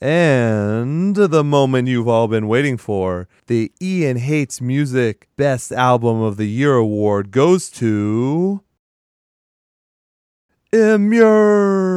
[0.00, 6.36] And the moment you've all been waiting for, the Ian Hates Music Best Album of
[6.36, 8.62] the Year award goes to.
[10.72, 11.96] Immure!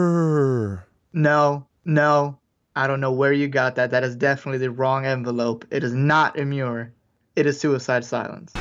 [1.12, 2.40] No, no.
[2.76, 3.92] I don't know where you got that.
[3.92, 5.66] That is definitely the wrong envelope.
[5.70, 6.94] It is not Immure.
[7.36, 8.54] It is Suicide Silence.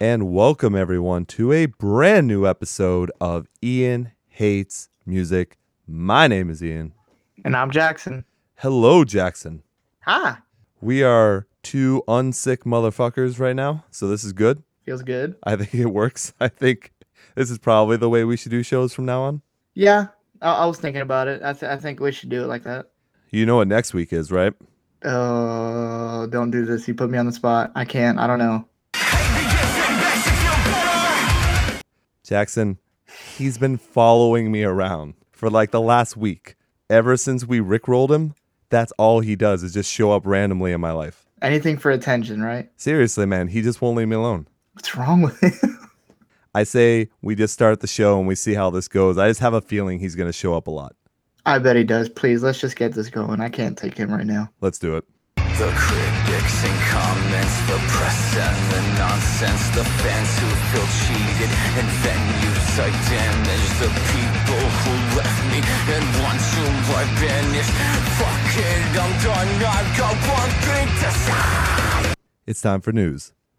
[0.00, 5.58] And welcome everyone to a brand new episode of Ian Hates Music.
[5.88, 6.92] My name is Ian.
[7.44, 8.24] And I'm Jackson.
[8.58, 9.64] Hello, Jackson.
[10.02, 10.36] Hi.
[10.80, 14.62] We are two unsick motherfuckers right now, so this is good.
[14.84, 15.34] Feels good.
[15.42, 16.32] I think it works.
[16.40, 16.92] I think
[17.34, 19.42] this is probably the way we should do shows from now on.
[19.74, 20.06] Yeah,
[20.40, 21.42] I, I was thinking about it.
[21.42, 22.90] I, th- I think we should do it like that.
[23.30, 24.52] You know what next week is, right?
[25.04, 26.86] Oh, don't do this.
[26.86, 27.72] You put me on the spot.
[27.74, 28.20] I can't.
[28.20, 28.64] I don't know.
[32.28, 32.76] Jackson,
[33.38, 36.56] he's been following me around for like the last week.
[36.90, 38.34] Ever since we rickrolled him,
[38.68, 41.24] that's all he does is just show up randomly in my life.
[41.40, 42.70] Anything for attention, right?
[42.76, 44.46] Seriously, man, he just won't leave me alone.
[44.74, 45.90] What's wrong with him?
[46.54, 49.16] I say we just start the show and we see how this goes.
[49.16, 50.94] I just have a feeling he's going to show up a lot.
[51.46, 52.10] I bet he does.
[52.10, 53.40] Please, let's just get this going.
[53.40, 54.50] I can't take him right now.
[54.60, 55.04] Let's do it.
[55.58, 61.88] The critics and comments, the press and the nonsense, the fans who feel cheated, and
[61.98, 66.62] venues I damage, the people who left me and ones who
[66.94, 67.74] I banished.
[68.22, 69.50] Fuck it, I'm done.
[69.66, 72.14] I've got one thing to say.
[72.46, 73.32] It's time for news.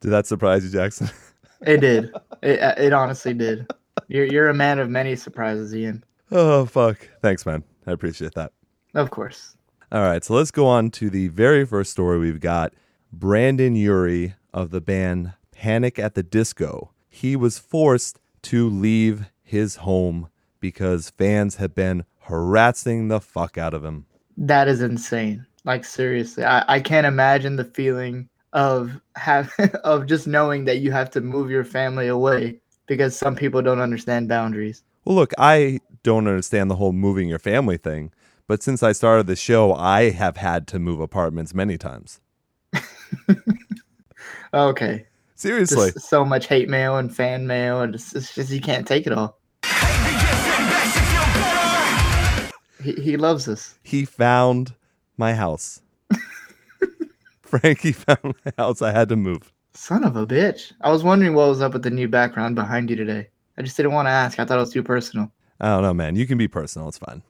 [0.00, 1.10] Did that surprise you, Jackson?
[1.66, 2.14] It did.
[2.42, 3.70] It, uh, it honestly did.
[4.08, 6.04] You're you're a man of many surprises, Ian.
[6.30, 7.08] oh, fuck.
[7.20, 7.62] Thanks, man.
[7.86, 8.52] I appreciate that.
[8.94, 9.56] Of course.
[9.90, 12.72] All right, so let's go on to the very first story we've got.
[13.12, 16.92] Brendon Urie of the band Panic at the Disco.
[17.10, 20.28] He was forced to leave his home
[20.60, 24.06] because fans have been harassing the fuck out of him.
[24.36, 25.46] That is insane.
[25.64, 29.52] Like seriously, I, I can't imagine the feeling of have
[29.84, 33.80] of just knowing that you have to move your family away because some people don't
[33.80, 34.82] understand boundaries.
[35.04, 38.12] Well, look, I don't understand the whole moving your family thing,
[38.46, 42.20] but since I started the show, I have had to move apartments many times.
[44.54, 45.06] Okay.
[45.34, 45.92] Seriously.
[45.92, 49.06] Just so much hate mail and fan mail and it's, it's just you can't take
[49.06, 49.38] it all.
[52.82, 53.76] He, he loves us.
[53.82, 54.74] He found
[55.16, 55.80] my house.
[57.52, 58.80] Frankie found my house.
[58.80, 59.52] I had to move.
[59.74, 60.72] Son of a bitch.
[60.80, 63.28] I was wondering what was up with the new background behind you today.
[63.58, 64.38] I just didn't want to ask.
[64.38, 65.30] I thought it was too personal.
[65.60, 66.16] I don't know, man.
[66.16, 66.88] You can be personal.
[66.88, 67.22] It's fine.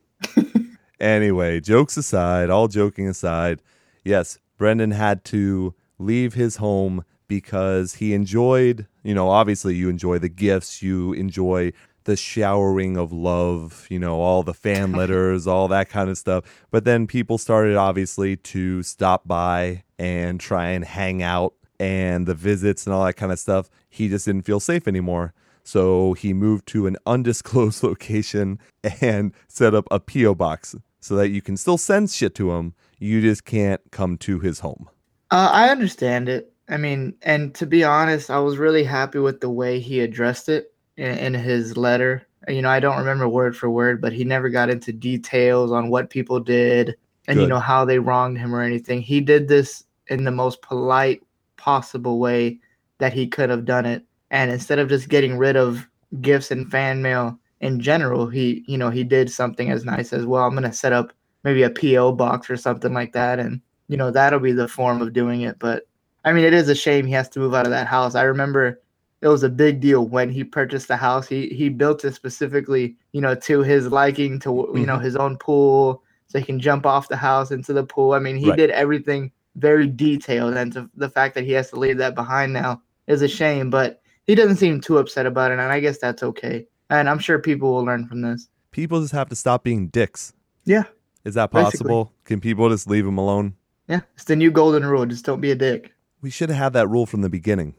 [1.01, 3.63] anyway, jokes aside, all joking aside,
[4.05, 10.19] yes, Brendon had to leave his home because he enjoyed, you know, obviously you enjoy
[10.19, 11.73] the gifts, you enjoy
[12.05, 16.45] the showering of love, you know, all the fan letters, all that kind of stuff.
[16.71, 22.35] But then people started obviously to stop by and try and hang out and the
[22.35, 23.69] visits and all that kind of stuff.
[23.89, 25.35] He just didn't feel safe anymore.
[25.65, 28.59] So he moved to an undisclosed location
[29.01, 30.35] and set up a P.O.
[30.35, 32.75] box so that you can still send shit to him.
[32.99, 34.89] You just can't come to his home.
[35.31, 36.53] Uh, I understand it.
[36.69, 40.49] I mean, and to be honest, I was really happy with the way he addressed
[40.49, 42.27] it in, in his letter.
[42.49, 45.91] You know, I don't remember word for word, but he never got into details on
[45.91, 46.97] what people did
[47.29, 49.01] and you know how they wronged him or anything.
[49.01, 51.23] He did this in the most polite
[51.57, 52.59] possible way
[52.99, 54.05] that he could have done it.
[54.31, 55.89] And instead of just getting rid of
[56.21, 60.27] gifts and fan mail in general, he, you know, he did something as nice as
[60.27, 60.45] well.
[60.45, 61.13] I'm gonna set up
[61.45, 65.01] maybe a PO box or something like that, and you know that'll be the form
[65.01, 65.59] of doing it.
[65.59, 65.85] But
[66.25, 68.15] I mean, it is a shame he has to move out of that house.
[68.15, 68.81] I remember
[69.23, 71.29] it was a big deal when he purchased the house.
[71.29, 75.05] He he built it specifically, you know, to his liking, to you know mm-hmm.
[75.05, 78.13] his own pool, so he can jump off the house into the pool.
[78.13, 78.59] I mean, he Right.
[78.59, 82.53] did everything very detailed, and to, the fact that he has to leave that behind
[82.53, 83.71] now is a shame.
[83.71, 86.67] But he doesn't seem too upset about it, and I guess that's okay.
[86.91, 88.49] And I'm sure people will learn from this.
[88.73, 90.33] People just have to stop being dicks.
[90.65, 90.85] Yeah,
[91.25, 91.71] Is that Basically.
[91.71, 92.13] possible?
[92.25, 93.55] Can people just leave him alone?
[93.89, 95.05] yeah, it's the new golden rule.
[95.07, 95.93] Just don't be a dick.
[96.23, 97.75] We should have had that rule from the beginning.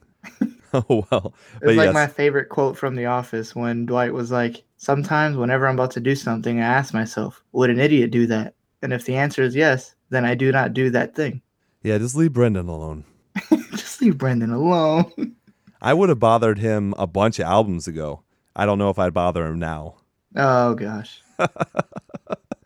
[0.90, 4.12] Oh well, It but was like yes, my favorite quote from The Office when Dwight
[4.14, 8.10] was like, Sometimes whenever I'm about to do something, I ask myself, would an idiot
[8.12, 8.56] do that?
[8.82, 11.42] And if the answer is yes, then I do not do that thing.
[11.84, 13.06] yeah, just leave Brendon alone.
[13.72, 15.12] Just leave Brendon alone.
[15.82, 18.22] I would have bothered him a bunch of albums ago.
[18.56, 19.96] I don't know if I'd bother him now.
[20.36, 21.22] Oh gosh.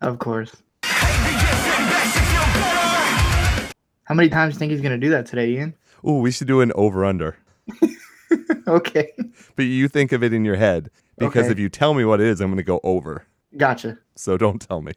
[0.01, 0.55] of course.
[4.03, 5.73] How many times do you think he's gonna do that today, Ian?
[6.07, 7.37] Ooh, we should do an over under.
[8.67, 9.11] okay.
[9.55, 11.51] But you think of it in your head because Okay.
[11.51, 13.25] if you tell me what it is, I'm going to go over.
[13.57, 13.97] Gotcha.
[14.15, 14.93] So don't tell me.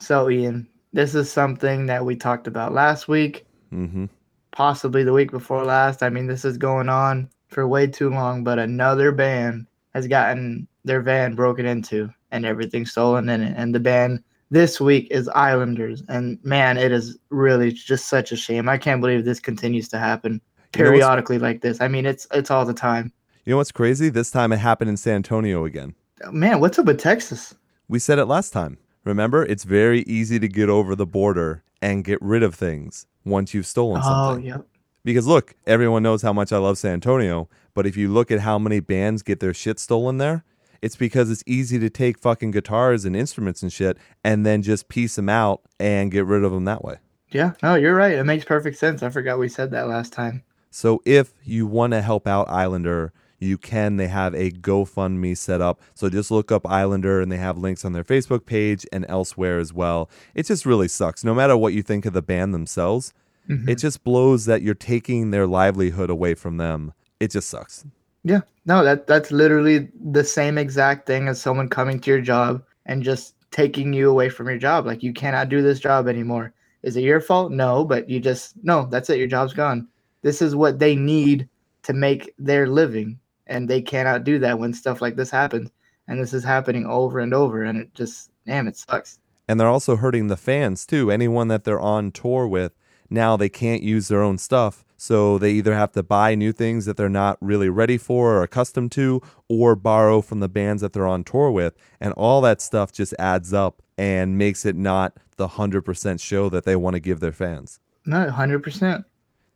[0.00, 4.06] So Ian, this is something that we talked about last week, hmm
[4.52, 6.00] possibly the week before last.
[6.00, 10.68] I mean, this is going on for way too long, but another band has gotten
[10.84, 13.54] their van broken into and everything stolen in it.
[13.56, 14.22] And the band
[14.52, 16.04] this week is Islanders.
[16.08, 18.68] And man, it is really just such a shame.
[18.68, 20.40] I can't believe this continues to happen
[20.76, 21.80] You know periodically like this.
[21.80, 23.12] I mean, it's it's all the time.
[23.44, 24.08] You know what's crazy?
[24.08, 25.94] This time it happened in San Antonio again.
[26.30, 27.54] Man, what's up with Texas?
[27.88, 28.78] We said it last time.
[29.04, 33.52] Remember, it's very easy to get over the border and get rid of things once
[33.52, 34.46] you've stolen Oh, something.
[34.46, 34.66] yep.
[35.04, 38.40] Because look, everyone knows how much I love San Antonio, but if you look at
[38.40, 40.44] how many bands get their shit stolen there,
[40.80, 44.88] it's because it's easy to take fucking guitars and instruments and shit and then just
[44.88, 46.96] piece them out and get rid of them that way.
[47.30, 48.12] Yeah, no, you're right.
[48.14, 49.02] It makes perfect sense.
[49.02, 50.42] I forgot we said that last time.
[50.74, 53.96] So if you want to help out Islander, you can.
[53.96, 55.80] They have a GoFundMe set up.
[55.94, 59.60] So just look up Islander and they have links on their Facebook page and elsewhere
[59.60, 60.10] as well.
[60.34, 61.22] It just really sucks.
[61.22, 63.14] No matter what you think of the band themselves,
[63.48, 63.68] mm-hmm.
[63.68, 66.92] it just blows that you're taking their livelihood away from them.
[67.20, 67.86] It just sucks.
[68.24, 72.64] Yeah, no, that that's literally the same exact thing as someone coming to your job
[72.86, 74.86] and just taking you away from your job.
[74.86, 76.52] Like you cannot do this job anymore.
[76.82, 77.52] Is it your fault?
[77.52, 79.18] No, but you just no, that's it.
[79.18, 79.86] Your job's gone.
[80.24, 81.50] This is what they need
[81.82, 85.70] to make their living, and they cannot do that when stuff like this happens.
[86.08, 89.18] And this is happening over and over, and it just damn, it sucks.
[89.46, 91.10] And they're also hurting the fans too.
[91.10, 92.72] Anyone that they're on tour with,
[93.10, 94.82] now they can't use their own stuff.
[94.96, 98.42] So they either have to buy new things that they're not really ready for or
[98.42, 101.74] accustomed to, or borrow from the bands that they're on tour with.
[102.00, 106.64] And all that stuff just adds up and makes it not the 100% show that
[106.64, 107.80] they want to give their fans.
[108.06, 109.04] No, hundred percent.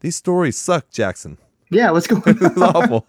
[0.01, 1.39] These stories suck, Jackson.
[1.71, 2.63] Yeah, what's going on?
[2.63, 3.07] awful.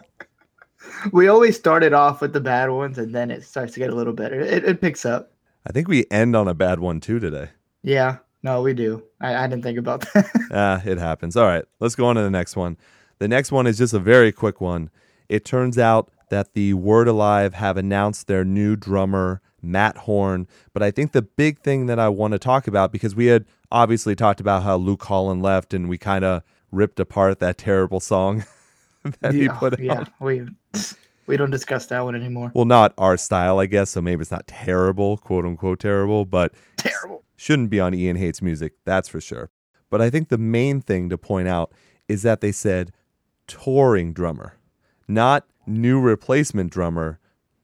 [1.12, 3.94] we always started off with the bad ones, and then it starts to get a
[3.94, 4.40] little better.
[4.40, 5.32] It, it picks up.
[5.66, 7.50] I think we end on a bad one too today.
[7.82, 9.02] Yeah, no, we do.
[9.20, 10.26] I, I didn't think about that.
[10.52, 11.36] Ah, it happens.
[11.36, 12.76] All right, let's go on to the next one.
[13.18, 14.90] The next one is just a very quick one.
[15.28, 20.48] It turns out that the Word Alive have announced their new drummer, Matt Horn.
[20.72, 23.44] But I think the big thing that I want to talk about, because we had
[23.70, 26.42] obviously talked about how Luke Holland left and we kind of
[26.72, 28.44] ripped apart that terrible song
[29.20, 29.80] that he yeah, put out.
[29.80, 30.46] yeah, we
[31.26, 32.50] we don't discuss that one anymore.
[32.54, 33.90] Well, not our style, I guess.
[33.90, 37.22] So maybe it's not terrible, quote unquote terrible, but Terrible.
[37.36, 39.50] shouldn't be on Ian Hates music, that's for sure.
[39.90, 41.72] But I think the main thing to point out
[42.08, 42.92] is that they said
[43.46, 44.56] touring drummer,
[45.08, 47.18] not new replacement drummer,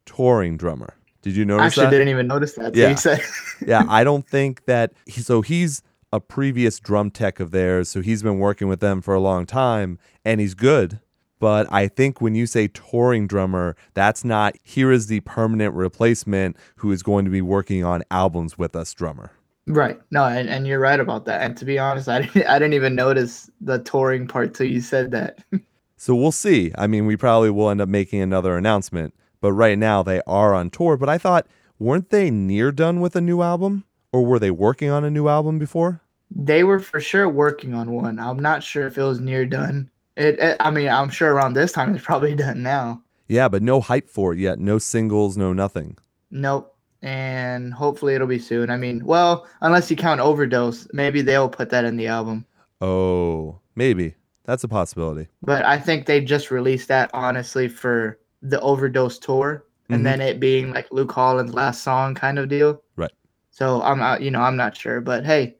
[0.04, 0.94] touring drummer.
[1.22, 1.90] Did you I notice actually that?
[1.90, 2.74] didn't even notice that.
[2.76, 2.96] Yeah.
[3.66, 4.92] yeah, I don't think that.
[5.06, 5.82] He, so he's
[6.16, 9.46] a previous drum tech of theirs, so he's been working with them for a long
[9.46, 10.98] time, and he's good.
[11.38, 16.56] But I think when you say touring drummer, that's not here is the permanent replacement
[16.76, 19.32] who is going to be working on albums with us drummer.
[19.66, 20.00] right.
[20.10, 21.42] No, and, and you're right about that.
[21.42, 24.80] And to be honest, I didn't I didn't even notice the touring part till you
[24.80, 25.38] said that.
[25.98, 26.72] So we'll see.
[26.76, 30.54] I mean, we probably will end up making another announcement, but right now they are
[30.54, 30.98] on tour.
[30.98, 31.46] But I thought,
[31.78, 33.84] weren't they near done with a new album?
[34.12, 36.02] Or were they working on a new album before?
[36.30, 38.18] They were for sure working on one.
[38.18, 39.90] I'm not sure if it was near done.
[40.16, 43.02] It, it I mean, I'm sure around this time it's probably done now.
[43.28, 44.58] Yeah, but no hype for it yet.
[44.58, 45.96] No singles, no nothing.
[46.30, 46.72] Nope.
[47.02, 48.70] And hopefully it'll be soon.
[48.70, 52.46] I mean, well, unless you count overdose, maybe they'll put that in the album.
[52.80, 54.14] Oh, maybe.
[54.44, 55.28] That's a possibility.
[55.42, 60.04] But I think they just released that honestly for the overdose tour, and Mhm.
[60.04, 62.80] then it being like Luke Holland's last song kind of deal.
[62.96, 63.12] Right.
[63.50, 65.55] So I'm not, you know, I'm not sure, but hey,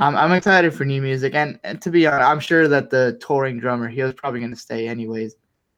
[0.00, 3.18] I'm I'm excited for new music, and, and to be honest, I'm sure that the
[3.20, 5.36] touring drummer he was probably going to stay anyways.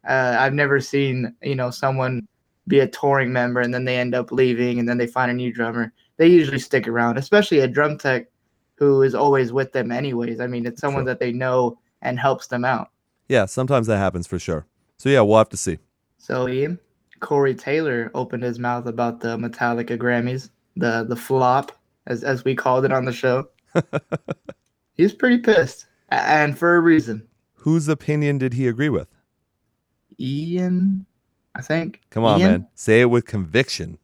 [0.08, 2.26] Uh, I've never seen you know someone
[2.68, 5.34] be a touring member and then they end up leaving and then they find a
[5.34, 5.92] new drummer.
[6.16, 8.26] They usually stick around, especially a drum tech
[8.76, 10.38] who is always with them anyways.
[10.40, 11.06] I mean, it's someone Sure.
[11.06, 12.90] that they know and helps them out.
[13.28, 14.66] Yeah, sometimes that happens for sure.
[14.98, 15.78] So yeah, we'll have to see.
[16.18, 16.78] So Ian,
[17.18, 21.72] Corey Taylor opened his mouth about the Metallica Grammys, the the flop,
[22.06, 23.48] as as we called it on the show.
[24.94, 27.26] He's pretty pissed, and for a reason.
[27.54, 29.08] Whose opinion did he agree with?
[30.18, 31.06] Ian,
[31.54, 32.00] I think.
[32.10, 32.50] Come on, Ian?
[32.50, 32.66] man.
[32.74, 33.98] Say it with conviction.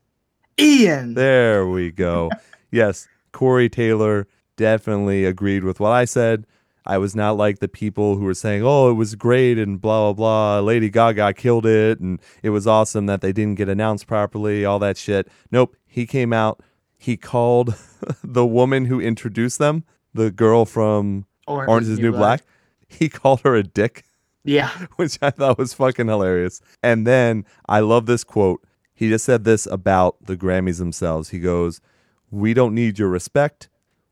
[0.58, 1.14] Ian.
[1.14, 2.30] There we go.
[2.70, 6.46] yes, Corey Taylor definitely agreed with what I said.
[6.88, 10.12] I was not like the people who were saying, oh, it was great and blah,
[10.12, 10.66] blah, blah.
[10.66, 14.78] Lady Gaga killed it and it was awesome that they didn't get announced properly, all
[14.78, 15.28] that shit.
[15.50, 15.76] Nope.
[15.87, 16.62] He came out.
[16.99, 17.75] He called
[18.25, 22.43] the woman who introduced them, the girl from Orange is New Black.
[22.88, 24.05] He called her a dick.
[24.45, 24.71] Yeah.
[24.97, 26.61] which I thought was fucking hilarious.
[26.83, 28.64] And then I love this quote.
[28.95, 31.28] He just said this about the Grammys themselves.
[31.28, 31.81] He goes,
[32.31, 33.69] We don't need your respect.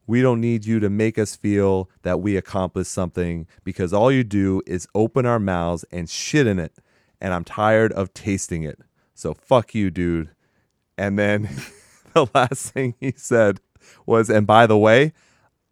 [0.07, 4.23] We don't need you to make us feel that we accomplished something because all you
[4.23, 6.73] do is open our mouths and shit in it.
[7.21, 8.79] And I'm tired of tasting it.
[9.15, 10.31] So fuck you, dude.
[10.97, 11.49] And then
[12.17, 13.61] the last thing he said
[14.07, 15.13] was, And by the way,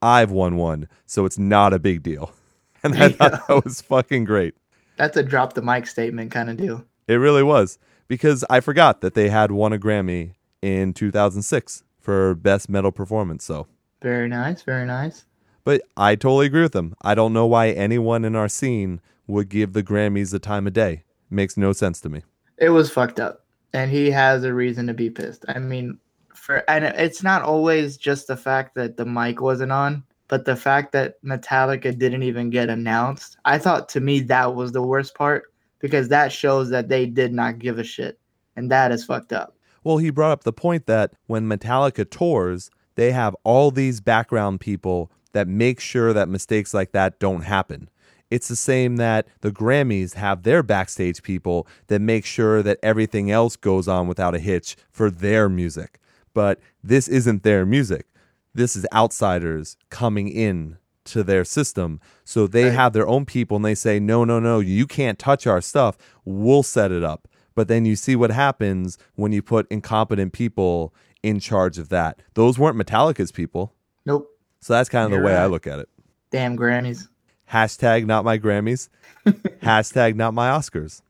[0.02, 0.88] I've won one.
[1.06, 2.32] So it's not a big deal.
[2.84, 4.54] And I thought that was fucking great.
[4.98, 6.84] That's a drop the mic statement kind of deal.
[7.08, 12.34] It really was because I forgot that they had won a Grammy in 2006 for
[12.34, 13.42] best metal performance.
[13.42, 13.68] So,
[14.02, 14.60] Very nice.
[14.60, 15.24] Very nice.
[15.64, 16.94] but I totally agree with them.
[17.00, 20.74] I don't know why anyone in our scene would give the Grammys the time of
[20.74, 21.04] day.
[21.30, 22.20] Makes no sense to me.
[22.58, 25.46] It was fucked up, and he has a reason to be pissed.
[25.48, 25.98] I mean,
[26.34, 30.56] for and it's not always just the fact that the mic wasn't on, but the
[30.56, 33.36] fact that Metallica didn't even get announced.
[33.44, 35.44] I thought to me that was the worst part
[35.78, 38.18] because that shows that they did not give a shit,
[38.56, 39.56] and that is fucked up.
[39.82, 44.60] Well, he brought up the point that when Metallica tours, they have all these background
[44.60, 47.90] people that make sure that mistakes like that don't happen.
[48.30, 53.30] It's the same that the Grammys have their backstage people that make sure that everything
[53.30, 56.00] else goes on without a hitch for their music.
[56.34, 58.06] But this isn't their music.
[58.54, 60.76] This is outsiders coming in
[61.06, 62.00] to their system.
[62.24, 62.74] So they Right.
[62.74, 65.96] have their own people and they say, no, no, no, you can't touch our stuff.
[66.24, 67.28] We'll set it up.
[67.54, 72.20] But then you see what happens when you put incompetent people in charge of that.
[72.34, 73.72] Those weren't Metallica's people.
[74.06, 74.28] Nope.
[74.60, 75.88] So that's kind of the You're way I look at it.
[76.30, 77.08] Damn Grammys.
[77.52, 78.88] Hashtag not my Grammys.
[79.62, 81.02] Hashtag not my Oscars.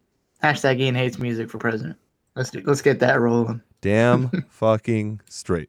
[0.43, 1.97] Hashtag Ian hates music for president.
[2.37, 3.63] Let's do, let's get that rolling.
[3.85, 5.69] Damn fucking straight.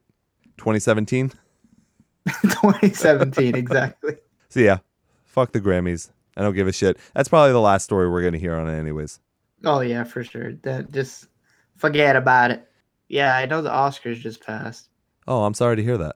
[0.58, 1.32] 2017.
[2.44, 4.16] 2017 exactly.
[4.48, 4.78] So yeah,
[5.26, 6.12] fuck the Grammys.
[6.38, 6.98] I don't give a shit.
[7.14, 9.20] That's probably the last story we're gonna hear on it, anyways.
[9.66, 10.54] Oh yeah, for sure.
[10.64, 11.28] That just
[11.76, 12.66] forget about it.
[13.10, 14.88] Yeah, I know the Oscars just passed.
[15.28, 16.16] Oh, I'm sorry to hear that.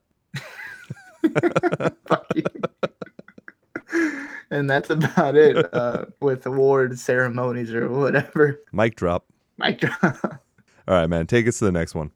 [4.52, 8.60] And that's about it uh, with award ceremonies or whatever.
[8.72, 9.28] Mic drop.
[9.60, 10.42] Mic drop.
[10.90, 11.28] All right, man.
[11.28, 12.10] Take us to the next one.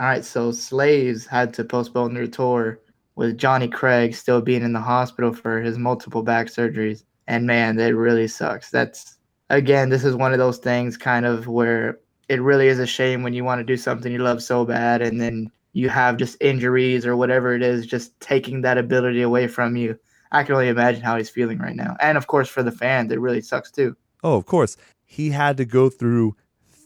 [0.00, 2.80] All right, so Slaves had to postpone their tour
[3.14, 7.04] with Jonny Craig still being in the hospital for his multiple back surgeries.
[7.28, 8.68] And man, that really sucks.
[8.68, 9.16] That's
[9.48, 13.22] again, this is one of those things kind of where it really is a shame
[13.22, 16.36] when you want to do something you love so bad and then you have just
[16.40, 19.96] injuries or whatever it is just taking that ability away from you.
[20.32, 21.96] I can only imagine how he's feeling right now.
[22.00, 23.96] And of course for the fans, it really sucks too.
[24.24, 24.76] Oh, of course.
[25.04, 26.34] He had to go through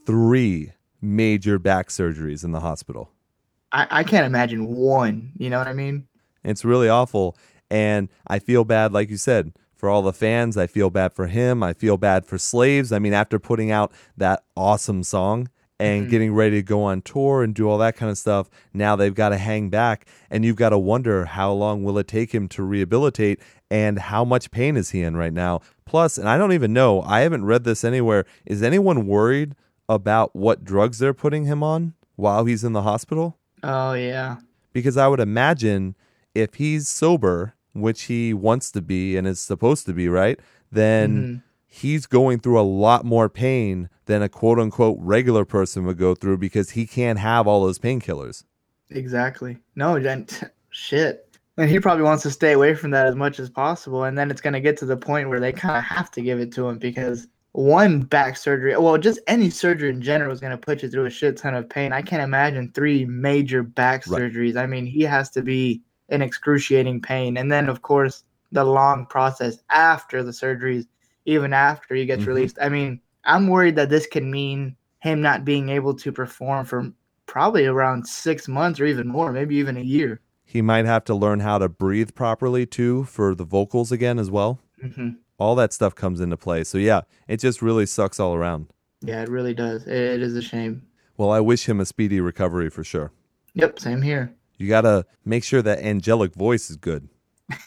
[0.05, 3.11] three major back surgeries in the hospital.
[3.73, 6.07] I, I can't imagine one, you know what I mean?
[6.45, 7.37] It's really awful.
[7.71, 10.57] And I feel bad, like you said, for all the fans.
[10.57, 11.63] I feel bad for him.
[11.63, 12.93] I feel bad for slaves.
[12.93, 16.11] I mean, after putting out that awesome song and Mhm.
[16.11, 19.15] getting ready to go on tour and do all that kind of stuff, now they've
[19.15, 20.05] got to hang back.
[20.31, 23.41] And you've got to wonder how long will it take him to rehabilitate
[23.71, 25.61] and how much pain is he in right now.
[25.87, 28.25] Plus, and I don't even know, I haven't read this anywhere.
[28.45, 29.55] Is anyone worried
[29.95, 33.37] about what drugs they're putting him on while he's in the hospital?
[33.63, 34.37] Oh yeah.
[34.73, 35.97] because I would imagine
[36.35, 40.39] if he's sober, which he wants to be and is supposed to be, right?
[40.71, 41.43] Then Mhm.
[41.67, 46.15] he's going through a lot more pain than a quote unquote regular person would go
[46.15, 48.45] through because he can't have all those painkillers.
[48.91, 49.59] Exactly.
[49.77, 50.27] No, then
[50.71, 51.27] shit.
[51.57, 54.05] And he probably wants to stay away from that as much as possible.
[54.05, 56.23] And then it's going to get to the point where they kind of have to
[56.23, 60.41] give it to him because one back surgery, well, just any surgery in general is
[60.41, 61.93] going to put you through a shit ton of pain.
[61.93, 64.23] I can't imagine three major back Right.
[64.23, 64.57] surgeries.
[64.57, 67.37] I mean, he has to be in excruciating pain.
[67.37, 70.87] And then, of course, the long process after the surgeries,
[71.25, 72.29] even after he gets Mhm.
[72.29, 72.59] released.
[72.61, 76.93] I mean, I'm worried that this can mean him not being able to perform for
[77.27, 80.21] probably around six months or even more, maybe even a year.
[80.45, 84.31] He might have to learn how to breathe properly too for the vocals again as
[84.31, 84.61] well.
[84.81, 86.63] hmm All that stuff comes into play.
[86.63, 88.69] So, yeah, it just really sucks all around.
[89.01, 89.87] Yeah, it really does.
[89.87, 90.83] It, is a shame.
[91.17, 93.11] Well, I wish him a speedy recovery for sure.
[93.55, 94.33] Yep, same here.
[94.59, 97.09] You got to make sure that angelic voice is good.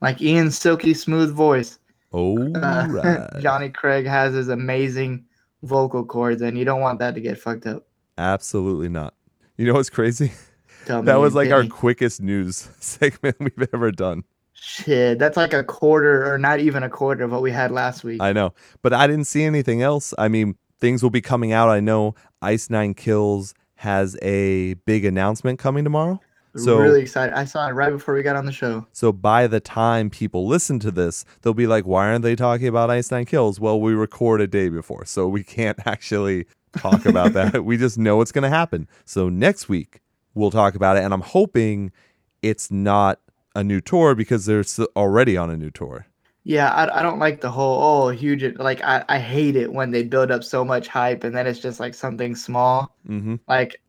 [0.00, 1.78] Like Ian's silky smooth voice.
[2.12, 3.28] Oh, Uh, right.
[3.40, 5.24] Jonny Craig has his amazing
[5.62, 7.86] vocal cords, and you don't want that to get fucked up.
[8.18, 9.14] Absolutely not.
[9.56, 10.32] You know what's crazy?
[10.86, 14.24] That was like our quickest news segment we've ever done.
[14.60, 15.18] Shit.
[15.18, 18.20] That's like a quarter, or not even a quarter of what we had last week.
[18.20, 18.52] I know,
[18.82, 20.14] but I didn't see anything else.
[20.18, 21.68] I mean, things will be coming out.
[21.68, 26.20] I know Ice Nine Kills has a big announcement coming tomorrow.
[26.56, 27.34] So, really excited.
[27.34, 28.84] I saw it right before we got on the show.
[28.92, 32.66] so by the time people listen to this, they'll be like, "Why aren't they talking
[32.66, 37.06] about Ice Nine Kills?" Well, we record a day before, so we can't actually talk
[37.06, 37.64] about that.
[37.64, 38.88] We just know it's going to happen.
[39.04, 40.00] So next week
[40.34, 41.92] we'll talk about it, and I'm hoping
[42.42, 43.20] it's not
[43.60, 44.64] a new tour because they're
[44.96, 46.06] already on a new tour.
[46.44, 49.90] Yeah, I, I don't like the whole oh huge like I, I hate it when
[49.90, 52.96] they build up so much hype and then it's just like something small.
[53.06, 53.80] hmm Like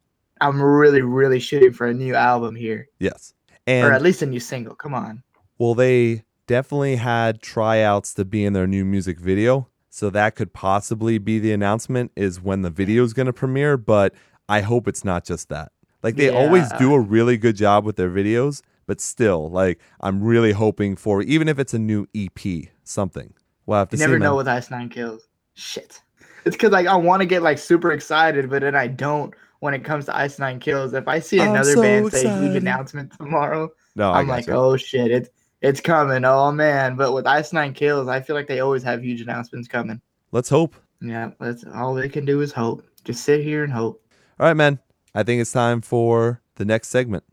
[0.41, 3.33] I'm really really shooting for a new album here Yes,
[3.67, 4.75] or at least a new single.
[4.75, 5.23] Come on.
[5.57, 9.67] Well, they definitely had tryouts to be in their new music video.
[9.89, 13.75] So that could possibly be the announcement is when the video is going to premiere,
[13.77, 14.13] but
[14.47, 15.71] I hope it's not just that.
[16.01, 18.61] Like they always do a really good job with their videos,
[18.91, 23.33] but still, like I'm really hoping for even if it's a new EP, something.
[23.65, 24.03] We'll have to You see.
[24.05, 24.35] never know man.
[24.35, 25.29] with Ice Nine Kills.
[25.53, 26.01] Shit.
[26.43, 29.73] It's because like I want to get like super excited, but then I don't when
[29.73, 30.93] it comes to Ice Nine Kills.
[30.93, 32.43] If I see another so band say excited.
[32.43, 35.29] huge announcement tomorrow, no, I'm like, oh shit, it's
[35.61, 36.25] it's coming.
[36.25, 36.97] Oh man.
[36.97, 40.01] But with Ice Nine Kills, I feel like they always have huge announcements coming.
[40.33, 40.75] Let's hope.
[40.99, 42.83] Yeah, that's all they can do is hope.
[43.05, 44.03] Just sit here and hope.
[44.37, 44.79] All right, man.
[45.15, 47.23] I think it's time for the next segment.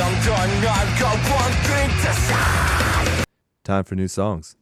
[0.00, 0.50] Fuck it, I'm done.
[0.66, 3.24] I've got one thing to say.
[3.64, 4.56] Time for new songs.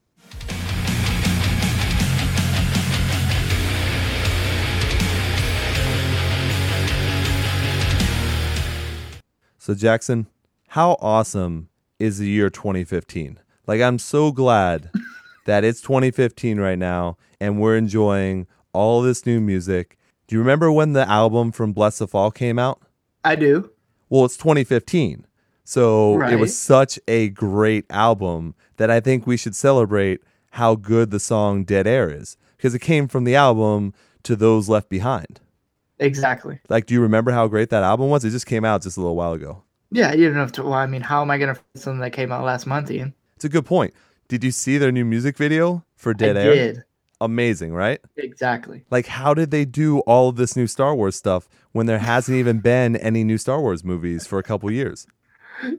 [9.59, 10.27] So, Jackson,
[10.69, 11.69] how awesome
[12.01, 13.39] is the year 2015?
[13.69, 14.91] Like, I'm so glad
[15.47, 19.99] that it's 2015 right now and we're enjoying all this new music.
[20.27, 22.83] Do you remember when the album from Blessthefall came out?
[23.23, 23.71] I do.
[24.09, 25.27] Well, it's 2015.
[25.69, 31.11] So it was such a great album that I think we should celebrate how good
[31.11, 33.93] the song Dead Air is because it came from the album
[34.23, 35.41] to Those Left Behind.
[35.99, 36.59] Exactly.
[36.71, 38.25] Like, do you remember how great that album was?
[38.25, 39.63] It just came out just a little while ago.
[39.91, 40.63] Yeah, you don't have to.
[40.63, 43.13] Well, I mean, how am I gonna forget something that came out last month, Ian?
[43.37, 43.93] It's a good point.
[44.27, 46.55] Did you see their new music video for Dead I Air?
[46.55, 46.85] did.
[47.21, 48.01] Amazing, right?
[48.17, 48.87] Exactly.
[48.91, 52.39] Like, how did they do all of this new Star Wars stuff when there hasn't
[52.39, 55.07] even been any new Star Wars movies for a couple years?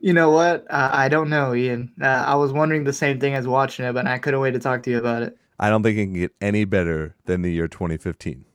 [0.02, 0.66] You know what?
[0.70, 1.92] Uh, I don't know, Ian.
[2.02, 4.60] Uh, I was wondering the same thing as watching it, but I couldn't wait to
[4.60, 5.38] talk to you about it.
[5.60, 8.46] I don't think it can get any better than the year 2015.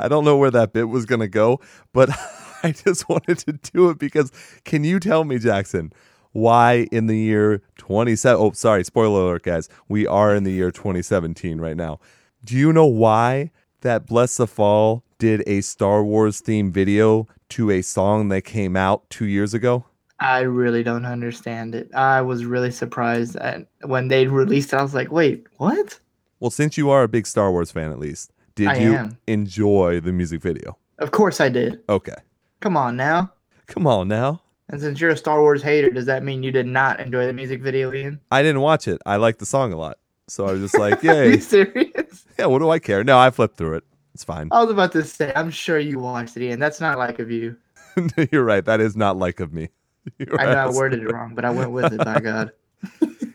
[0.00, 1.60] I don't know where that bit was going to go,
[1.92, 2.10] but
[2.62, 4.32] I just wanted to do it because
[4.64, 5.92] can you tell me, Jackson,
[6.32, 9.68] why in the year 27 Oh, sorry, spoiler alert guys.
[9.88, 12.00] We are in the year 2017 right now.
[12.44, 13.50] Do you know why
[13.82, 19.26] that Blessthefall did a Star Wars theme video to a song that came out 2
[19.26, 19.84] years ago?
[20.22, 21.92] I really don't understand it.
[21.94, 24.76] I was really surprised at when they released it.
[24.76, 25.98] I was like, wait, what?
[26.40, 29.18] Well, since you are a big Star Wars fan at least, did I you am.
[29.26, 30.76] enjoy the music video?
[30.98, 31.80] Of course I did.
[31.88, 32.14] Okay.
[32.60, 33.32] Come on now.
[33.66, 34.42] Come on now.
[34.68, 37.32] And since you're a Star Wars hater, does that mean you did not enjoy the
[37.32, 38.20] music video, Ian?
[38.30, 39.00] I didn't watch it.
[39.04, 39.98] I like the song a lot.
[40.28, 41.38] So I was just like, Are you yay.
[41.40, 42.24] serious?
[42.38, 43.02] yeah, what do I care?
[43.04, 43.84] No, I flipped through it.
[44.14, 44.48] It's fine.
[44.52, 46.60] I was about to say, I'm sure you watched it, Ian.
[46.60, 47.56] That's not like of you.
[48.30, 48.64] You're right.
[48.64, 49.68] That is not like of me.
[50.38, 52.52] I know I worded it wrong, but I went with it, by God.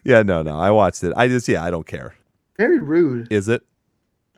[0.04, 0.58] Yeah, no, no.
[0.58, 1.14] I watched it.
[1.16, 2.16] I just, yeah, I don't care.
[2.58, 3.32] Very rude.
[3.32, 3.64] Is it?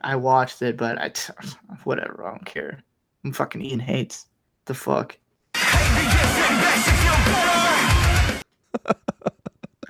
[0.02, 1.12] I watched it, but I,
[1.84, 2.26] whatever.
[2.26, 2.82] I don't care.
[3.24, 4.26] I'm fucking Ian hates.
[4.66, 5.16] The fuck.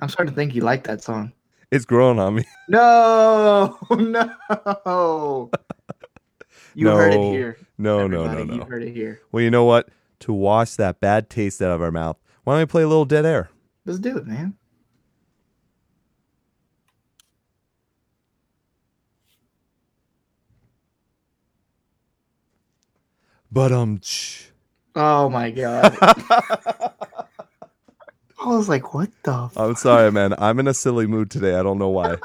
[0.02, 1.32] I'm starting to think you like that song.
[1.70, 2.44] It's grown on me.
[2.68, 5.50] No, no.
[6.74, 7.32] You heard it No.
[7.32, 7.58] here.
[7.78, 8.58] No, no, no, everybody.
[8.58, 9.20] You heard it here.
[9.30, 9.88] Well, you know what?
[10.20, 13.04] To wash that bad taste out of our mouth, why don't we play a little
[13.04, 13.50] dead air?
[13.84, 14.54] Let's do it, man.
[23.52, 24.00] But um.
[24.94, 25.96] Oh my god.
[26.00, 26.92] I
[28.46, 29.50] was like, what the?
[29.56, 30.34] I'm sorry, man.
[30.38, 31.56] I'm in a silly mood today.
[31.56, 32.16] I don't know why.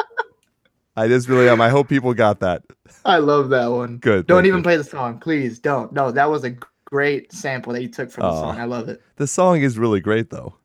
[0.95, 1.60] I just really am.
[1.60, 2.63] I hope people got that.
[3.04, 3.97] I love that one.
[3.97, 4.28] Good.
[4.28, 4.63] Don't even you.
[4.63, 5.60] play the song, please.
[5.60, 5.91] Don't.
[5.91, 6.56] No, that was a
[6.95, 8.58] great sample that you took from the song.
[8.58, 9.01] I love it.
[9.17, 10.55] The song is really great, though.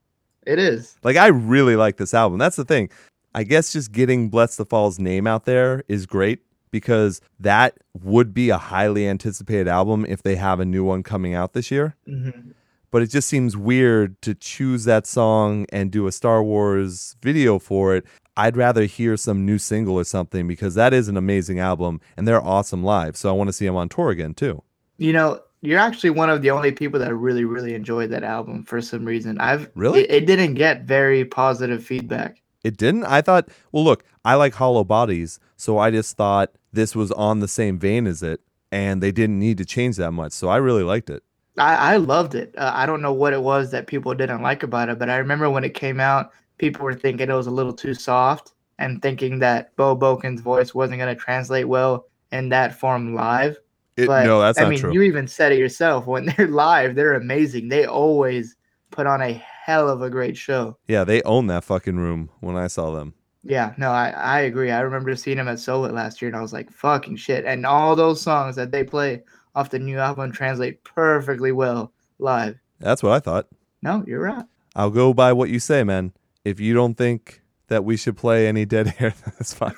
[0.47, 0.97] It is.
[1.03, 2.39] Like I really like this album.
[2.39, 2.89] That's the thing.
[3.35, 6.39] I guess just getting Blessthefall's name out there is great
[6.71, 11.35] because that would be a highly anticipated album if they have a new one coming
[11.35, 11.97] out this year.
[12.07, 12.53] hmm
[12.93, 17.61] but it just seems weird to choose that song and do a Star Wars video
[17.61, 18.05] for it.
[18.37, 22.27] I'd rather hear some new single or something because that is an amazing album and
[22.27, 23.17] they're awesome live.
[23.17, 24.65] So I want to see them on tour again too.
[24.99, 28.65] You know, you're actually one of the only people that really, really enjoyed that album
[28.65, 29.39] for some reason.
[29.41, 30.01] I've Really?
[30.01, 32.43] it, it didn't get very positive feedback.
[32.63, 33.05] It didn't?
[33.05, 37.41] I thought, well, look, I like Hollow Bodies, so I just thought this was on
[37.41, 38.41] the same vein as it
[38.73, 40.33] and they didn't need to change that much.
[40.33, 41.23] So I really liked it.
[41.59, 42.55] I, I loved it.
[42.57, 45.17] Uh, I don't know what it was that people didn't like about it, but I
[45.17, 49.03] remember when it came out, people were thinking it was a little too soft and
[49.03, 53.59] thinking that Beau Bokan's voice wasn't going to translate well in that form live.
[54.01, 54.93] It- But no, that's I not mean, true.
[54.93, 56.07] you even said it yourself.
[56.07, 57.69] When they're live, they're amazing.
[57.69, 58.57] They always
[58.91, 60.77] put on a hell of a great show.
[60.89, 63.15] yeah, they own that fucking room when I saw them.
[63.45, 64.71] Yeah, no, I, I agree.
[64.71, 67.45] I remember seeing them at Solit last year, and I was like, fucking shit.
[67.47, 69.23] And all those songs that they play
[69.55, 72.59] off the new album translate perfectly well live.
[72.81, 73.47] That's what I thought.
[73.83, 74.45] No, you're right.
[74.77, 76.13] I'll go by what you say, man.
[76.45, 79.75] If you don't think that we should play any Dead Air, that's fine.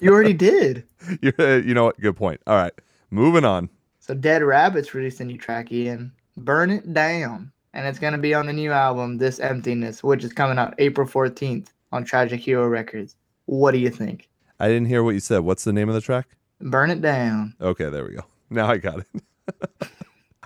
[0.00, 0.84] You already did.
[1.20, 2.00] You're, uh, you know what?
[2.00, 2.40] Good point.
[2.46, 2.72] All right,
[3.16, 3.70] moving on.
[3.98, 6.12] So Dead Rabbitts released a new track, Ian.
[6.36, 7.50] Burn It Down.
[7.72, 10.74] And it's going to be on the new album, This Emptiness, which is coming out
[10.78, 13.16] April 14th on Tragic Hero Records.
[13.46, 14.28] What do you think?
[14.60, 15.40] I didn't hear what you said.
[15.40, 16.28] What's the name of the track?
[16.60, 17.54] Burn It Down.
[17.60, 18.22] Okay, there we go.
[18.48, 19.22] Now I got it.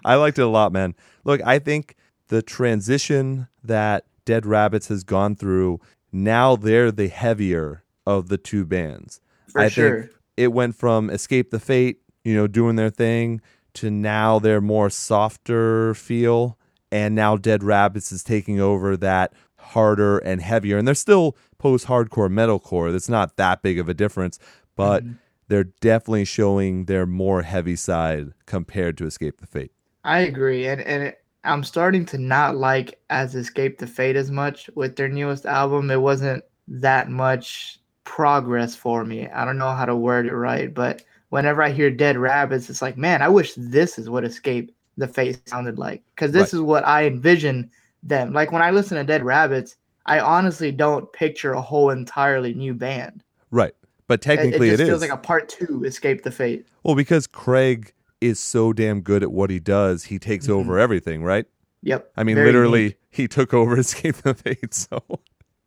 [0.06, 0.94] I liked it a lot, man.
[1.24, 1.96] Look, I think
[2.28, 5.80] the transition that Dead Rabbitts has gone through,
[6.10, 9.20] now they're the heavier of the two bands.
[9.48, 10.02] For I sure.
[10.04, 13.40] think it went from Escape the Fate, you know, doing their thing,
[13.74, 16.58] to now they're more softer feel.
[16.92, 20.76] And now Dead Rabbitts is taking over that harder and heavier.
[20.78, 22.92] And they're still post hardcore metalcore.
[22.94, 24.38] It's not that big of a difference,
[24.76, 25.12] but Mm-hmm.
[25.48, 29.72] they're definitely showing their more heavy side compared to Escape the Fate.
[30.04, 34.30] I agree, and and it, I'm starting to not like as Escape the Fate as
[34.30, 35.90] much with their newest album.
[35.90, 39.28] It wasn't that much progress for me.
[39.28, 42.82] I don't know how to word it right, but whenever I hear Dead Rabbitts, it's
[42.82, 46.54] like, man, I wish this is what Escape the Fate sounded like, because this Right.
[46.54, 47.70] is what I envision
[48.02, 48.32] them.
[48.32, 52.74] Like when I listen to Dead Rabbitts, I honestly don't picture a whole entirely new
[52.74, 53.22] band.
[53.50, 53.74] Right.
[54.06, 54.88] But technically it it is.
[54.88, 56.66] feels like a part two Escape the Fate.
[56.82, 60.50] well, because Craig is so damn good at what he does, he takes Mhm.
[60.50, 61.46] over everything, right?
[61.82, 62.10] Yep.
[62.16, 62.98] I mean, very literally, unique.
[63.10, 64.74] he took over Escape the Fate.
[64.74, 65.00] So,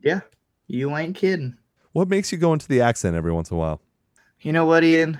[0.02, 0.22] Yeah,
[0.68, 1.56] you ain't kidding.
[1.94, 3.82] what makes you go into the accent every once in a while?
[4.42, 5.20] You know what, Ian?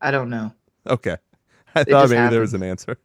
[0.00, 0.52] I don't know.
[0.86, 1.16] Okay.
[1.74, 2.98] I It thought maybe there was an answer.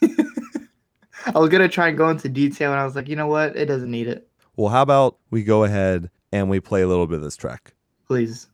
[0.02, 3.56] I was gonna try and go into detail, and I was like, you know what?
[3.56, 4.28] It doesn't need it.
[4.56, 7.74] Well, how about we go ahead and we play a little bit of this track?
[8.06, 8.48] Please.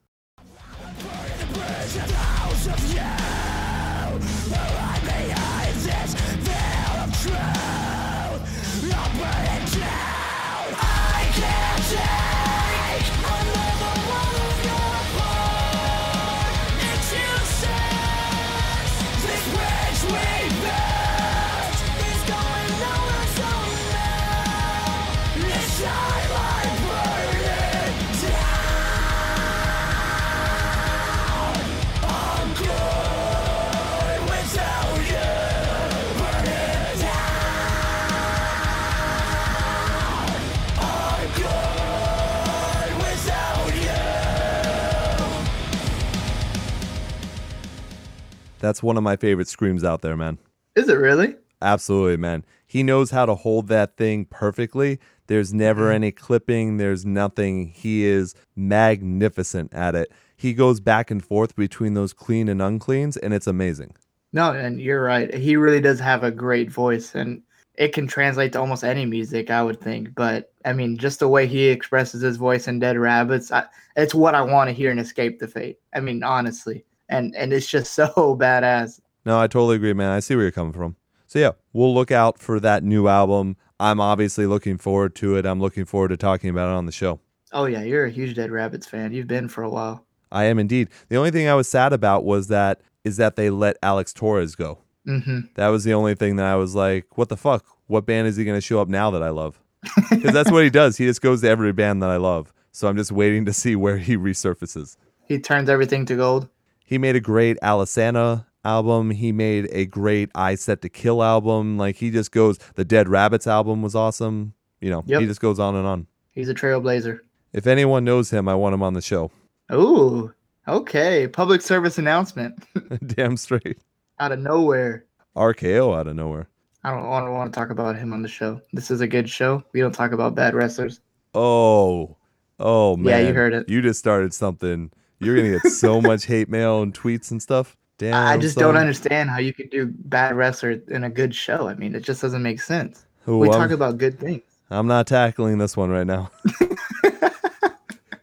[48.61, 50.39] That's one of my favorite screams out there, man.
[50.77, 51.35] Is it really?
[51.63, 52.45] Absolutely, man.
[52.67, 54.99] He knows how to hold that thing perfectly.
[55.27, 55.95] There's never mm-hmm.
[55.95, 57.69] any clipping, there's nothing.
[57.69, 60.13] He is magnificent at it.
[60.37, 63.95] He goes back and forth between those clean and uncleans, and it's amazing.
[64.33, 65.33] No, and you're right.
[65.35, 67.43] He really does have a great voice, and
[67.75, 70.15] it can translate to almost any music, I would think.
[70.15, 74.15] But I mean, just the way he expresses his voice in Dead Rabbitts, I, it's
[74.15, 75.79] what I want to hear in Escape the Fate.
[75.95, 78.09] I mean, honestly, and and it's just so
[78.41, 79.01] badass.
[79.27, 80.11] No, I totally agree, man.
[80.11, 80.97] I see where you're coming from.
[81.27, 83.57] So yeah, we'll look out for that new album.
[83.79, 85.45] I'm obviously looking forward to it.
[85.47, 87.21] I'm looking forward to talking about it on the show.
[87.53, 89.13] Oh yeah, you're a huge Dead Rabbitts fan.
[89.13, 90.07] You've been for a while.
[90.33, 90.89] I am indeed.
[91.09, 94.55] The only thing I was sad about was that is that they let Alex Torres
[94.55, 94.79] go.
[95.05, 97.65] hmm That was the only thing that I was like, what the fuck?
[97.87, 99.61] What band is he going to show up now that I love?
[100.11, 100.97] Because that's what he does.
[100.99, 102.53] He just goes to every band that I love.
[102.73, 104.97] So I'm just waiting to see where he resurfaces.
[105.27, 106.49] He turns everything to gold.
[106.91, 109.13] He made a great Alesana album.
[109.13, 111.79] He made a great I Set to Kill album.
[111.79, 112.59] Like he just goes.
[112.75, 114.55] The Dead Rabbitts album was awesome.
[114.81, 115.21] You know, Yep.
[115.21, 116.09] he just goes on and on.
[116.33, 117.21] He's a trailblazer.
[117.53, 119.31] If anyone knows him, I want him on the show.
[119.73, 120.35] Ooh,
[120.67, 121.29] okay.
[121.29, 122.65] Public service announcement
[123.07, 123.79] Damn straight.
[124.19, 125.05] out of nowhere.
[125.37, 126.49] RKO out of nowhere.
[126.83, 128.61] I don't, I don't want to talk about him on the show.
[128.73, 129.63] This is a good show.
[129.73, 131.01] We don't talk about bad wrestlers.
[131.35, 132.17] Oh,
[132.59, 133.07] oh man.
[133.23, 133.69] Yeah, you heard it.
[133.69, 134.91] You just started something.
[135.21, 137.77] You're gonna get so much hate mail and tweets and stuff.
[137.99, 138.15] Damn.
[138.15, 138.65] I just son.
[138.65, 141.69] don't understand how you could do bad wrestler in a good show.
[141.69, 143.05] I mean, it just doesn't make sense.
[143.29, 144.43] Ooh, we I'm, talk about good things.
[144.71, 146.31] I'm not tackling this one right now.
[147.03, 147.33] this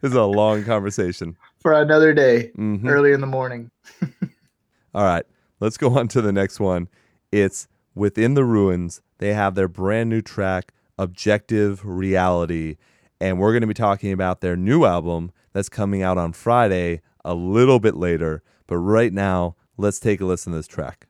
[0.02, 1.36] is a long conversation.
[1.60, 2.88] For another day, Mhm.
[2.88, 3.70] early in the morning.
[4.94, 5.24] All right,
[5.60, 6.88] let's go on to the next one.
[7.30, 9.00] It's Within the Ruins.
[9.18, 12.76] They have their brand new track, Objective Reality.
[13.20, 17.00] And we're going to be talking about their new album that's coming out on Friday
[17.24, 18.44] a little bit later.
[18.68, 21.07] But right now, let's take a listen to this track.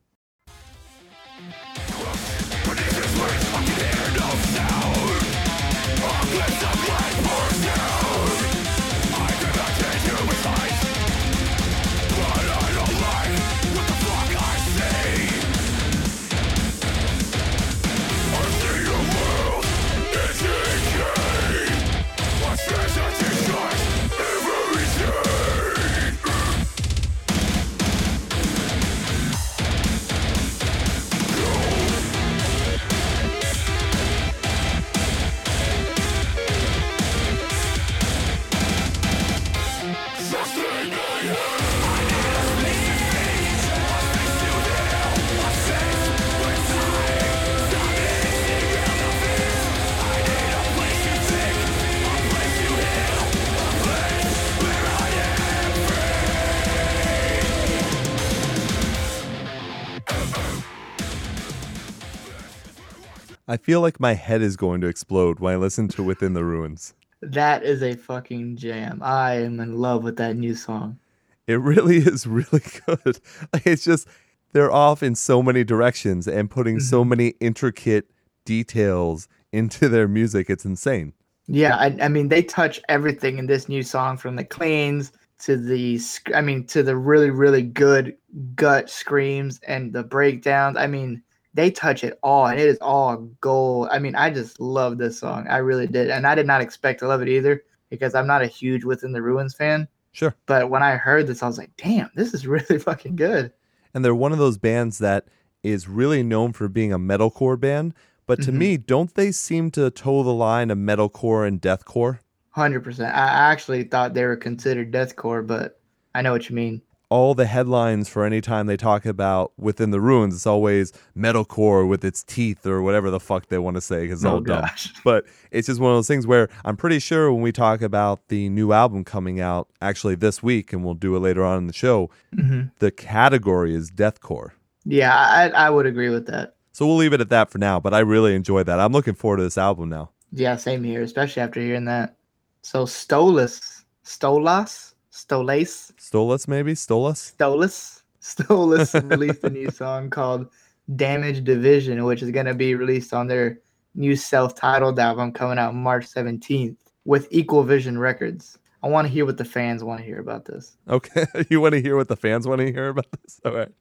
[63.51, 66.45] I feel like my head is going to explode when I listen to Within the
[66.45, 66.93] Ruins.
[67.23, 69.01] That is a fucking jam.
[69.03, 70.99] I am in love with that new song.
[71.47, 73.21] It really is really good.
[73.51, 74.07] Like it's just
[74.53, 77.09] they're off in so many directions and putting so mm-hmm.
[77.09, 78.11] many intricate
[78.45, 80.51] details into their music.
[80.51, 81.15] It's insane.
[81.47, 85.57] Yeah, I, I mean they touch everything in this new song from the cleans to
[85.57, 85.99] the
[86.35, 88.15] I mean to the really really good
[88.55, 90.77] gut screams and the breakdowns.
[90.77, 91.23] I mean
[91.55, 93.89] they touch it all and it is all gold.
[93.91, 95.47] I mean I just love this song.
[95.49, 96.11] I really did.
[96.11, 99.13] And I did not expect to love it either because I'm not a huge Within
[99.13, 99.89] the Ruins fan.
[100.13, 100.35] Sure.
[100.47, 103.53] But when I heard this I was like, "Damn, this is really fucking good."
[103.95, 105.27] And they're one of those bands that
[105.63, 107.95] is really known for being a metalcore band.
[108.27, 108.57] But to Mhm.
[108.59, 112.19] me, don't they seem to toe the line of metalcore and deathcore?
[112.51, 113.15] Hundred percent.
[113.15, 115.81] I actually thought they were considered deathcore, but
[116.15, 116.83] I know what you mean.
[117.11, 121.89] All the headlines for any time they talk about within the ruins, it's always metalcore
[121.89, 124.41] with its teeth or whatever the fuck they want to say because it's Oh, all
[124.41, 124.65] dumb.
[125.05, 128.29] But it's just one of those things where I'm pretty sure when we talk about
[128.29, 131.67] the new album coming out actually this week, and we'll do it later on in
[131.67, 134.51] the show, hmm the category is deathcore.
[134.85, 136.55] Yeah, I, I would agree with that.
[136.73, 137.81] So we'll leave it at that for now.
[137.81, 138.79] But I really enjoyed that.
[138.81, 140.11] I'm looking forward to this album now.
[140.33, 142.15] Yeah, same here, especially after hearing that.
[142.63, 144.88] So Stolas, Stolas,
[145.19, 147.35] Stolas, Stolus, maybe Stolus.
[147.37, 150.47] Stolas, Stolas released a new song called
[150.95, 153.59] "Damage Division," which is gonna be released on their
[153.95, 158.59] new self-titled album coming out March 17th with Equal Vision Records.
[158.85, 160.77] I want to hear what the fans want to hear about this.
[160.89, 163.41] Okay, you want to hear what the fans want to hear about this?
[163.45, 163.73] All right.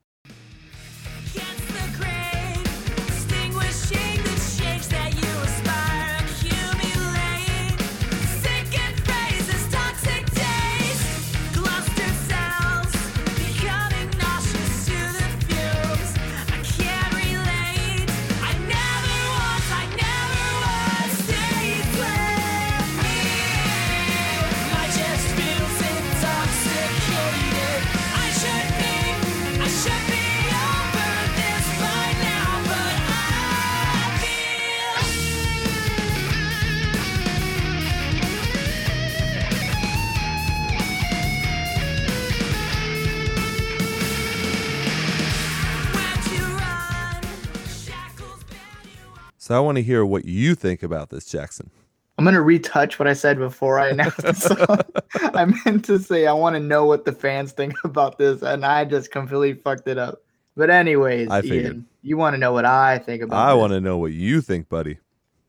[49.48, 51.72] So I want to hear what you think about this, Jackson.
[52.18, 54.82] I'm gonna retouch what I said before I announced the song.
[55.34, 58.66] I meant to say I want to know what the fans think about this, and
[58.66, 60.22] I just completely fucked it up.
[60.58, 61.64] But anyways, I figured.
[61.64, 63.38] Ian, you want to know what I think about?
[63.38, 64.98] I want to know what you think, buddy.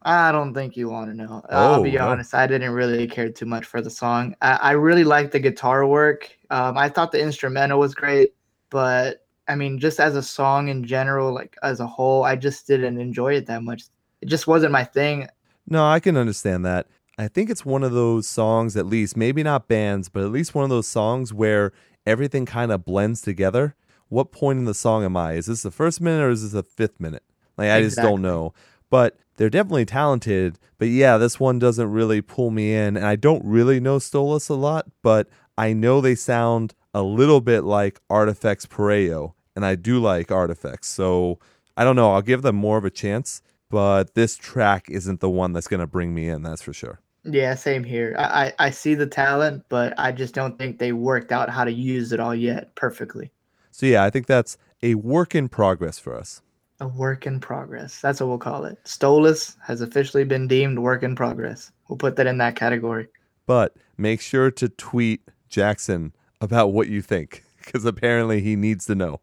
[0.03, 1.43] I don't think you want to know.
[1.51, 2.07] I'll Oh, be no.
[2.09, 2.35] honest.
[2.35, 4.37] I didn't really care too much for the song.
[4.41, 6.31] I, I really liked the guitar work.
[6.51, 8.33] Um, I thought the instrumental was great,
[8.71, 12.67] but I mean, just as a song in general, like as a whole, I just
[12.67, 13.85] didn't enjoy it that much.
[14.21, 15.29] It just wasn't my thing.
[15.67, 16.87] No, I can understand that.
[17.19, 20.55] I think it's one of those songs, at least, maybe not bands, but at least
[20.55, 21.73] one of those songs where
[22.07, 23.75] everything kind of blends together.
[24.09, 25.33] What point in the song am I?
[25.33, 27.25] Is this the first minute or is this the fifth minute?
[27.57, 28.55] Like I just don't know.
[28.89, 30.59] But they're definitely talented.
[30.79, 32.97] But yeah, this one doesn't really pull me in.
[32.97, 37.41] And I don't really know Stolas a lot, but I know they sound a little
[37.41, 39.35] bit like Artifex Pereo.
[39.59, 40.87] And I do like Artifex.
[40.87, 41.41] So
[41.77, 42.13] I don't know.
[42.13, 43.43] I'll give them more of a chance.
[43.69, 47.01] But this track isn't the one that's going to bring me in, that's for sure.
[47.25, 48.15] Yeah, same here.
[48.17, 51.65] I, I I see the talent, but I just don't think they worked out how
[51.65, 53.33] to use it all yet perfectly.
[53.73, 56.41] So yeah, I think that's a work in progress for us.
[56.79, 58.01] A work in progress.
[58.01, 58.79] That's what we'll call it.
[58.85, 61.73] Stolas has officially been deemed work in progress.
[61.89, 63.09] We'll put that in that category.
[63.45, 68.95] But make sure to tweet Jackson about what you think because apparently he needs to
[68.95, 69.21] know.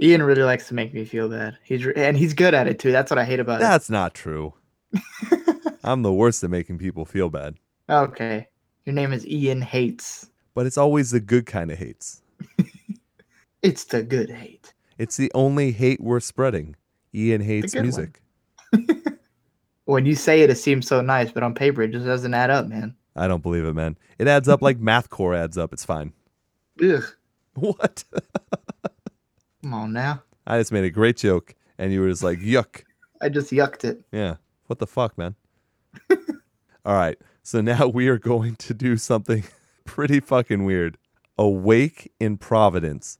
[0.00, 1.56] Ian really likes to make me feel bad.
[1.64, 2.92] He's re- and he's good at it too.
[2.92, 4.52] That's what I hate about That's not true.
[5.84, 7.54] I'm the worst at making people feel bad.
[7.88, 8.48] Okay.
[8.84, 10.28] Your name is Ian Hates.
[10.54, 12.22] but it's always the good kind of hates.
[13.62, 14.72] It's the good hate.
[14.96, 16.76] It's the only hate worth spreading.
[17.12, 18.20] Ian hates music.
[19.86, 22.50] When you say it, it seems so nice, but on paper it just doesn't add
[22.50, 22.94] up, man.
[23.14, 23.96] I don't believe it, man.
[24.18, 25.72] It adds up like math core adds up.
[25.72, 26.12] It's fine.
[26.82, 27.04] Ugh.
[27.54, 28.04] What?
[29.66, 30.22] Come on now.
[30.46, 32.84] I just made a great joke and you were just like, yuck.
[33.20, 34.04] I just yucked it.
[34.12, 34.36] Yeah.
[34.68, 35.34] What the fuck, man?
[36.84, 37.18] All right.
[37.42, 39.42] So now we are going to do something
[39.84, 40.98] pretty fucking weird.
[41.36, 43.18] A Wake in Providence.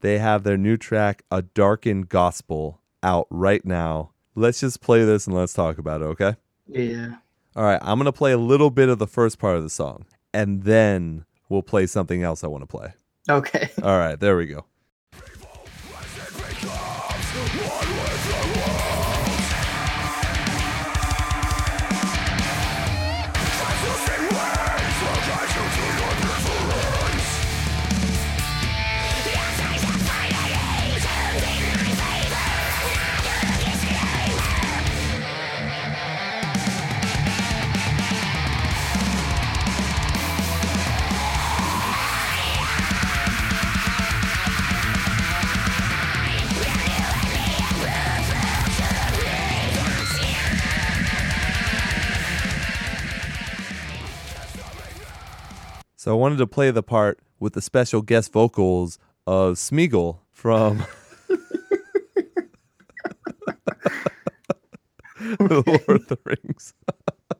[0.00, 4.10] They have their new track, A Darkened Gospel, out right now.
[4.34, 6.36] Let's just play this and let's talk about it, okay?
[6.66, 7.14] Yeah.
[7.56, 7.80] All right.
[7.80, 10.04] I'm going to play a little bit of the first part of the song
[10.34, 12.92] and then we'll play something else I want to play.
[13.30, 13.70] Okay.
[13.82, 14.20] All right.
[14.20, 14.66] There we go.
[56.06, 60.86] So I wanted to play the part with the special guest vocals of Smeagol from
[65.18, 66.74] The Lord of the Rings.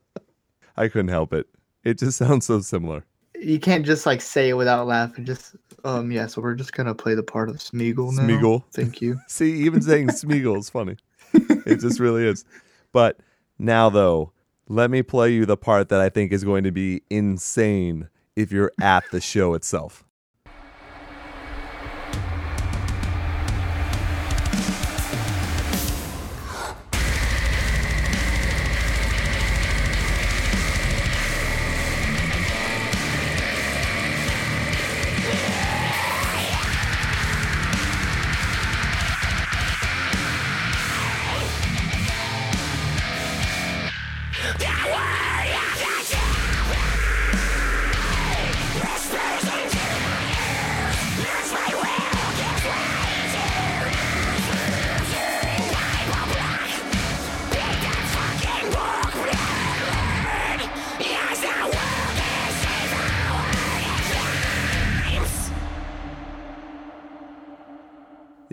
[0.76, 1.46] I couldn't help it.
[1.85, 3.05] It just sounds so similar.
[3.40, 5.26] You can't just like say it without laughing.
[5.26, 8.24] Just um yeah, so we're just gonna play the part of Smeagol now.
[8.24, 8.64] Smeagol.
[8.72, 9.20] Thank you.
[9.29, 10.96] See, even saying Smeagol is funny.
[11.33, 12.44] It just really is.
[12.90, 13.20] But
[13.61, 14.33] now, though,
[14.66, 18.53] let me play you the part that I think is going to be insane if
[18.53, 20.06] you're at the show itself.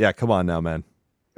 [0.03, 0.83] Yeah, come on now, man.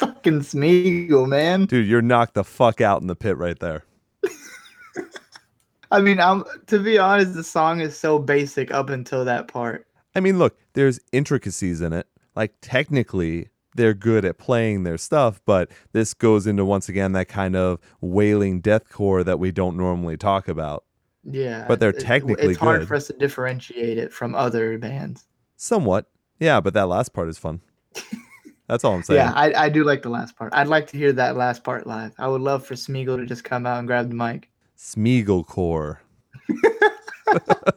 [0.00, 1.66] Fucking Smeagol, man.
[1.66, 3.84] Dude, you're knocked the fuck out in the pit right there.
[5.90, 9.86] I mean, I'm to be honest, the song is so basic up until that part.
[10.14, 12.06] I mean, look, there's intricacies in it.
[12.34, 17.28] Like, technically, they're good at playing their stuff, but this goes into, once again, that
[17.28, 20.84] kind of wailing deathcore that we don't normally talk about.
[21.22, 21.66] Yeah.
[21.68, 22.88] But they're it- technically It's hard good.
[22.88, 25.26] for us to differentiate it from other bands.
[25.58, 26.06] Somewhat.
[26.42, 27.60] Yeah, but that last part is fun.
[28.66, 29.18] That's all I'm saying.
[29.18, 30.52] Yeah, I, I do like the last part.
[30.54, 32.14] I'd like to hear that last part live.
[32.18, 34.50] I would love for Smeagol to just come out and grab the mic.
[34.76, 36.00] Smeagol core.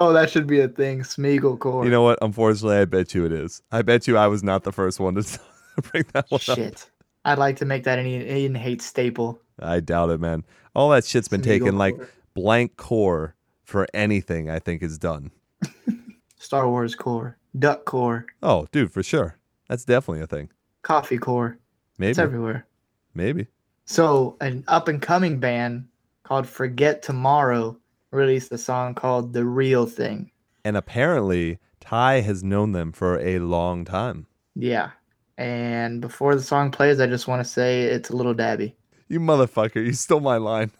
[0.00, 1.00] Oh, that should be a thing.
[1.00, 1.84] Smeagol core.
[1.84, 2.18] You know what?
[2.22, 3.62] Unfortunately, I bet you it is.
[3.72, 5.40] I bet you I was not the first one to
[5.90, 6.56] bring that one up.
[6.56, 6.90] Shit.
[7.24, 9.40] I'd like to make that an Ian, hate staple.
[9.58, 10.44] I doubt it, man.
[10.74, 11.96] All that shit's been Smeagol taken like
[12.34, 15.30] blank core for anything I think is done.
[16.44, 19.38] Star Wars core, Duck core, Oh, dude, for sure.
[19.68, 20.50] That's definitely a thing.
[20.82, 21.58] Coffee core.
[21.96, 22.10] Maybe.
[22.10, 22.66] It's everywhere.
[23.14, 23.46] Maybe.
[23.86, 25.88] So, an up and coming band
[26.22, 27.78] called Forget Tomorrow
[28.10, 30.30] released a song called The Real Thing.
[30.66, 34.26] And apparently, Ty has known them for a long time.
[34.54, 34.90] Yeah.
[35.38, 38.76] And before the song plays, I just want to say it's a little dabby.
[39.08, 40.70] You motherfucker, you stole my line.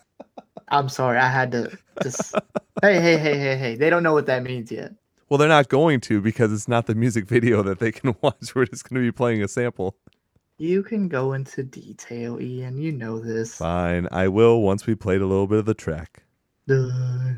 [0.68, 2.34] I'm sorry, I had to just.
[2.82, 3.74] hey, hey, hey, hey, hey!
[3.76, 4.92] They don't know what that means yet.
[5.34, 8.54] Well, they're not going to because it's not the music video that they can watch.
[8.54, 9.96] We're just going to be playing a sample.
[10.58, 12.78] You can go into detail, Ian.
[12.78, 13.56] You know this.
[13.56, 16.22] Fine, I will once we played a little bit of the track.
[16.68, 17.32] Duh.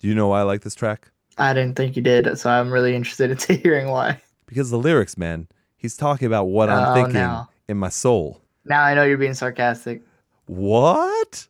[0.00, 1.10] Do you know why I like this track?
[1.38, 4.20] I didn't think you did, so I'm really interested into hearing why.
[4.46, 5.46] Because the lyrics, man.
[5.76, 7.48] He's talking about what I'm Oh, thinking no.
[7.68, 8.42] in my soul.
[8.64, 10.02] Now I know you're being sarcastic.
[10.46, 11.46] What?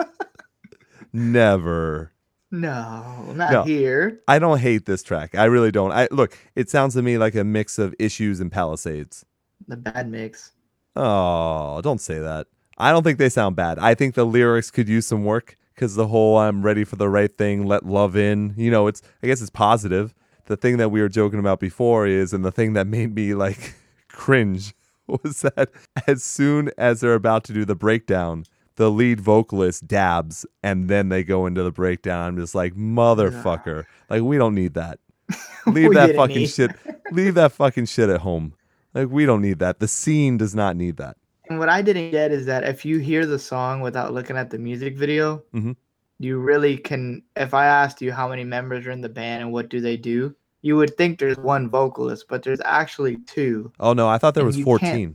[1.12, 2.12] Never.
[2.50, 3.62] No, not No.
[3.64, 4.20] here.
[4.28, 5.34] I don't hate this track.
[5.34, 5.92] I really don't.
[5.92, 9.24] I look, it sounds to me like a mix of issues and palisades.
[9.68, 10.52] The bad mix.
[10.94, 12.46] Oh, don't say that.
[12.78, 13.78] I don't think they sound bad.
[13.78, 17.08] I think the lyrics could use some work because the whole I'm ready for the
[17.08, 20.14] right thing, let love in, you know, it's, I guess it's positive.
[20.46, 23.34] The thing that we were joking about before is, and the thing that made me
[23.34, 23.74] like
[24.08, 24.74] cringe
[25.06, 25.68] was that
[26.06, 28.46] as soon as they're about to do the breakdown,
[28.76, 32.26] the lead vocalist dabs and then they go into the breakdown.
[32.26, 33.84] I'm just like, motherfucker.
[34.08, 34.98] Like, we don't need that.
[35.66, 36.70] Leave that fucking shit.
[37.10, 38.54] Leave that fucking shit at home.
[38.94, 39.78] Like, we don't need that.
[39.80, 41.16] The scene does not need that.
[41.48, 44.50] And what I didn't get is that if you hear the song without looking at
[44.50, 45.76] the music video, Mhm.
[46.18, 47.22] you really can.
[47.36, 49.96] If I asked you how many members are in the band and what do they
[49.96, 53.70] do, you would think there's one vocalist, but there's actually two.
[53.78, 55.14] Oh no, I thought there was 14.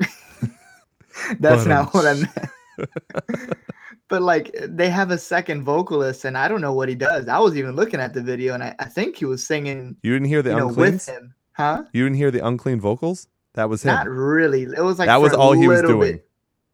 [1.40, 2.50] That's But, not um, what I meant.
[4.08, 7.28] but like they have a second vocalist, and I don't know what he does.
[7.28, 10.12] I was even looking at the video, and I, I think he was singing, You
[10.12, 11.06] didn't hear the you know, uncleans?
[11.06, 11.84] with him, huh?
[11.92, 13.28] You didn't hear the unclean vocals?
[13.56, 13.94] That was him.
[13.94, 14.62] Not really.
[14.62, 16.20] It was like That was all he was doing.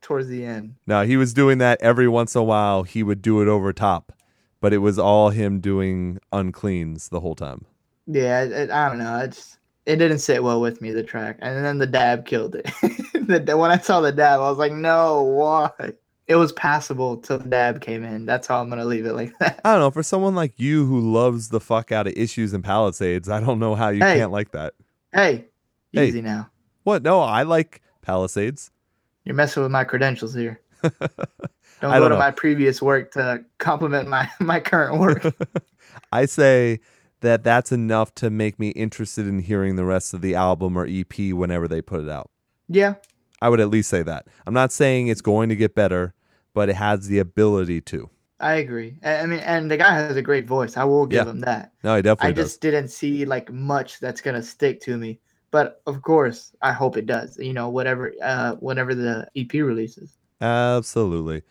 [0.03, 0.75] towards the end.
[0.87, 2.83] No, he was doing that every once in a while.
[2.83, 4.13] He would do it over top,
[4.61, 7.65] but it was all him doing uncleans the whole time.
[8.07, 9.19] Yeah, it, I don't know.
[9.21, 12.65] It's it didn't sit well with me the track, and then the dab killed it.
[13.47, 15.71] the, when I saw the dab, I was like, no, why?
[16.27, 18.27] It was passable till the dab came in.
[18.27, 19.61] That's how I'm gonna leave it like that.
[19.65, 19.91] I don't know.
[19.93, 23.61] For someone like you who loves the fuck out of issues and palisades, I don't
[23.61, 24.19] know how you Hey.
[24.19, 24.75] can't like that.
[25.13, 25.47] Hey,
[25.93, 26.09] Hey.
[26.09, 26.49] easy now.
[26.85, 27.03] What?
[27.03, 28.71] No, I like palisades.
[29.25, 30.61] You're messing with my credentials here.
[30.83, 32.19] Don't I go don't to know.
[32.19, 35.25] my previous work to compliment my my current work.
[36.13, 36.79] I say
[37.21, 40.87] that that's enough to make me interested in hearing the rest of the album or
[40.89, 42.31] EP whenever they put it out.
[42.69, 42.95] yeah,
[43.41, 44.27] I would at least say that.
[44.47, 46.15] I'm not saying it's going to get better,
[46.55, 48.09] but it has the ability to.
[48.39, 48.99] I agree.
[49.03, 50.77] I I mean, and the guy has a great voice.
[50.77, 51.31] I will give Yeah.
[51.31, 51.73] him that.
[51.83, 52.51] No, he definitely I does.
[52.51, 55.19] just didn't see like much that's gonna stick to me.
[55.53, 57.39] But of course, I hope it does.
[57.39, 60.17] You know, whatever, uh, whenever the EP releases.
[60.41, 61.43] Absolutely.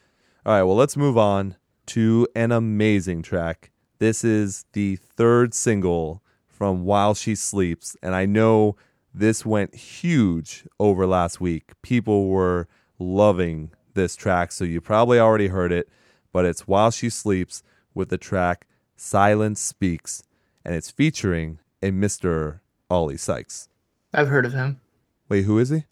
[0.45, 3.72] All right, well, let's move on to an amazing track.
[3.99, 8.76] This is the third single from While She Sleeps, and I know
[9.14, 11.72] this went huge over last week.
[11.82, 15.89] People were loving this track, so you probably already heard it,
[16.34, 17.62] but it's While She Sleeps
[17.93, 20.24] with the track Silence Speaks,
[20.66, 22.62] and it's featuring a Mr.
[22.89, 23.70] Oli Sykes.
[24.14, 24.80] I've heard of him.
[25.30, 25.86] Wait, who is he?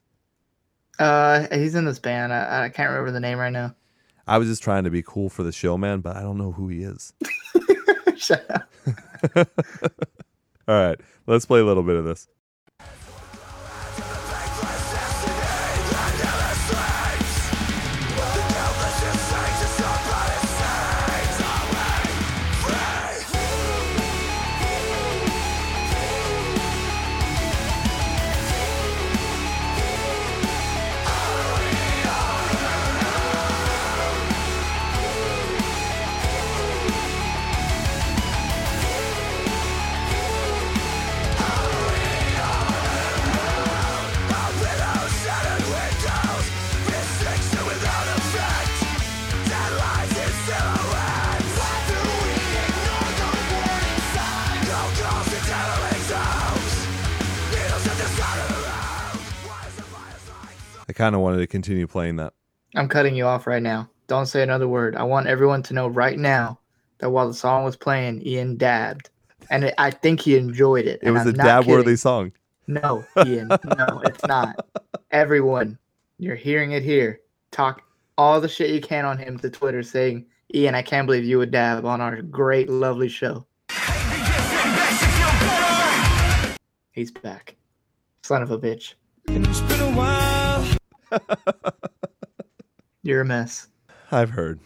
[0.97, 2.34] Uh, he's in this band.
[2.34, 3.76] I, I can't remember the name right now.
[4.28, 6.51] I was just trying to be cool for the show, man, but I don't know
[6.51, 7.13] who he is.
[8.17, 8.70] Shut up.
[10.67, 12.28] All right, let's play a little bit of this.
[61.00, 62.34] Kind of wanted to continue playing that.
[62.76, 63.89] I'm cutting you off right now.
[64.08, 64.97] Don't say another word.
[64.97, 66.60] I want everyone to know right now
[66.97, 69.10] that while the song was playing, Ian dabbed,
[69.50, 71.00] and it, I think he enjoyed it.
[71.02, 72.34] It was I'm a dab worthy song.
[72.68, 73.47] No, Ian.
[73.47, 74.68] no, it's not.
[75.12, 75.78] Everyone,
[76.18, 77.22] you're hearing it here.
[77.52, 77.82] Talk
[78.18, 81.38] all the shit you can on him to Twitter saying, Ian, I can't believe you
[81.38, 83.45] would dab on our great, lovely show.
[86.91, 87.56] He's back.
[88.22, 88.95] Son of a bitch.
[93.03, 93.68] You're a mess.
[94.12, 94.60] I've heard.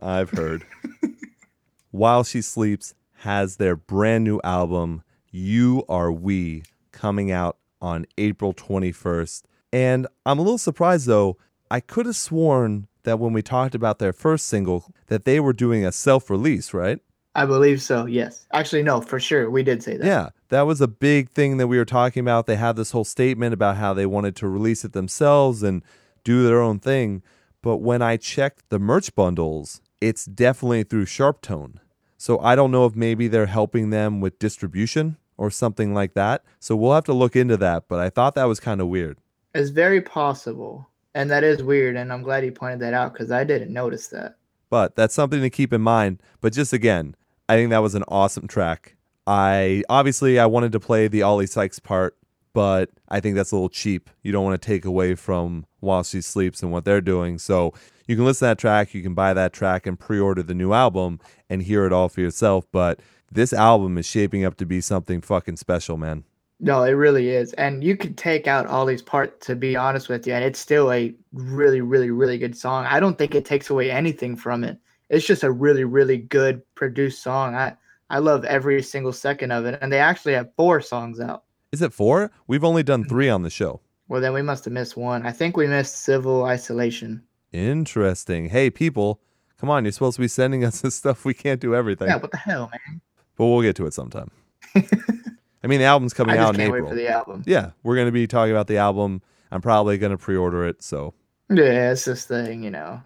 [0.00, 0.64] I've heard.
[1.90, 8.52] While She Sleeps has their brand new album, You Are We, coming out on April
[8.54, 9.42] 21st.
[9.72, 11.36] And I'm a little surprised though.
[11.70, 15.52] I could have sworn that when we talked about their first single that they were
[15.52, 16.98] doing a self-release, right?
[17.34, 18.46] I believe so, yes.
[18.52, 19.50] Actually, no, for sure.
[19.50, 20.04] We did say that.
[20.04, 22.46] Yeah, that was a big thing that we were talking about.
[22.46, 25.82] They had this whole statement about how they wanted to release it themselves and
[26.22, 27.22] do their own thing.
[27.62, 31.76] But when I checked the merch bundles, it's definitely through SharpTone.
[32.18, 36.44] So I don't know if maybe they're helping them with distribution or something like that.
[36.58, 37.84] So we'll have to look into that.
[37.88, 39.18] But I thought that was kind of weird.
[39.54, 40.88] It's very possible.
[41.14, 41.96] And that is weird.
[41.96, 44.36] And I'm glad you pointed that out because I didn't notice that.
[44.68, 46.22] But that's something to keep in mind.
[46.40, 47.16] But just again,
[47.48, 48.96] I think that was an awesome track.
[49.30, 52.16] I obviously I wanted to play the Oli Sykes part,
[52.52, 54.10] but I think that's a little cheap.
[54.24, 57.38] You don't want to take away from While She Sleeps and what they're doing.
[57.38, 57.72] So
[58.08, 60.72] you can listen to that track, you can buy that track and pre-order the new
[60.72, 62.66] album and hear it all for yourself.
[62.72, 62.98] But
[63.30, 66.24] this album is shaping up to be something fucking special, man.
[66.58, 67.52] No, it really is.
[67.52, 70.58] And you could take out all these parts, to be honest with you, and it's
[70.58, 72.84] still a really, really, really good song.
[72.84, 74.76] I don't think it takes away anything from it.
[75.08, 77.54] It's just a really, really good produced song.
[77.54, 77.76] I,
[78.10, 79.78] I love every single second of it.
[79.80, 81.44] And they actually have four songs out.
[81.72, 82.30] Is it four?
[82.48, 83.80] We've only done three on the show.
[84.08, 85.24] Well, then we must have missed one.
[85.24, 87.22] I think we missed Civil Isolation.
[87.52, 88.48] Interesting.
[88.48, 89.20] Hey, people,
[89.60, 89.84] come on.
[89.84, 91.24] You're supposed to be sending us this stuff.
[91.24, 92.08] We can't do everything.
[92.08, 93.00] Yeah, what the hell, man?
[93.36, 94.30] but we'll get to it sometime.
[94.74, 96.88] I mean, the album's coming out in April.
[96.88, 97.42] for the album.
[97.46, 99.22] Yeah, we're going to be talking about the album.
[99.52, 100.82] I'm probably going to pre order it.
[100.82, 101.14] So,
[101.48, 103.00] Yeah, it's this thing, you know.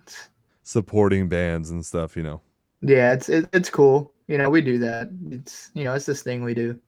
[0.62, 2.40] Supporting bands and stuff, you know.
[2.80, 4.12] yeah, it's it, it's cool.
[4.26, 5.10] You know, we do that.
[5.30, 6.78] It's you know, it's this thing we do.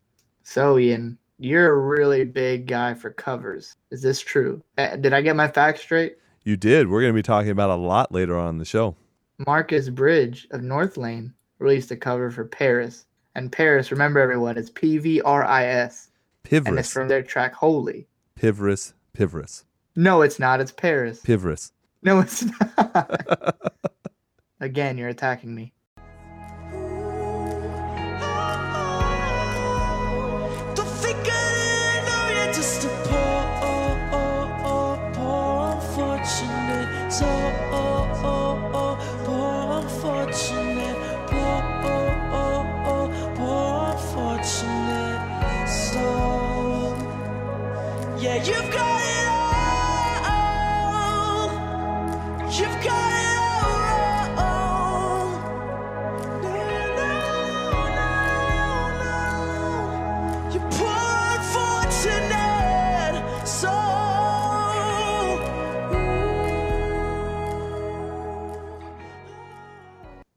[0.42, 3.76] So Ian, you're a really big guy for covers.
[3.90, 4.62] Is this true?
[4.76, 6.16] Did I get my facts straight?
[6.44, 6.88] You did.
[6.88, 8.94] We're going to be talking about a lot later on in the show.
[9.46, 13.04] Marcus Bridge of North Lane released a cover for PVRIS.
[13.34, 16.10] And PVRIS, remember everyone, it's P V R I S.
[16.50, 18.06] And it's from their track Holy.
[18.40, 18.92] Pivris.
[19.16, 19.64] Pivris.
[19.96, 20.60] No, it's not.
[20.60, 21.22] It's PVRIS.
[21.22, 21.72] Pivris.
[22.02, 23.56] No, it's not.
[24.60, 25.72] Again, you're attacking me.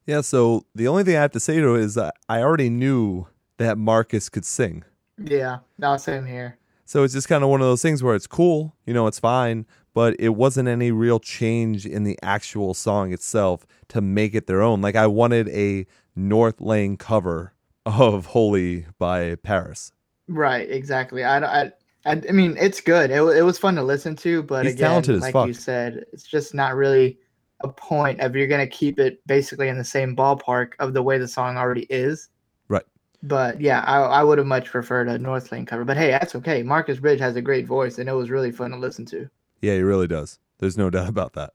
[0.10, 3.28] Yeah, so the only thing I have to say to it is I already knew
[3.60, 4.84] that Marcus could sing.
[5.24, 6.58] Yeah, no, same here.
[6.86, 9.20] So it's just kind of one of those things where it's cool, you know, it's
[9.20, 14.48] fine, but it wasn't any real change in the actual song itself to make it
[14.48, 14.82] their own.
[14.82, 15.86] Like I wanted a
[16.16, 17.54] North Lane cover
[17.86, 19.92] of Holy by PVRIS.
[20.28, 21.24] Right, exactly.
[21.24, 21.72] I, I,
[22.08, 23.12] I, I mean, it's good.
[23.12, 26.56] It, it was fun to listen to, but He's again, like you said, it's just
[26.56, 27.20] not really
[27.62, 31.18] a point of you're gonna keep it basically in the same ballpark of the way
[31.18, 32.30] the song already is.
[32.68, 32.86] Right.
[33.24, 35.86] But yeah, I, I would have much preferred a North Lane cover.
[35.86, 36.64] But hey, that's okay.
[36.64, 39.30] Marcus Bridge has a great voice, and it was really fun to listen to.
[39.62, 40.40] Yeah, he really does.
[40.60, 41.54] There's no doubt about that.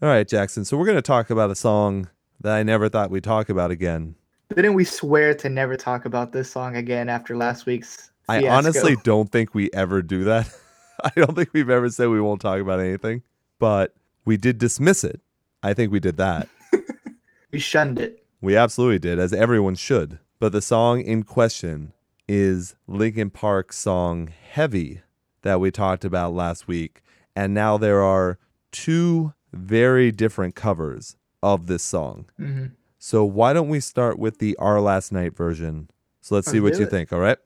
[0.00, 0.64] All right, Jackson.
[0.64, 2.08] So we're going to talk about a song
[2.40, 4.16] that I never thought we'd talk about again.
[4.54, 8.10] Didn't we swear to never talk about this song again after last week's?
[8.28, 10.52] I honestly don't think we ever do that.
[11.04, 13.22] I don't think we've ever said we won't talk about anything,
[13.58, 13.94] but
[14.24, 15.20] we did dismiss it.
[15.62, 16.48] I think we did that.
[17.52, 18.24] we shunned it.
[18.40, 20.18] We absolutely did, as everyone should.
[20.40, 21.92] But the song in question
[22.28, 25.02] is Linkin Park's song Heavy
[25.42, 27.02] that we talked about last week.
[27.36, 28.38] And now there are
[28.72, 32.26] two very different covers of this song.
[32.36, 32.66] hmm
[32.98, 35.88] So why don't we start with the Our Last Night version?
[36.20, 36.90] So let's see Let's what you it.
[36.90, 37.38] think, all right?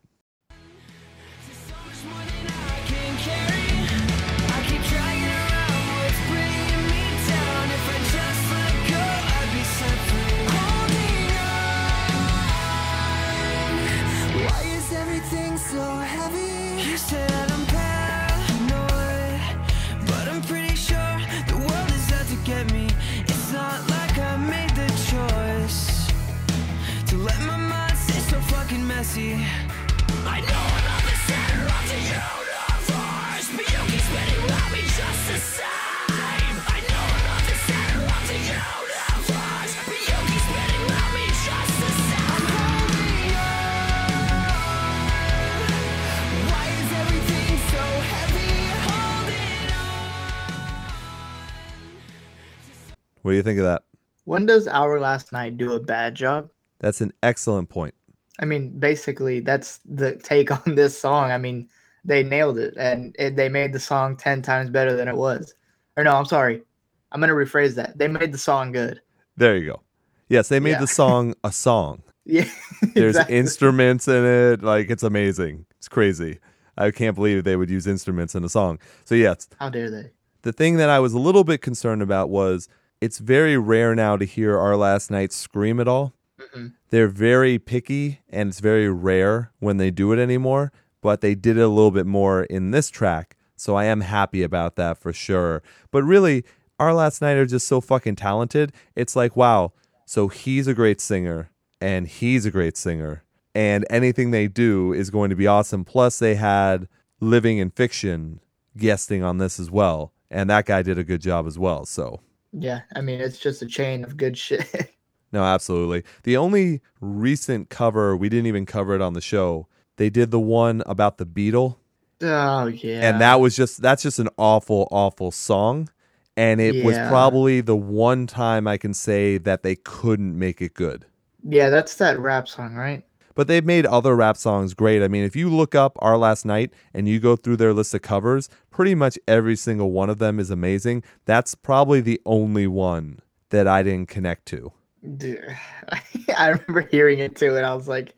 [53.26, 53.82] What do you think of that?
[54.24, 56.48] When does Our Last Night do a bad job?
[56.78, 57.92] That's an excellent point.
[58.38, 61.32] I mean, basically, that's the take on this song.
[61.32, 61.68] I mean,
[62.04, 65.52] they nailed it, and it, they made the song ten times better than it was.
[65.96, 66.62] Or no, I'm sorry,
[67.10, 67.98] I'm gonna rephrase that.
[67.98, 69.00] They made the song good.
[69.36, 69.82] There you go.
[70.28, 70.80] Yes, they made Yeah.
[70.82, 72.04] the song a song.
[72.26, 72.48] Yeah,
[72.94, 73.38] There's exactly.
[73.38, 74.62] instruments in it.
[74.62, 75.66] Like it's amazing.
[75.78, 76.38] It's crazy.
[76.78, 78.78] I can't believe they would use instruments in a song.
[79.04, 80.10] So yes, How dare they?
[80.42, 82.68] the thing that I was a little bit concerned about was
[83.06, 86.12] it's very rare now to hear our last night scream at all.
[86.40, 86.72] Mhm.
[86.90, 91.56] They're very picky and it's very rare when they do it anymore, but they did
[91.56, 93.36] it a little bit more in this track.
[93.54, 95.62] So I am happy about that for sure.
[95.92, 96.44] But really,
[96.80, 98.72] our last night are just so fucking talented.
[98.96, 99.72] It's like, wow,
[100.04, 101.50] so he's a great singer
[101.80, 103.22] and he's a great singer
[103.54, 105.84] and anything they do is going to be awesome.
[105.84, 106.88] Plus, they had
[107.20, 108.40] Living in Fiction
[108.76, 111.86] guesting on this as well, and that guy did a good job as well.
[111.86, 112.20] So,
[112.58, 114.94] Yeah, I mean, it's just a chain of good shit.
[115.32, 116.04] no, absolutely.
[116.22, 119.68] The only recent cover we didn't even cover it on the show.
[119.96, 121.78] They did the one about the beetle,
[122.22, 125.90] oh yeah, and that was just that's just an awful, awful song.
[126.38, 130.74] And it was probably the one time I can say that they couldn't make it
[130.74, 131.06] good.
[131.42, 133.04] yeah, that's that rap song, right?
[133.36, 135.02] But they've made other rap songs great.
[135.02, 137.94] I mean, if you look up Our Last Night and you go through their list
[137.94, 141.04] of covers, pretty much every single one of them is amazing.
[141.26, 143.20] That's probably the only one
[143.50, 144.72] that I didn't connect to.
[145.18, 145.44] Dude,
[146.36, 148.16] I remember hearing it too, and I was like,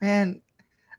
[0.00, 0.40] man,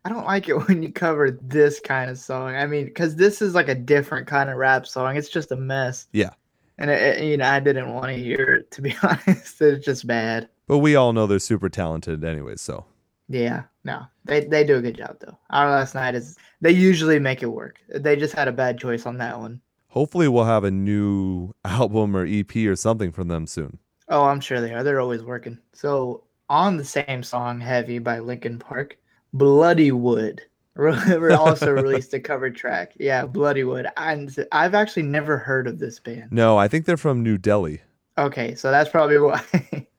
[0.04, 2.54] I don't like it when you cover this kind of song.
[2.54, 5.16] I mean, because this is like a different kind of rap song.
[5.16, 6.06] It's just a mess.
[6.12, 6.30] Yeah.
[6.78, 8.70] And it, it- you know, I didn't want to hear it.
[8.72, 10.48] To be honest, it's just bad.
[10.66, 12.84] But we all know they're super talented anyways, so.
[13.32, 15.38] Yeah, no, they they do a good job though.
[15.50, 17.78] Our last night is they usually make it work.
[17.88, 19.62] They just had a bad choice on that one.
[19.88, 23.78] Hopefully we'll have a new album or EP or something from them soon.
[24.08, 24.82] Oh, I'm sure they are.
[24.82, 25.58] They're always working.
[25.72, 28.98] So on the same song, "Heavy" by Linkin Park,
[29.34, 30.40] "Bloodywood"
[31.38, 32.92] also released a cover track.
[33.00, 36.32] Yeah, "Bloodywood," and I've actually never heard of this band.
[36.32, 37.80] No, I think they're from New Delhi.
[38.18, 39.42] Okay, so that's probably why.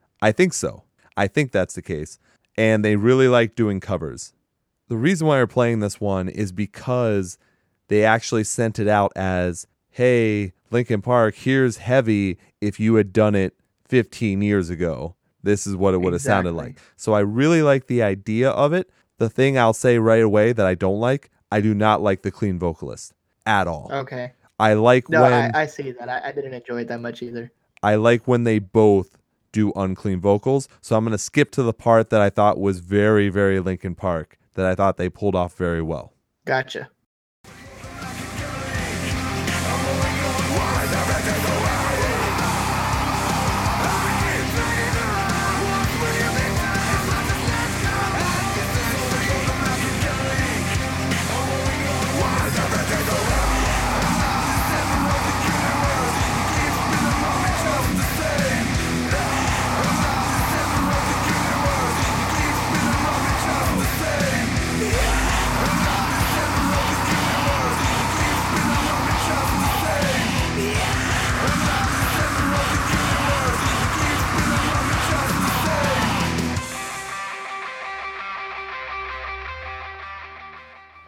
[0.21, 0.83] I think so.
[1.17, 2.19] I think that's the case.
[2.57, 4.33] And they really like doing covers.
[4.87, 7.37] The reason why we're playing this one is because
[7.87, 13.35] they actually sent it out as, hey, Linkin Park, here's heavy if you had done
[13.35, 13.55] it
[13.87, 15.15] 15 years ago.
[15.41, 16.79] This is what it would have sounded like.
[16.95, 18.89] So I really like the idea of it.
[19.17, 22.31] The thing I'll say right away that I don't like, I do not like the
[22.31, 23.13] clean vocalist
[23.45, 23.89] at all.
[23.91, 26.09] okay, I like no, when I, I see that.
[26.09, 27.51] I, I didn't enjoy it that much either.
[27.81, 29.17] I like when they both
[29.53, 30.67] do unclean vocals.
[30.81, 33.95] So I'm going to skip to the part that I thought was very, very Linkin
[33.95, 36.11] Park that I thought they pulled off very well.
[36.45, 36.89] Gotcha.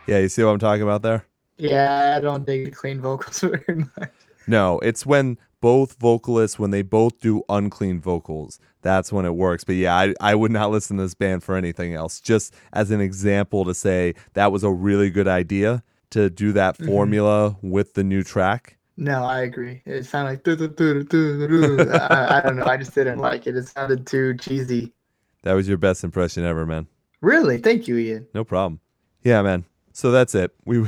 [0.07, 1.25] Yeah, you see what I'm talking about there?
[1.57, 4.11] Yeah, I don't dig clean vocals very much.
[4.47, 9.63] No, it's when both vocalists, when they both do unclean vocals, that's when it works.
[9.63, 12.19] But yeah, I, I would not listen to this band for anything else.
[12.21, 16.75] Just as an example to say that was a really good idea to do that
[16.75, 16.85] mm-hmm.
[16.85, 18.77] formula with the new track.
[18.97, 19.81] No, I agree.
[19.85, 21.91] It sounded like doo, doo, doo.
[21.91, 22.65] I, I don't know.
[22.65, 23.57] I just didn't like it.
[23.57, 24.93] It sounded too cheesy.
[25.41, 26.87] That was your best impression ever, man.
[27.21, 27.57] Really?
[27.57, 28.27] Thank you, Ian.
[28.33, 28.79] No problem.
[29.23, 29.65] Yeah, man.
[29.95, 30.51] So that's it.
[30.65, 30.79] We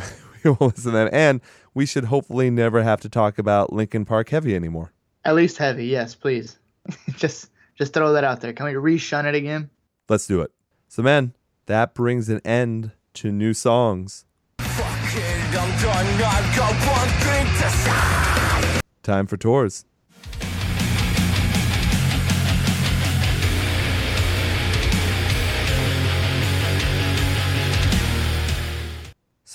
[0.43, 1.41] we will listen to them, and
[1.73, 4.93] we should hopefully never have to talk about Linkin Park Heavy anymore.
[5.25, 6.57] At least heavy, yes, please.
[7.15, 8.53] just just throw that out there.
[8.53, 9.69] Can we re-shun it again?
[10.07, 10.51] Let's do it.
[10.87, 11.33] So, man,
[11.65, 14.25] that brings an end to new songs.
[14.59, 16.05] Fuck it, I'm done.
[16.23, 18.81] I've got one thing to say.
[19.03, 19.85] Time for tours.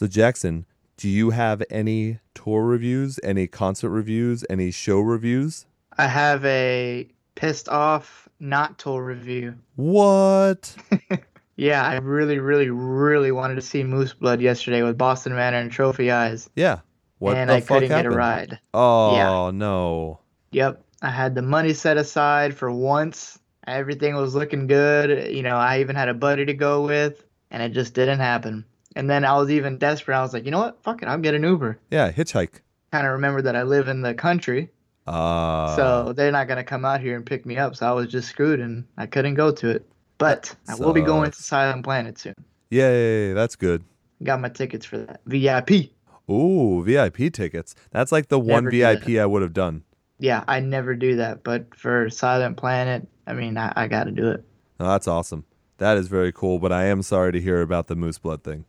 [0.02, 5.64] So Jackson, do you have any tour reviews, any concert reviews, any show reviews?
[5.96, 9.54] I have a pissed off not tour review.
[9.76, 10.74] What?
[11.54, 15.70] Yeah, I really, really, really wanted to see Moose Blood yesterday with Boston Manor and
[15.70, 16.80] Trophy Eyes, Yeah.
[17.18, 18.08] What and the I fuck couldn't happened?
[18.08, 18.58] get a ride.
[18.74, 20.18] Oh no.
[20.50, 23.38] Yep, I had the money set aside for once.
[23.68, 25.32] Everything was looking good.
[25.32, 28.64] You know, I even had a buddy to go with, and it just didn't happen.
[28.96, 30.16] And then I was even desperate.
[30.16, 30.82] I was like, you know what?
[30.82, 31.78] Fuck it, I'll get an Uber.
[31.90, 32.60] Yeah, hitchhike.
[32.92, 34.70] Kind of remembered that I live in the country,
[35.06, 37.74] Uh so they're not gonna come out here and pick me up.
[37.74, 39.86] So I was just screwed, and I couldn't go to it.
[40.18, 41.42] But I will be going to.
[41.42, 42.34] Silent Planet soon.
[42.70, 43.82] Yay, that's good.
[44.22, 45.90] Got my tickets for that VIP.
[46.30, 47.74] Ooh, VIP tickets.
[47.90, 49.82] That's like the one Never do VIP I would have done.
[50.18, 54.12] Yeah, I never do that, but for Silent Planet, I mean, I, I got to
[54.12, 54.44] do it.
[54.78, 55.44] Oh, that's awesome.
[55.78, 58.64] That is very cool, but I am sorry to hear about the moose blood thing.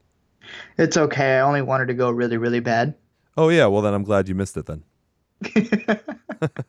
[0.77, 1.37] It's okay.
[1.37, 2.95] I only wanted to go really, really bad.
[3.37, 4.83] Oh yeah, well then I'm glad you missed it then.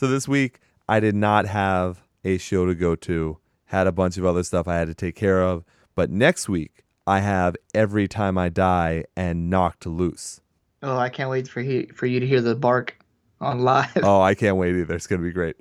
[0.00, 3.36] So this week I did not have a show to go to.
[3.66, 5.62] Had a bunch of other stuff I had to take care of,
[5.94, 10.40] but next week I have Every Time I Die and Knocked Loose.
[10.82, 12.96] Oh, I can't wait for he, for you to hear the bark
[13.42, 13.90] on live.
[14.02, 14.94] Oh, I can't wait either.
[14.94, 15.56] It's going to be great.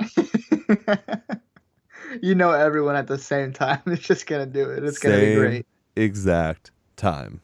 [2.22, 3.82] you know everyone at the same time.
[3.88, 4.86] It's just gonna do it.
[4.86, 5.66] It's gonna be great.
[6.00, 7.42] Exact time.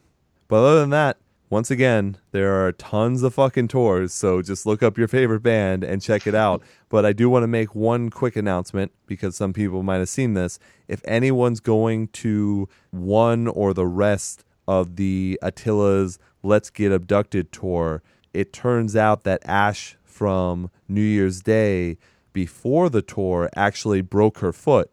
[0.48, 4.82] But other than that, once again, there are tons of fucking tours, so just look
[4.82, 6.60] up your favorite band and check it out.
[6.88, 10.34] But I do want to make one quick announcement because some people might have seen
[10.34, 10.58] this.
[10.88, 18.02] If anyone's going to one or the rest of the Attila's Let's Get Abducted tour,
[18.34, 21.96] it turns out that Ash from New Year's Day
[22.32, 24.90] before the tour actually broke her foot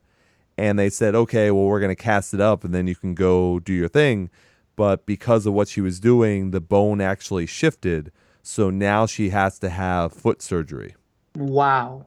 [0.57, 3.13] and they said, okay, well, we're going to cast it up and then you can
[3.13, 4.29] go do your thing.
[4.75, 8.11] But because of what she was doing, the bone actually shifted.
[8.41, 10.95] So now she has to have foot surgery.
[11.35, 12.05] Wow,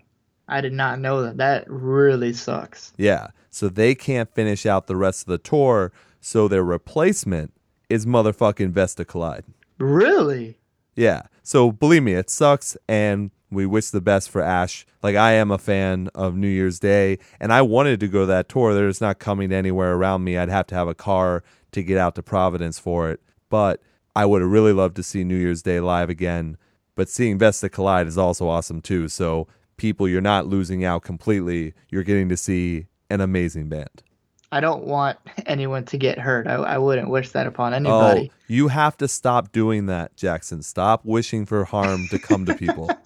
[0.48, 1.36] I did not know that.
[1.38, 2.92] That really sucks.
[2.96, 3.28] Yeah.
[3.50, 5.92] So they can't finish out the rest of the tour.
[6.20, 7.52] So their replacement
[7.88, 9.44] is motherfucking Vesta Collide.
[9.78, 10.58] Really?
[10.94, 11.22] Yeah.
[11.42, 14.86] So believe me, it sucks, and we wish the best for Ash.
[15.02, 18.26] Like I am a fan of New Year's Day, and I wanted to go to
[18.26, 18.74] that tour.
[18.74, 20.36] They're just not coming anywhere around me.
[20.36, 21.42] I'd have to have a car
[21.72, 23.20] to get out to Providence for it.
[23.48, 23.80] But
[24.14, 26.56] I would have really loved to see New Year's Day live again.
[26.94, 29.08] But seeing Vesta Collide is also awesome too.
[29.08, 31.74] So people, you're not losing out completely.
[31.90, 34.02] You're getting to see an amazing band.
[34.50, 36.46] I don't want anyone to get hurt.
[36.46, 38.30] I, I wouldn't wish that upon anybody.
[38.32, 40.62] Oh, you have to stop doing that, Jackson.
[40.62, 42.90] Stop wishing for harm to come to people.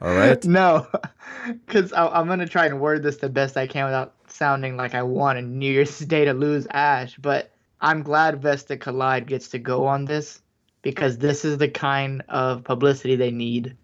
[0.00, 0.42] All right?
[0.44, 0.86] No,
[1.66, 5.02] because I'm gonna try and word this the best I can without sounding like I
[5.02, 7.16] want a New Year's Day to lose Ash.
[7.16, 10.40] But I'm glad Vesta Collide gets to go on this
[10.82, 13.76] because this is the kind of publicity they need.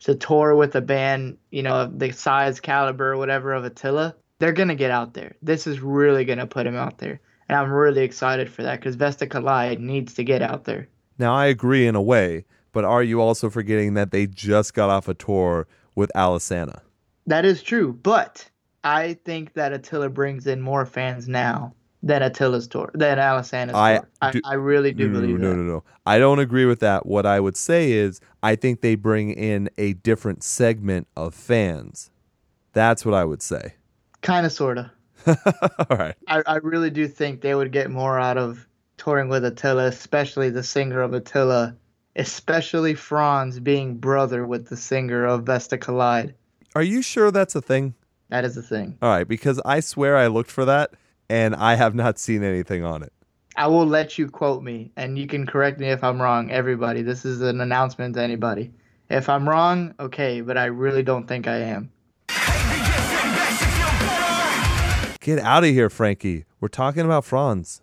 [0.00, 4.14] To tour with a band, you know, of the size, caliber, or whatever of Attila,
[4.38, 5.34] they're gonna get out there.
[5.42, 8.94] This is really gonna put him out there, and I'm really excited for that because
[8.94, 10.88] Vesta Collide needs to get out there.
[11.18, 12.44] Now, I agree in a way,
[12.76, 16.80] but are you also forgetting that they just got off a tour with Alesana?
[17.26, 18.46] That is true, but
[18.84, 21.72] I think that Attila brings in more fans now
[22.02, 24.08] than Attila's tour, than Alesana's I tour.
[24.20, 25.56] I, do- I really do no, believe no, that.
[25.56, 25.72] no, no.
[25.72, 25.84] No.
[26.04, 27.06] I don't agree with that.
[27.06, 32.10] What I would say is, I think they bring in a different segment of fans.
[32.74, 33.72] That's what I would say.
[34.20, 34.90] Kind of, sort of.
[35.26, 36.14] All right.
[36.28, 38.68] I, I really do think they would get more out of
[38.98, 41.74] touring with Attila, especially the singer of Attila,
[42.16, 46.34] especially Fronz being brother with the singer of Vesta Collide.
[46.74, 47.94] Are you sure that's a thing?
[48.30, 48.98] That is a thing.
[49.00, 50.92] All right, because I swear I looked for that
[51.28, 53.12] and I have not seen anything on it.
[53.56, 57.00] I will let you quote me, and you can correct me if I'm wrong, everybody.
[57.00, 58.70] This is an announcement to anybody.
[59.08, 61.90] If I'm wrong, okay, but I really don't think I am.
[65.20, 66.44] Get out of here, Frankie.
[66.60, 67.80] We're talking about Fronz.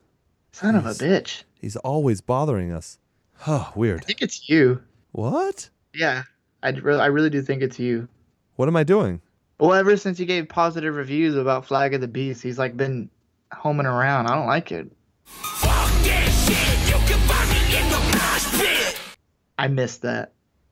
[0.51, 1.43] Son of a bitch.
[1.59, 2.99] He's always bothering us.
[3.47, 4.01] Oh, weird.
[4.01, 4.81] I think it's you.
[5.11, 5.69] What?
[5.93, 6.23] Yeah,
[6.61, 8.07] I really, I really do think it's you.
[8.55, 9.21] What am I doing?
[9.59, 13.09] Well, ever since you gave positive reviews about Flag of the Beast, he's like been
[13.51, 14.27] homing around.
[14.27, 14.91] I don't like it.
[19.57, 20.31] I missed that.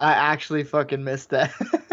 [0.00, 1.52] I actually fucking missed that.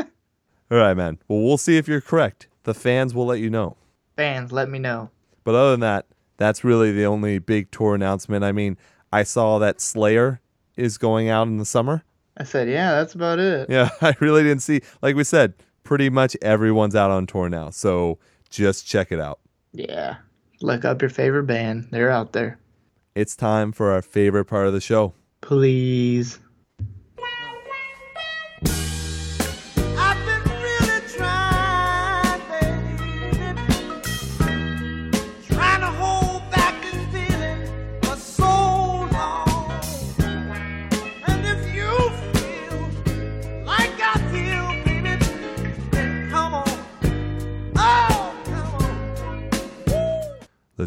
[0.71, 1.19] All right, man.
[1.27, 2.47] Well, we'll see if you're correct.
[2.63, 3.77] The fans will let you know.
[4.15, 5.09] Fans, let me know.
[5.43, 6.05] But other than that,
[6.41, 8.43] that's really the only big tour announcement.
[8.43, 8.77] I mean,
[9.13, 10.41] I saw that Slayer
[10.75, 12.03] is going out in the summer.
[12.37, 13.69] I said, yeah, that's about it.
[13.69, 14.81] Yeah, I really didn't see.
[15.01, 17.69] Like we said, pretty much everyone's out on tour now.
[17.69, 18.17] So
[18.49, 19.39] just check it out.
[19.73, 20.15] Yeah.
[20.61, 21.87] Look up your favorite band.
[21.91, 22.59] They're out there.
[23.15, 25.13] It's time for our favorite part of the show.
[25.41, 26.39] Please.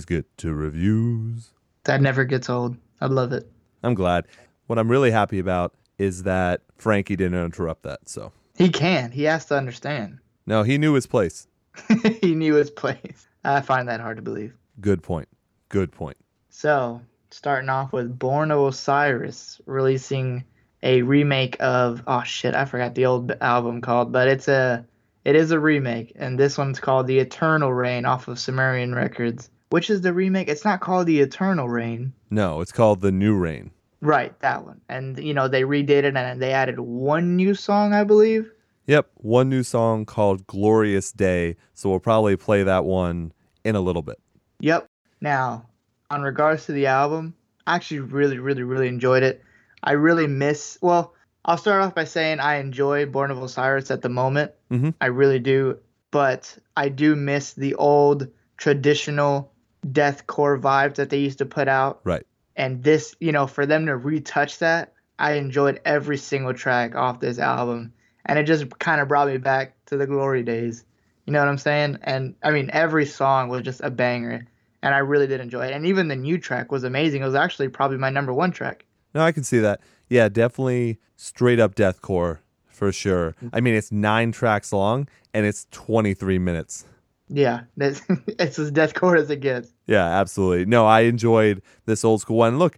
[0.05, 1.53] Let's get to reviews.
[1.85, 2.77] That never gets old.
[3.01, 3.51] I love it.
[3.83, 4.27] I'm glad.
[4.67, 8.07] What I'm really happy about is that Frankie didn't interrupt that.
[8.07, 9.13] So, He can.
[9.13, 10.19] He has to understand.
[10.45, 11.49] no, he knew his place.
[12.21, 13.27] he knew his place.
[13.45, 14.53] I find that hard to believe.
[14.79, 15.27] Good point.
[15.71, 16.19] Good point.
[16.51, 17.01] So,
[17.31, 20.45] starting off with Born of Osiris releasing
[20.83, 24.85] a remake of oh shit, I forgot the old album called, but it's a
[25.25, 29.49] it is a remake, and this one's called The Eternal Reign off of Sumerian Records.
[29.71, 30.49] Which is the remake?
[30.49, 32.13] It's not called The Eternal Reign.
[32.31, 33.71] No, it's called The New Reign.
[34.01, 34.81] Right, that one.
[34.89, 38.51] And you know, they redid it and they added one new song, I believe.
[38.87, 41.57] Yep, one new song called Glorious Day.
[41.73, 43.33] So we'll probably play that one
[43.65, 44.21] in a little bit.
[44.61, 44.87] Yep.
[45.21, 45.67] Now,
[46.11, 47.35] on regards to the album,
[47.67, 49.43] I actually really, really, really enjoyed it.
[49.83, 50.79] I really miss.
[50.83, 51.15] Well,
[51.47, 54.53] I'll start off by saying I enjoy Born of Osiris at the moment.
[54.71, 54.95] Mhm.
[55.01, 55.79] I really do,
[56.11, 59.51] but I do miss the old traditional
[59.85, 62.01] deathcore vibes that they used to put out.
[62.05, 62.27] Right.
[62.57, 67.21] And this, you know, for them to retouch that, I enjoyed every single track off
[67.21, 67.93] this album,
[68.27, 70.85] and it just kind of brought me back to the glory days.
[71.27, 71.99] You know what I'm saying?
[72.03, 74.47] And I mean, every song was just a banger,
[74.83, 75.73] and I really did enjoy it.
[75.73, 77.23] And even the new track was amazing.
[77.23, 78.85] It was actually probably my number one track.
[79.15, 79.81] No, I can see that.
[80.09, 83.31] Yeah, definitely straight up deathcore for sure.
[83.33, 83.49] Mm-hmm.
[83.53, 86.85] I mean, it's nine tracks long and it's 23 minutes.
[87.29, 89.73] Yeah, that's, it's as deathcore as it gets.
[89.87, 90.67] Yeah, absolutely.
[90.67, 92.59] No, I enjoyed this old school one.
[92.59, 92.77] Look,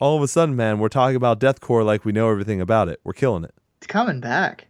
[0.00, 3.00] all of a sudden, man, we're talking about deathcore like we know everything about it.
[3.04, 3.54] We're killing it.
[3.78, 4.66] It's coming back.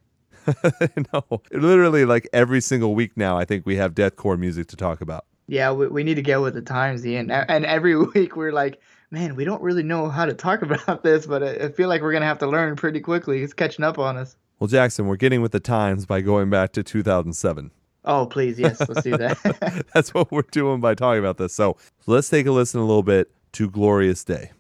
[1.13, 5.01] no, literally, like every single week now, I think we have deathcore music to talk
[5.01, 5.27] about.
[5.47, 7.31] Yeah, we, we need to get with the times, Ian.
[7.31, 11.27] And every week we're like, man, we don't really know how to talk about this,
[11.27, 13.43] but I I feel like we're gonna have to learn pretty quickly.
[13.43, 14.37] It's catching up on us.
[14.59, 17.71] Well, Jackson, we're getting with the times by going back to 2007.
[18.05, 19.87] Oh, please, yes, let's do that.
[19.95, 21.55] That's what we're doing by talking about this.
[21.55, 21.77] So
[22.07, 24.53] let's take a listen a little bit to Glorious Day.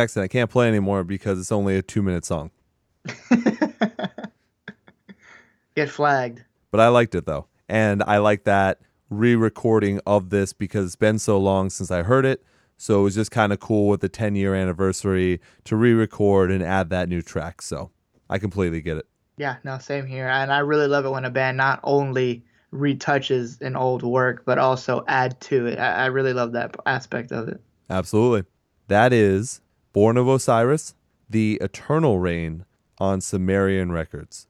[0.00, 2.50] Jackson, I can't play anymore because it's only a two minute song.
[5.76, 6.42] Get flagged.
[6.70, 7.48] But I liked it though.
[7.68, 8.80] And I like that
[9.10, 12.42] re recording of this because it's been so long since I heard it.
[12.78, 16.50] So it was just kind of cool with the 10 year anniversary to re record
[16.50, 17.60] and add that new track.
[17.60, 17.90] So
[18.30, 19.06] I completely get it.
[19.36, 20.28] Yeah, no, same here.
[20.28, 22.42] And I really love it when a band not only
[22.72, 25.78] retouches an old work, but also add to it.
[25.78, 27.60] I, I really love that aspect of it.
[27.90, 28.44] Absolutely.
[28.88, 29.60] That is
[29.92, 30.94] Born of Osiris,
[31.28, 32.64] The Eternal Reign
[32.98, 34.46] on Sumerian Records.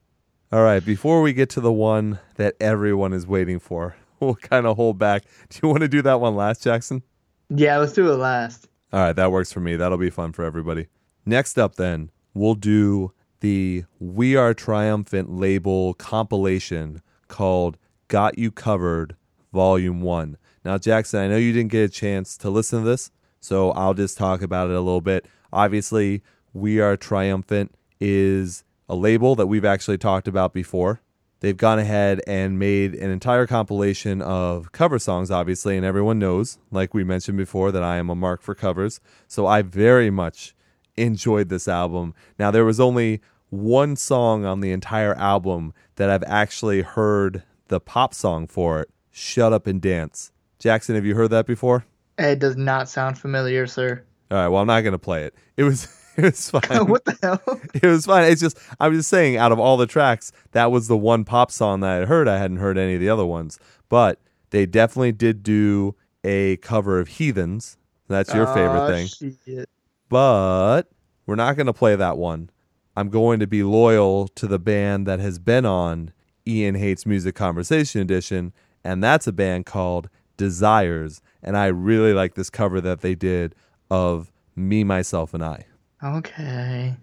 [0.52, 4.66] All right, before we get to the one that everyone is waiting for, we'll kind
[4.66, 5.24] of hold back.
[5.48, 7.02] Do you want to do that one last, Jackson?
[7.48, 8.68] Yeah, let's do it last.
[8.92, 9.76] All right, that works for me.
[9.76, 10.88] That'll be fun for everybody.
[11.24, 17.78] Next up, then, we'll do the We Are Triumphant label compilation called
[18.08, 19.16] Got You Covered
[19.54, 20.36] Volume 1.
[20.66, 23.10] Now, Jackson, I know you didn't get a chance to listen to this,
[23.40, 25.26] so I'll just talk about it a little bit.
[25.52, 26.22] Obviously,
[26.52, 31.00] We Are Triumphant is a label that we've actually talked about before.
[31.40, 36.58] They've gone ahead and made an entire compilation of cover songs, obviously, and everyone knows,
[36.70, 39.00] like we mentioned before, that I am a mark for covers.
[39.26, 40.54] So I very much
[40.98, 42.14] enjoyed this album.
[42.38, 47.80] Now, there was only one song on the entire album that I've actually heard the
[47.80, 50.32] pop song for it Shut Up and Dance.
[50.58, 51.86] Jackson, have you heard that before?
[52.20, 54.02] It does not sound familiar, sir.
[54.30, 55.34] All right, well, I'm not going to play it.
[55.56, 55.88] It was.
[56.16, 56.86] It was fine.
[56.88, 57.60] what the hell?
[57.72, 58.30] it was fine.
[58.30, 61.24] It's just I was just saying, out of all the tracks, that was the one
[61.24, 62.28] pop song that I had heard.
[62.28, 63.58] I hadn't heard any of the other ones.
[63.88, 65.94] But They definitely did do
[66.24, 67.78] a cover of Heathens.
[68.08, 69.06] That's your favorite Aw, thing.
[69.46, 69.68] shit.
[70.10, 70.90] But
[71.26, 72.50] we're not going to play that one.
[72.96, 76.12] I'm going to be loyal to the band that has been on
[76.46, 78.52] Ian Hates Music Conversation Edition,
[78.84, 81.22] and that's a band called Desires.
[81.42, 83.54] And I really like this cover that they did
[83.90, 85.66] of Me, Myself, and I.
[86.02, 86.96] Okay.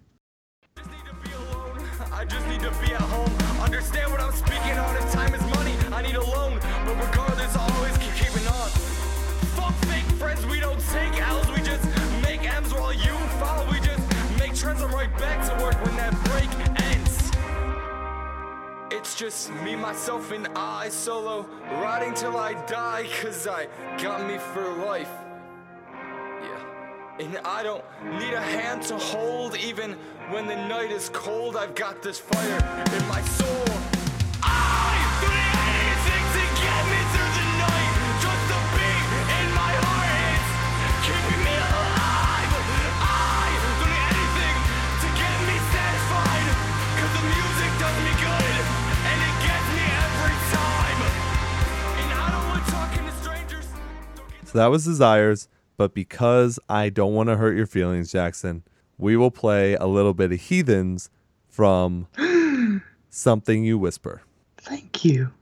[19.08, 21.46] It's just me, myself, and I solo.
[21.80, 25.08] Riding till I die, cause I got me for life.
[25.94, 27.18] Yeah.
[27.18, 29.92] And I don't need a hand to hold, even
[30.28, 31.56] when the night is cold.
[31.56, 33.97] I've got this fire in my soul.
[54.48, 55.46] So that was Desires.
[55.76, 58.64] But because I don't want to hurt your feelings, Jackson,
[58.96, 61.10] we will play a little bit of Heathens
[61.46, 62.08] from
[63.10, 64.22] Something You Whisper.
[64.56, 65.32] Thank you.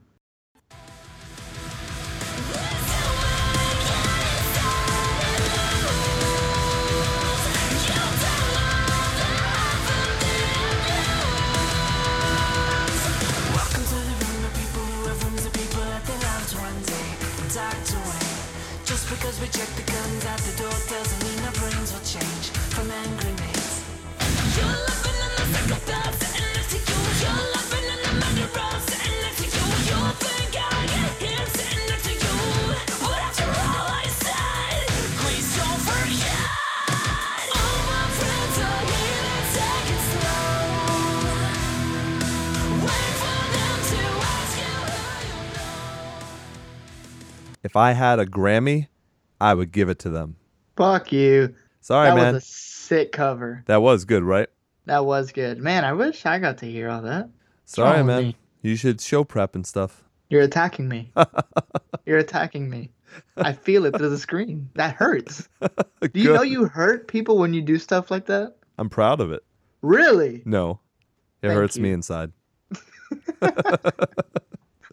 [47.67, 48.87] If I had a Grammy,
[49.41, 50.37] I would give it to them.
[50.77, 51.53] Fuck you.
[51.81, 52.25] Sorry, that man.
[52.27, 53.61] That was a sick cover.
[53.65, 54.47] That was good, right?
[54.85, 55.57] That was good.
[55.57, 57.29] Man, I wish I got to hear all that.
[57.65, 58.23] Sorry, man.
[58.23, 58.35] me?
[58.61, 60.05] You should show prep and stuff.
[60.29, 61.11] You're attacking me.
[62.05, 62.91] You're attacking me.
[63.35, 64.69] I feel it through the screen.
[64.75, 65.49] That hurts.
[65.59, 68.55] Do you know you hurt people when you do stuff like that?
[68.77, 69.43] I'm proud of it.
[69.81, 70.41] Really?
[70.45, 70.79] No,
[71.41, 72.31] it Thank hurts me inside.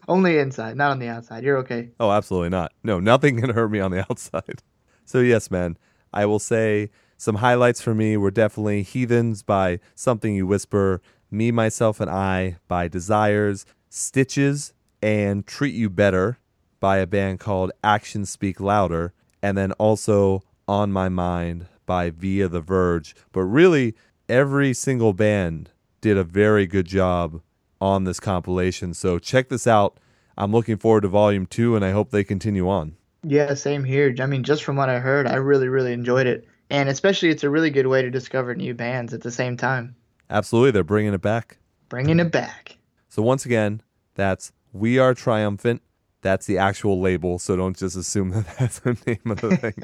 [0.07, 1.43] Only inside, not on the outside.
[1.43, 1.89] You're okay.
[1.99, 2.71] Oh, absolutely not.
[2.83, 4.61] No, nothing can hurt me on the outside.
[5.03, 5.77] So, yes, man,
[6.13, 11.01] I will say some highlights for me were definitely Heathens by Something You Whisper,
[11.31, 16.39] Me, Myself, and I by Desires, Stitches, and Treat You Better
[16.79, 22.47] by a band called Actions Speak Louder, and then also On My Mind by Via
[22.47, 23.15] the Verge.
[23.31, 23.95] But really,
[24.27, 27.41] every single band did a very good job
[27.81, 28.93] on this compilation.
[28.93, 29.97] So check this out.
[30.37, 32.95] I'm looking forward to volume two, and I hope they continue on.
[33.23, 34.13] Yeah, same here.
[34.19, 36.45] I mean, just from what I heard, I really, really enjoyed it.
[36.69, 39.95] And especially, it's a really good way to discover new bands at the same time.
[40.29, 41.57] Absolutely, they're bringing it back.
[41.89, 42.77] Bringing it back.
[43.07, 43.81] So once again,
[44.15, 45.81] that's We Are Triumphant.
[46.21, 49.75] That's the actual label, so don't just assume that that's the name of the thing.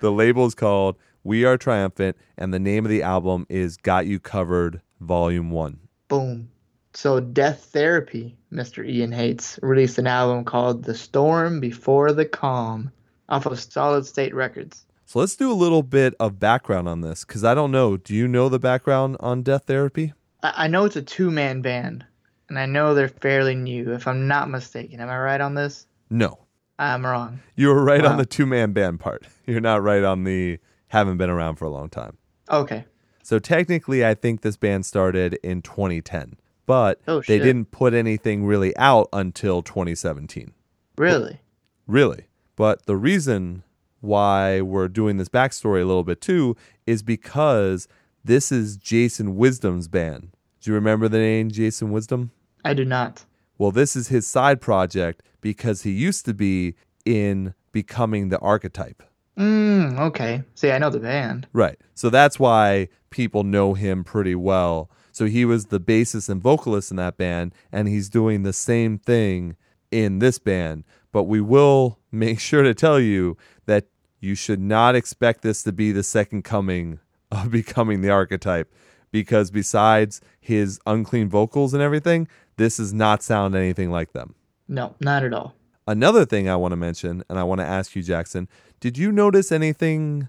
[0.00, 4.06] the label is called We Are Triumphant, and the name of the album is Got
[4.06, 5.78] You Covered Volume 1.
[6.08, 6.50] Boom.
[6.94, 8.86] So, Death Therapy, Mr.
[8.86, 12.90] Ian Hates, released an album called The Storm Before the Calm
[13.28, 14.84] off of Solid State Records.
[15.06, 17.96] So let's do a little bit of background on this, because I don't know.
[17.96, 20.12] Do you know the background on Death Therapy?
[20.42, 22.04] I, I know it's a two man band,
[22.48, 25.00] and I know they're fairly new, if I'm not mistaken.
[25.00, 25.86] Am I right on this?
[26.10, 26.38] No.
[26.78, 27.40] I'm wrong.
[27.54, 29.26] You were right on the two man band part.
[29.46, 32.18] You're not right on the haven't been around for a long time.
[32.50, 32.84] Okay.
[33.22, 36.36] So technically, I think this band started in 2010,
[36.66, 40.52] but Oh, they didn't put anything really out until 2017.
[40.96, 41.40] Really?
[41.86, 42.26] Really.
[42.56, 43.62] But the reason
[44.00, 46.56] why we're doing this backstory a little bit too
[46.86, 47.88] is because
[48.24, 50.30] this is Jason Wisdom's band.
[50.60, 52.30] Do you remember the name Jason Wisdom?
[52.64, 53.24] I do not.
[53.58, 59.02] Well, this is his side project because he used to be in Becoming the Archetype.
[59.38, 60.42] Mm, okay.
[60.54, 61.48] See, I know the band.
[61.52, 61.78] Right.
[61.94, 64.90] So that's why people know him pretty well.
[65.12, 68.98] So he was the bassist and vocalist in that band, and he's doing the same
[68.98, 69.56] thing
[69.90, 70.84] in this band.
[71.12, 73.36] But we will make sure to tell you
[73.66, 73.86] that
[74.20, 76.98] you should not expect this to be the second coming
[77.30, 78.72] of becoming the archetype.
[79.10, 84.34] Because besides his unclean vocals and everything, this does not sound anything like them.
[84.68, 85.54] No, not at all.
[85.86, 88.48] Another thing I want to mention, and I want to ask you, Jackson,
[88.80, 90.28] did you notice anything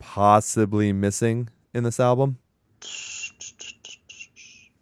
[0.00, 2.38] possibly missing in this album?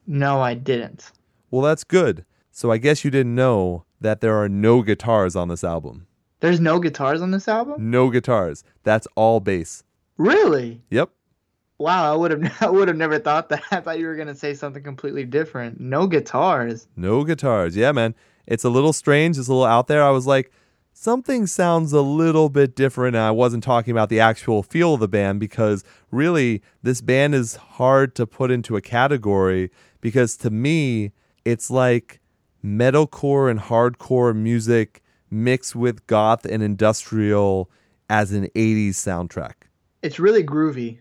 [0.07, 1.13] No, I didn't.
[1.51, 2.25] Well, that's good.
[2.51, 6.07] So I guess you didn't know that there are no guitars on this album.
[6.41, 7.91] There's no guitars on this album?
[7.91, 8.65] No guitars.
[8.83, 9.85] That's all bass.
[10.17, 10.83] Really?
[10.91, 11.11] Yep.
[11.79, 13.63] Wow, I would have I would have never thought that.
[13.71, 15.81] I thought you were gonna say something completely different.
[15.81, 16.89] No guitars.
[16.97, 17.77] No guitars.
[17.77, 18.15] Yeah, man.
[18.47, 19.39] It's a little strange.
[19.39, 20.03] It's a little out there.
[20.03, 20.51] I was like,
[20.93, 23.17] something sounds a little bit different.
[23.17, 27.35] And I wasn't talking about the actual feel of the band because really, this band
[27.35, 29.71] is hard to put into a category
[30.01, 31.13] because to me,
[31.45, 32.21] it's like
[32.65, 37.71] metalcore and hardcore music mixed with goth and industrial
[38.09, 39.55] as an 80s soundtrack.
[40.03, 40.99] It's really groovy.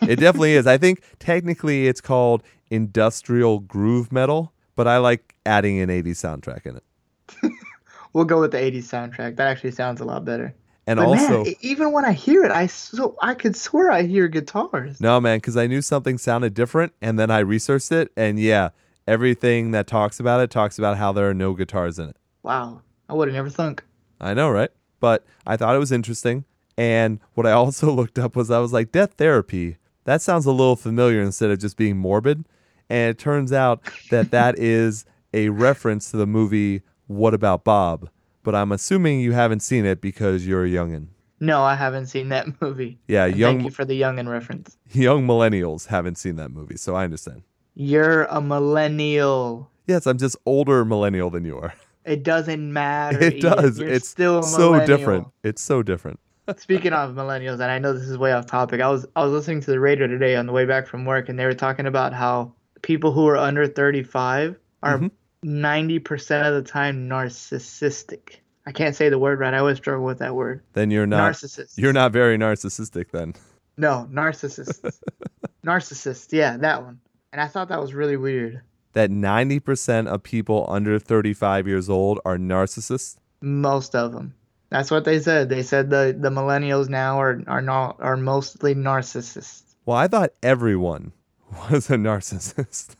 [0.00, 0.66] It definitely is.
[0.66, 6.66] I think technically it's called industrial groove metal, but I like adding an 80s soundtrack
[6.66, 7.52] in it.
[8.12, 9.36] We'll go with the '80s soundtrack.
[9.36, 10.54] That actually sounds a lot better.
[10.86, 14.02] And But also, man, even when I hear it, I so I could swear I
[14.02, 15.00] hear guitars.
[15.00, 18.10] no, man, because I knew something sounded different and then I researched it.
[18.16, 18.70] And yeah,
[19.06, 22.16] everything that talks about it talks about how there are no guitars in it.
[22.42, 23.84] Wow, I would have never thunk.
[24.20, 24.70] I know, right?
[24.98, 26.44] But I thought it was interesting.
[26.76, 29.76] And what I also looked up was I was like, death therapy.
[30.04, 32.44] That sounds a little familiar instead of just being morbid.
[32.90, 36.82] And it turns out that that is a reference to the movie
[37.12, 38.08] What About Bob?
[38.42, 41.08] But I'm assuming you haven't seen it because you're a youngin.
[41.38, 42.98] No, I haven't seen that movie.
[43.08, 44.76] Yeah, And young Thank you for the youngin reference.
[44.92, 47.42] young millennials haven't seen that movie, so I understand.
[47.74, 49.70] You're a millennial.
[49.86, 51.74] Yes, I'm just older millennial than you are.
[52.04, 53.20] It doesn't matter.
[53.22, 53.42] It Ian.
[53.42, 53.78] does.
[53.78, 55.28] You're It's still a so different.
[55.44, 56.18] It's so different.
[56.56, 59.32] Speaking of millennials, and I know this is way off topic, I was I was
[59.32, 61.86] listening to the radio today on the way back from work, and they were talking
[61.86, 62.52] about how
[62.82, 65.10] people who are under 35 are Mhm.
[65.42, 68.36] 90 percent of the time narcissistic.
[68.66, 69.54] I can't say the word right.
[69.54, 70.62] I always struggle with that word.
[70.74, 71.76] Then you're not Narcissist.
[71.76, 73.34] you're not very narcissistic then.
[73.76, 75.00] No, narcissist.
[75.66, 76.28] narcissist.
[76.32, 77.00] Yeah, that one.
[77.32, 78.60] And I thought that was really weird.
[78.92, 83.16] That 90% of people under 35 years old are narcissists.
[83.40, 84.34] Most of them.
[84.68, 85.48] That's what they said.
[85.48, 89.62] They said the the millennials now are are not are mostly narcissists.
[89.84, 91.12] Well, I thought everyone
[91.70, 92.94] was a narcissist.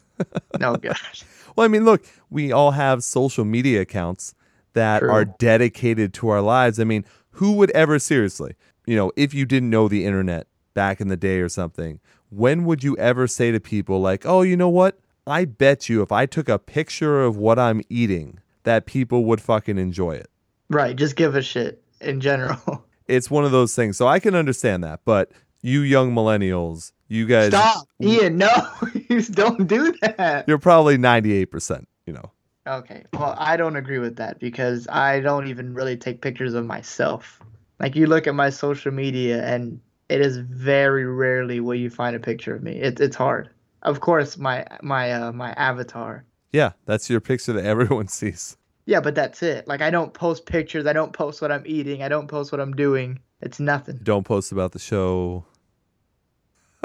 [0.59, 1.25] No gosh.
[1.57, 4.35] Well, I mean, look, we all have social media accounts
[4.75, 5.11] that True.
[5.11, 6.81] are dedicated to our lives.
[6.81, 8.55] I mean, who would ever seriously,
[8.87, 12.01] you know, if you didn't know the internet back in the day or something,
[12.31, 14.99] when would you ever say to people like, "Oh, you know what?
[15.27, 19.41] I bet you if I took a picture of what I'm eating, that people would
[19.41, 20.31] fucking enjoy it."
[20.71, 22.85] Right, just give a shit in general.
[23.09, 23.99] It's one of those things.
[23.99, 28.39] So I can understand that, but you young millennials, you guys Stop, Ian.
[28.39, 28.49] No,
[29.09, 30.49] you don't do that.
[30.49, 32.31] you're probably 98%, you know.
[32.67, 36.65] Okay, well, I don't agree with that because I don't even really take pictures of
[36.65, 37.41] myself.
[37.81, 42.15] Like you look at my social media, and it is very rarely will you find
[42.15, 42.77] a picture of me.
[42.77, 43.51] It's it's hard.
[43.83, 46.25] Of course, my my uh, my avatar.
[46.53, 48.57] Yeah, that's your picture that everyone sees.
[48.87, 49.67] Yeah, but that's it.
[49.67, 50.87] Like I don't post pictures.
[50.87, 52.05] I don't post what I'm eating.
[52.05, 53.19] I don't post what I'm doing.
[53.41, 53.99] It's nothing.
[54.05, 55.45] Don't post about the show.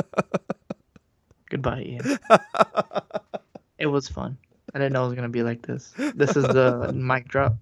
[1.49, 2.19] Goodbye, Ian.
[3.77, 4.37] it was fun.
[4.73, 5.93] I didn't know it was gonna be like this.
[6.15, 7.55] This is the mic drop.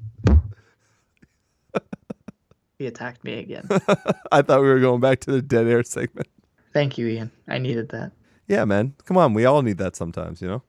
[2.77, 3.67] He attacked me again.
[4.31, 6.27] I thought we were going back to the dead air segment.
[6.73, 7.31] Thank you, Ian.
[7.47, 8.11] I needed that
[8.47, 8.95] Yeah, man.
[9.05, 10.61] Come on, we all need that sometimes, you know?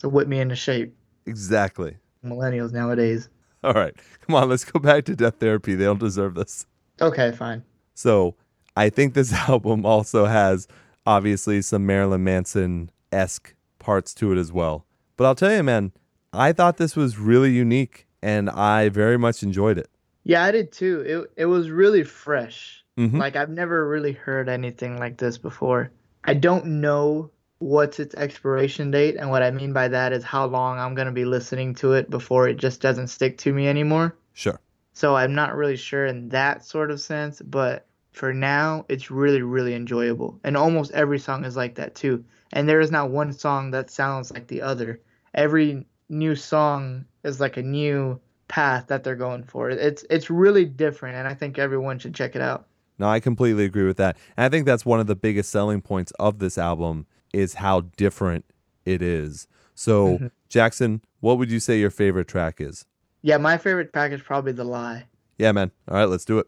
[0.00, 0.96] to whip me into shape.
[1.26, 1.96] Exactly.
[2.24, 3.28] Millennials nowadays.
[3.62, 3.94] All right.
[4.26, 5.76] Come on, let's go back to death therapy.
[5.76, 6.66] They don't deserve this.
[7.00, 7.62] Okay, fine.
[7.94, 8.34] So,
[8.76, 10.66] I think this album also has
[11.06, 14.86] obviously some Marilyn Manson esque parts to it as well.
[15.16, 15.92] But I'll tell you, man,
[16.32, 19.88] I thought this was really unique and I very much enjoyed it.
[20.24, 21.00] Yeah, I did too.
[21.36, 22.84] It it was really fresh.
[22.96, 23.18] Mhm.
[23.18, 25.90] Like I've never really heard anything like this before.
[26.24, 30.46] I don't know what's its expiration date, and what I mean by that is how
[30.46, 34.14] long I'm gonna be listening to it before it just doesn't stick to me anymore.
[34.32, 34.60] Sure.
[34.92, 39.42] So I'm not really sure in that sort of sense, but for now, it's really,
[39.42, 40.38] really enjoyable.
[40.44, 42.24] And almost every song is like that too.
[42.52, 45.00] And there is not one song that sounds like the other.
[45.34, 49.70] Every new song is like a new path that they're going for.
[49.70, 52.66] It's it's really different, and I think everyone should check it out.
[52.98, 54.18] No, I completely agree with that.
[54.36, 57.80] And I think that's one of the biggest selling points of this album is how
[57.96, 58.44] different
[58.84, 59.48] it is.
[59.74, 60.26] So, mm-hmm.
[60.50, 62.84] Jackson, what would you say your favorite track is?
[63.22, 65.06] Yeah, my favorite track is probably The Lie.
[65.38, 65.72] Yeah, man.
[65.88, 66.46] All right, let's do it.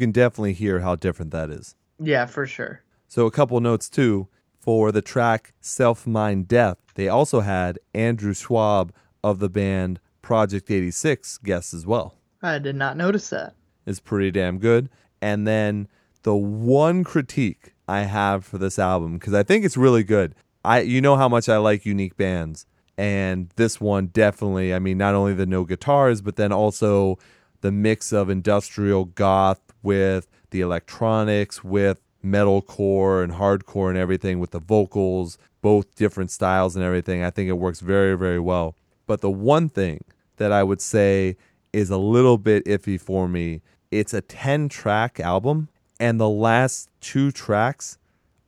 [0.00, 1.76] Can definitely hear how different that is.
[2.00, 2.82] Yeah, for sure.
[3.06, 4.28] So a couple notes too
[4.58, 6.78] for the track Self Mind Death.
[6.94, 12.14] They also had Andrew Schwab of the band Project 86 guests as well.
[12.42, 13.54] I did not notice that.
[13.86, 14.88] It's pretty damn good.
[15.20, 15.88] And then
[16.22, 20.34] the one critique I have for this album because I think it's really good.
[20.64, 22.66] I you know how much I like unique bands
[22.96, 27.18] and this one definitely, I mean not only the no guitars but then also
[27.60, 34.50] the mix of industrial goth with the electronics with metalcore and hardcore and everything with
[34.50, 37.22] the vocals, both different styles and everything.
[37.22, 38.76] I think it works very very well.
[39.06, 40.04] But the one thing
[40.36, 41.36] that I would say
[41.72, 45.68] is a little bit iffy for me, it's a 10 track album
[46.00, 47.98] and the last two tracks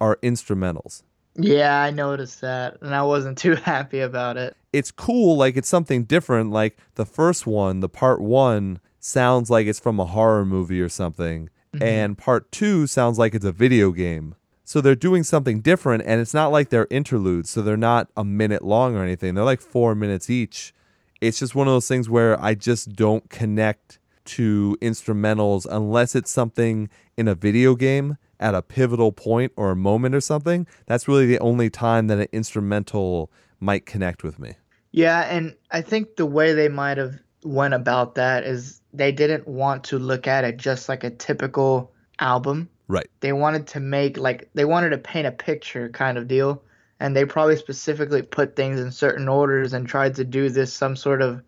[0.01, 1.03] are instrumentals.
[1.37, 4.57] Yeah, I noticed that, and I wasn't too happy about it.
[4.73, 6.51] It's cool, like it's something different.
[6.51, 10.89] Like the first one, the part one, sounds like it's from a horror movie or
[10.89, 11.83] something, mm-hmm.
[11.83, 14.35] and part two sounds like it's a video game.
[14.65, 18.25] So they're doing something different, and it's not like they're interludes, so they're not a
[18.25, 19.35] minute long or anything.
[19.35, 20.73] They're like four minutes each.
[21.21, 26.31] It's just one of those things where I just don't connect to instrumentals unless it's
[26.31, 30.67] something in a video game at a pivotal point or a moment or something.
[30.87, 33.31] That's really the only time that an instrumental
[33.61, 34.55] might connect with me.
[34.93, 39.49] Yeah, and I think the way they might have went about that is they didn't
[39.49, 42.69] want to look at it just like a typical album.
[42.89, 43.09] Right.
[43.21, 46.63] They wanted to make like they wanted to paint a picture kind of deal,
[47.01, 50.97] and they probably specifically put things in certain orders and tried to do this some
[50.97, 51.43] sort of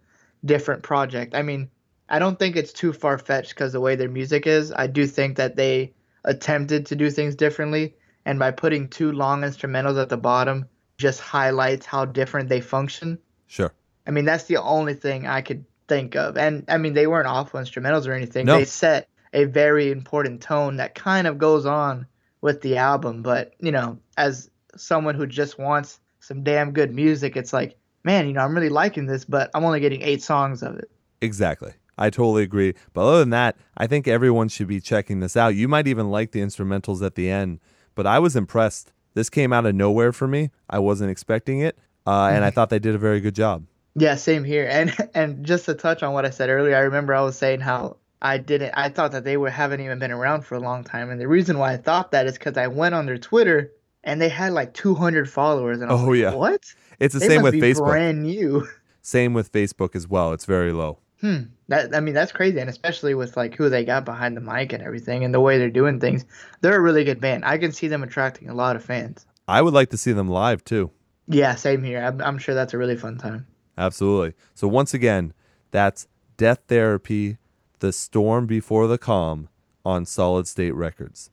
[0.45, 1.35] different project.
[1.35, 1.69] I mean,
[2.09, 4.73] I don't think it's too far fetched because the way their music is.
[4.73, 5.93] I do think that they
[6.25, 7.95] attempted to do things differently,
[8.25, 10.67] and by putting two long instrumentals at the bottom,
[10.97, 13.19] just highlights how different they function.
[13.47, 13.73] Sure.
[14.07, 16.37] I mean, that's the only thing I could think of.
[16.37, 18.47] And I mean, they weren't awful instrumentals or anything.
[18.47, 18.59] No.
[18.59, 22.07] They set a very important tone that kind of goes on
[22.41, 23.23] with the album.
[23.23, 28.27] But, you know, as someone who just wants some damn good music, it's like, man,
[28.27, 30.91] you know, I'm really liking this, but I'm only getting eight songs of it.
[31.21, 31.73] Exactly.
[31.97, 32.75] I totally agree.
[32.93, 35.55] But other than that, I think everyone should be checking this out.
[35.55, 37.61] You might even like the instrumentals at the end,
[37.95, 38.93] but I was impressed.
[39.15, 40.51] This came out of nowhere for me.
[40.69, 43.65] I wasn't expecting it, uh, and I thought they did a very good job.
[43.97, 44.67] Yeah, same here.
[44.71, 47.61] And and just to touch on what I said earlier, I remember I was saying
[47.61, 50.85] how I didn't I thought that they were haven't even been around for a long
[50.85, 51.11] time.
[51.11, 53.73] And the reason why I thought that is because I went on their Twitter
[54.03, 55.81] and they had like 200 followers.
[55.81, 56.35] And I was Oh, like, yeah.
[56.35, 56.75] what?
[56.99, 57.87] It's the They same with Facebook.
[57.87, 58.67] brand new.
[59.03, 60.33] Same with Facebook as well.
[60.33, 60.99] It's very low.
[61.21, 61.43] Hmm.
[61.69, 64.73] That I mean that's crazy, and especially with like who they got behind the mic
[64.73, 66.25] and everything, and the way they're doing things,
[66.63, 67.45] they're a really good band.
[67.45, 69.27] I can see them attracting a lot of fans.
[69.47, 70.91] I would like to see them live too.
[71.29, 72.03] Yeah, same here.
[72.03, 73.47] I'm, I'm sure that's a really fun time.
[73.77, 74.35] Absolutely.
[74.55, 75.33] So once again,
[75.71, 76.07] that's
[76.37, 77.39] Death Therapy,
[77.81, 79.49] The Storm Before the Calm
[79.85, 81.31] on Solid State Records.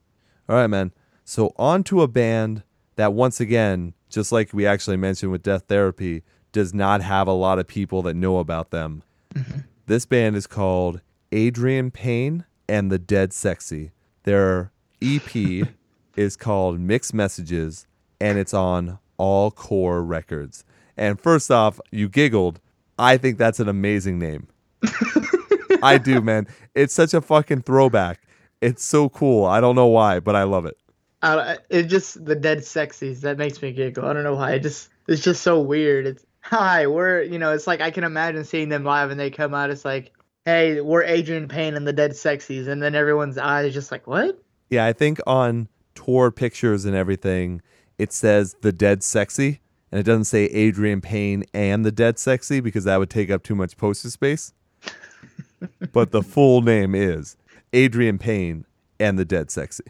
[0.50, 0.92] All right, man.
[1.24, 2.64] So on to a band
[2.96, 7.34] that once again, just like we actually mentioned with Death Therapy, does not have a
[7.34, 9.04] lot of people that know about them.
[9.34, 9.60] Mm-hmm.
[9.88, 11.02] This band is called
[11.32, 13.92] Adrian Pain and the Dead Sexy.
[14.24, 15.36] Their EP
[16.16, 17.88] is called Mixed Messages
[18.20, 20.64] and it's on All Core Records.
[21.02, 22.60] And first off, you giggled.
[23.00, 24.48] I think that's an amazing name.
[25.82, 26.48] I do, man.
[26.76, 28.22] It's such a fucking throwback.
[28.62, 29.46] It's so cool.
[29.46, 30.78] I don't know why, but I love it.
[31.24, 34.06] I, it just the dead sexies that makes me giggle.
[34.06, 34.54] I don't know why.
[34.54, 36.06] It just it's just so weird.
[36.06, 37.52] It's hi, we're you know.
[37.52, 39.72] It's like I can imagine seeing them live and they come out.
[39.72, 40.14] It's like,
[40.46, 44.40] hey, we're Adrian Pain and the Dead Sexies, and then everyone's eyes just like what?
[44.70, 47.64] Yeah, I think on tour pictures and everything,
[47.98, 49.62] it says the Dead Sexy,
[49.92, 53.44] and it doesn't say Adrian Pain and the Dead Sexy because that would take up
[53.44, 54.54] too much poster space.
[55.92, 57.36] but the full name is
[57.74, 58.66] Adrian Pain
[59.00, 59.84] and the Dead Sexy.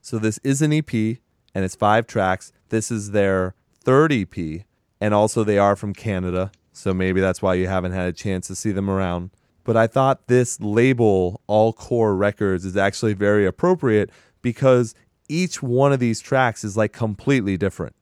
[0.00, 2.52] So this is an EP and it's five tracks.
[2.70, 3.54] This is their
[3.84, 4.64] third EP,
[5.00, 8.48] and also they are from Canada, so maybe that's why you haven't had a chance
[8.48, 9.30] to see them around.
[9.62, 14.10] But I thought this label, All Core Records, is actually very appropriate
[14.42, 14.94] because
[15.28, 17.94] each one of these tracks is like completely different.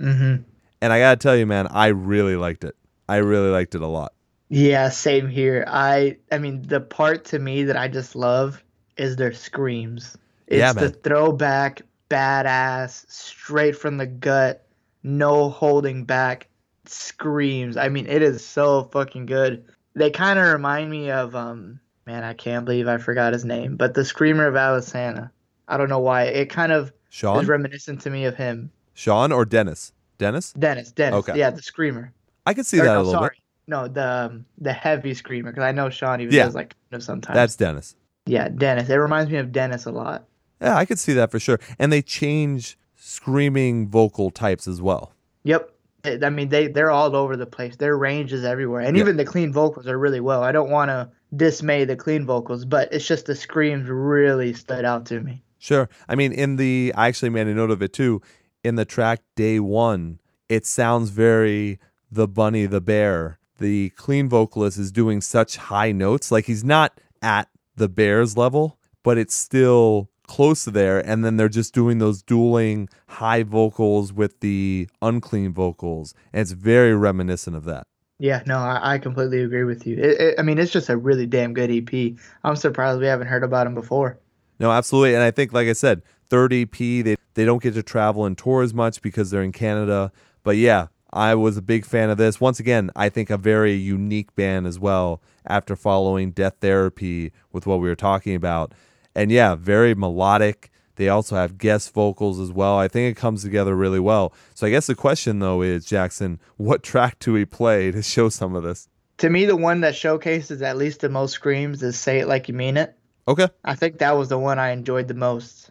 [0.00, 0.42] Mm-hmm.
[0.80, 2.76] And I gotta tell you, man, I really liked it.
[3.08, 4.12] I really liked it a lot.
[4.48, 5.64] Yeah, same here.
[5.68, 8.62] I I mean the part to me that I just love
[8.96, 10.16] is their screams.
[10.46, 14.66] It's Yeah, the throwback, badass, straight from the gut,
[15.02, 16.48] no holding back
[16.86, 17.76] screams.
[17.76, 19.64] I mean, it is so fucking good.
[19.94, 23.76] They kind of remind me of um man, I can't believe I forgot his name,
[23.76, 25.30] but the screamer of Alesana.
[25.68, 26.24] I don't know why.
[26.24, 27.42] It kind of Shawn?
[27.42, 28.72] is reminiscent to me of him.
[28.94, 29.92] Shawn or Dennis?
[30.20, 30.52] Dennis?
[30.52, 31.16] Dennis, Dennis.
[31.20, 31.36] Okay.
[31.38, 32.12] Yeah, the screamer.
[32.46, 33.30] I could see Or, that no, a little sorry.
[33.30, 33.42] bit.
[33.66, 36.44] No, the um, the heavy screamer because I know Shawn even Yeah.
[36.44, 37.34] does like kind of sometimes.
[37.34, 37.96] That's Dennis.
[38.26, 38.88] yeah, Dennis.
[38.88, 40.24] It reminds me of Dennis a lot.
[40.60, 41.58] Yeah, I could see that for sure.
[41.78, 45.12] And they change screaming vocal types as well.
[45.44, 45.72] Yep.
[46.04, 47.76] I I mean, they they're all over the place.
[47.76, 49.02] Their range is everywhere, and Yeah.
[49.02, 50.42] even the clean vocals are really well.
[50.42, 54.84] I don't want to dismay the clean vocals, but it's just the screams really stood
[54.84, 55.42] out to me.
[55.58, 55.88] Sure.
[56.08, 58.22] I mean, in the, I actually made a note of it too.
[58.62, 61.78] In the track Day One, it sounds very
[62.10, 63.38] the bunny, the bear.
[63.58, 66.30] The clean vocalist is doing such high notes.
[66.30, 70.98] Like he's not at the bear's level, but it's still close to there.
[70.98, 76.14] And then they're just doing those dueling high vocals with the unclean vocals.
[76.32, 77.86] And it's very reminiscent of that.
[78.18, 79.96] Yeah, no, I, I completely agree with you.
[79.96, 82.14] It, it, I mean, it's just a really damn good EP.
[82.44, 84.18] I'm surprised we haven't heard about him before.
[84.58, 85.14] No, absolutely.
[85.14, 88.38] And I think, like I said, third EP, they, they don't get to travel and
[88.38, 90.12] tour as much because they're in Canada.
[90.42, 92.40] But yeah, I was a big fan of this.
[92.40, 97.66] Once again, I think a very unique band as well after following Death Therapy with
[97.66, 98.72] what we were talking about.
[99.14, 100.70] And yeah, very melodic.
[100.96, 102.78] They also have guest vocals as well.
[102.78, 104.32] I think it comes together really well.
[104.54, 108.28] So I guess the question though is, Jackson, what track do we play to show
[108.28, 108.88] some of this?
[109.18, 112.48] To me, the one that showcases at least the most screams is "Say It Like
[112.48, 112.96] You Mean It."
[113.28, 113.48] Okay.
[113.64, 115.70] I think that was the one I enjoyed the most.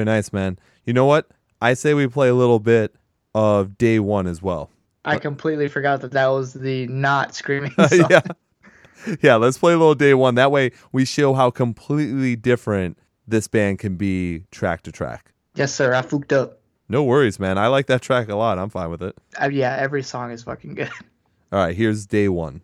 [0.00, 0.58] Very nice, man.
[0.86, 1.28] You know what?
[1.60, 2.94] I say we play a little bit
[3.34, 4.70] of day one as well.
[5.04, 8.06] I completely forgot that that was the not screaming song.
[8.10, 8.22] yeah.
[9.22, 10.34] Yeah, let's play a little day one.
[10.36, 15.32] That way we show how completely different this band can be track to track.
[15.54, 15.94] Yes, sir.
[15.94, 16.60] I fooked up.
[16.90, 17.56] No worries, man.
[17.56, 18.58] I like that track a lot.
[18.58, 19.16] I'm fine with it.
[19.40, 20.90] Uh, yeah, every song is fucking good.
[21.52, 22.60] All right, here's day one.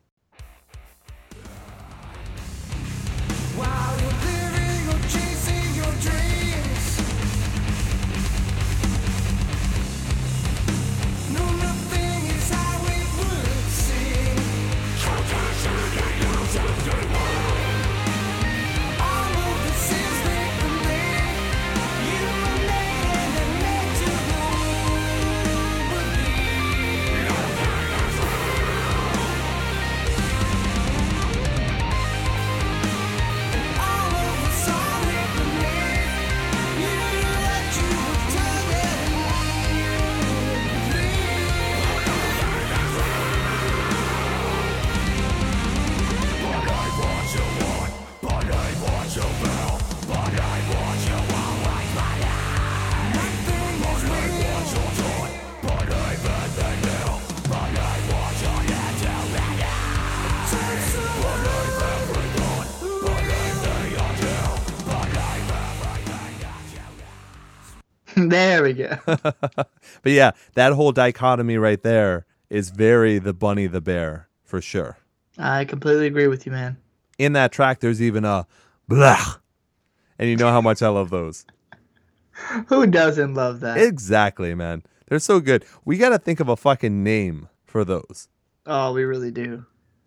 [68.67, 68.99] We go.
[70.03, 74.99] But yeah, that whole dichotomy right there is very the bunny the bear for sure.
[75.39, 76.77] I completely agree with you, man.
[77.19, 78.47] In that track, there's even a
[78.89, 79.37] blah.
[80.19, 81.45] And you know how much I love those.
[82.69, 83.79] Who doesn't love that?
[83.79, 84.83] Exactly, man.
[85.09, 85.65] They're so good.
[85.85, 88.29] We got to think of a fucking name for those.
[88.67, 89.65] oh, we really do.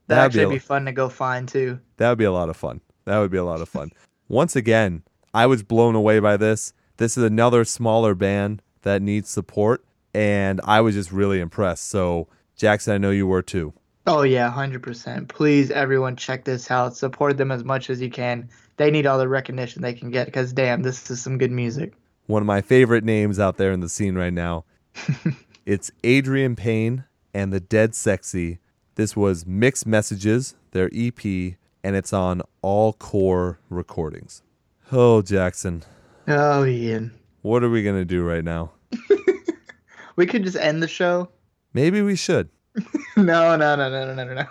[0.07, 1.80] That'd That'd be actually a- be fun to go find too.
[1.98, 2.81] That would be a lot of fun.
[3.06, 3.91] That would be a lot of fun.
[4.27, 5.03] Once again,
[5.34, 6.73] I was blown away by this.
[6.99, 11.88] This is another smaller band that needs support, and I was just really impressed.
[11.88, 12.27] So,
[12.57, 13.73] Jackson, I know you were too.
[14.05, 15.30] Oh yeah, hundred percent.
[15.30, 16.97] Please, everyone, check this out.
[16.97, 18.49] Support them as much as you can.
[18.76, 21.93] They need all the recognition they can get because damn, this is some good music.
[22.27, 24.65] One of my favorite names out there in the scene right now
[25.65, 28.59] It's Adrian Pain and the Dead Sexy.
[28.95, 34.41] This was Mixed Messages, their EP, and it's on All Core Recordings.
[34.91, 35.84] Oh, Jackson,
[36.30, 37.11] Oh, Ian.
[37.41, 38.72] what are we going to do right now?
[40.19, 41.30] We could just end the show.
[41.73, 42.49] Maybe we should.
[42.76, 42.84] No,
[43.15, 44.43] no, no, no, no, no, no, no.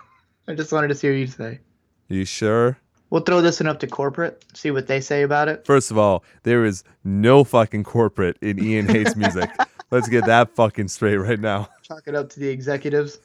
[0.48, 1.60] I just wanted to see what you say.
[2.08, 2.78] You sure?
[3.10, 5.66] We'll throw this one up to corporate, see what they say about it.
[5.66, 9.50] First of all, there is no fucking corporate in Ian Hates music.
[9.90, 11.68] Let's get that fucking straight right now.
[11.82, 13.18] Chalk it up to the executives.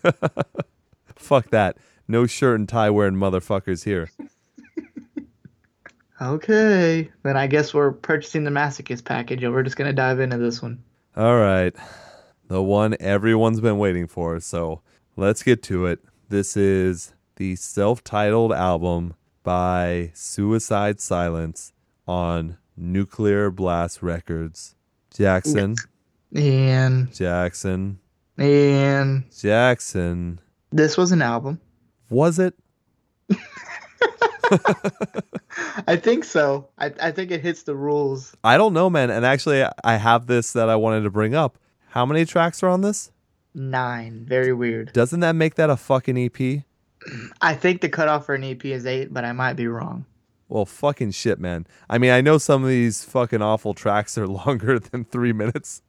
[1.15, 1.77] Fuck that.
[2.09, 4.11] No shirt and tie wearing motherfuckers here.
[6.21, 7.09] Okay.
[7.23, 10.37] Then I guess we're purchasing the Masochist package and we're just going to dive into
[10.37, 10.83] this one.
[11.15, 11.73] All right.
[12.47, 14.39] The one everyone's been waiting for.
[14.39, 14.81] So
[15.15, 15.99] let's get to it.
[16.29, 21.73] This is the self titled album by Suicide Silence
[22.07, 24.75] on Nuclear Blast Records.
[25.15, 25.75] Jackson,
[26.35, 27.99] And, Jackson,
[28.37, 30.39] and Jackson.
[30.71, 31.59] this was an album.
[32.09, 32.55] Was it?
[35.87, 36.69] I think so.
[36.77, 38.35] I, I think it hits the rules.
[38.43, 39.09] I don't know, man.
[39.09, 41.57] And actually, I have this that I wanted to bring up.
[41.89, 43.11] How many tracks are on this?
[43.53, 44.25] Nine.
[44.27, 44.93] Very weird.
[44.93, 46.63] Doesn't that make that a fucking EP?
[47.41, 50.05] I think the cutoff for an EP is eight, but I might be wrong.
[50.49, 51.65] Well, fucking shit, man.
[51.89, 55.81] I mean, I know some of these fucking awful tracks are longer than three minutes,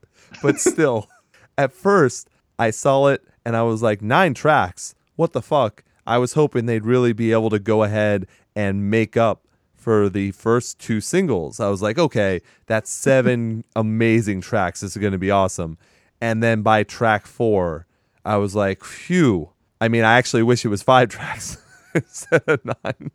[0.43, 1.09] but still,
[1.57, 2.29] at first,
[2.59, 4.95] I saw it and I was like, nine tracks?
[5.17, 5.85] What the fuck?
[6.07, 8.27] I was hoping they'd really be able to go ahead
[8.57, 11.61] and make up for the first two singles.
[11.61, 14.81] I was like, okay, that's seven amazing tracks.
[14.81, 15.79] This is going to be awesome.
[16.21, 17.87] And then by track four,
[18.25, 19.51] I was like, phew.
[19.81, 21.59] I mean, I actually wish it was five tracks
[21.95, 23.11] instead of nine.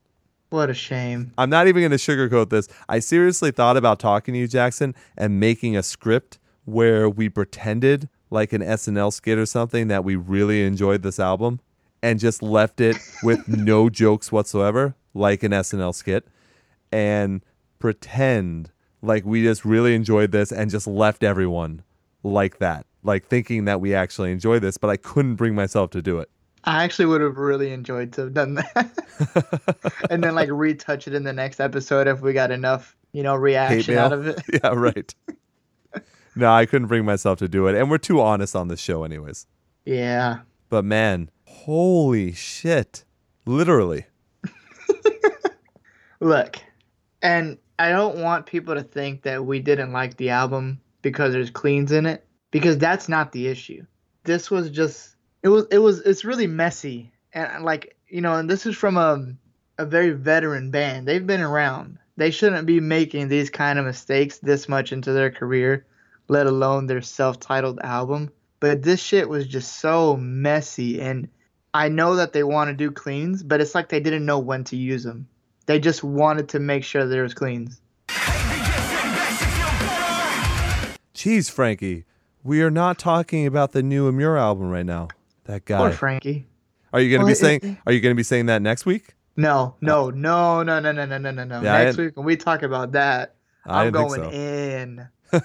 [0.50, 1.32] What a shame.
[1.38, 2.68] I'm not even going to sugarcoat this.
[2.88, 8.10] I seriously thought about talking to you, Jackson, and making a script where we pretended
[8.32, 11.60] like an SNL skit or something that we really enjoyed this album
[12.02, 16.28] and just left it with no jokes whatsoever, like an SNL skit,
[16.92, 17.42] and
[17.80, 18.72] pretend
[19.02, 21.84] like we just really enjoyed this and just left everyone
[22.24, 26.02] like that, like thinking that we actually enjoyed this, but I couldn't bring myself to
[26.02, 26.30] do it.
[26.66, 29.94] I actually would have really enjoyed to have done that.
[30.10, 33.36] and then like retouch it in the next episode if we got enough, you know,
[33.36, 34.42] reaction out of it.
[34.54, 35.16] yeah, right.
[36.36, 37.76] no, I couldn't bring myself to do it.
[37.76, 39.48] And we're too honest on this show, anyways.
[39.86, 40.40] Yeah.
[40.68, 43.06] But man, holy shit.
[43.46, 44.06] Literally.
[46.20, 46.58] Look,
[47.22, 51.50] and I don't want people to think that we didn't like the album because there's
[51.50, 53.86] cleans in it because that's not the issue.
[54.26, 58.50] This was just it was it was it's really messy and like you know and
[58.50, 59.34] this is from a
[59.78, 61.08] a very veteran band.
[61.08, 62.00] They've been around.
[62.18, 65.86] They shouldn't be making these kind of mistakes this much into their career,
[66.28, 68.30] let alone their self-titled album.
[68.60, 71.30] But this shit was just so messy and
[71.74, 74.66] I know that they want to do cleans, but it's like they didn't know when
[74.66, 75.30] to use them.
[75.70, 77.80] They just wanted to make sure there was cleans.
[81.14, 82.06] Jeez, Frankie.
[82.44, 85.10] We are not talking about the new Emmure album right now.
[85.44, 85.78] That guy.
[85.78, 85.92] Poor.
[85.92, 86.48] Frankie.
[86.92, 89.14] Are you gonna Well, be it- saying are you gonna be saying that next week?
[89.38, 91.62] No, no, no, no, no, no, no, no, no, no.
[91.62, 94.32] Yeah, Next didn't- week when we talk about that, I I'm going so.
[94.32, 95.08] in.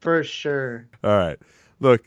[0.00, 0.88] For sure.
[1.04, 1.38] All right.
[1.78, 2.02] Look,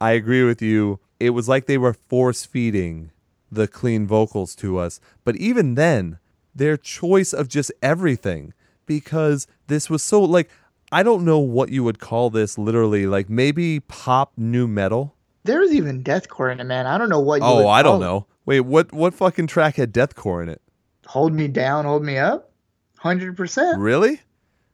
[0.00, 0.98] I agree with you.
[1.20, 3.12] It was like they were force feeding
[3.50, 5.00] the clean vocals to us.
[5.24, 6.18] But even then,
[6.54, 8.52] their choice of just everything,
[8.86, 10.50] because this was so like,
[10.90, 15.14] I don't know what you would call this literally, like maybe pop nu metal.
[15.44, 16.86] There was even deathcore in it, man.
[16.86, 17.40] I don't know what.
[17.42, 18.26] Oh, I don't know.
[18.44, 20.62] Wait, what what fucking track had deathcore in it?
[21.06, 22.50] Hold me down, hold me up.
[22.98, 23.78] Hundred percent.
[23.78, 24.20] Really?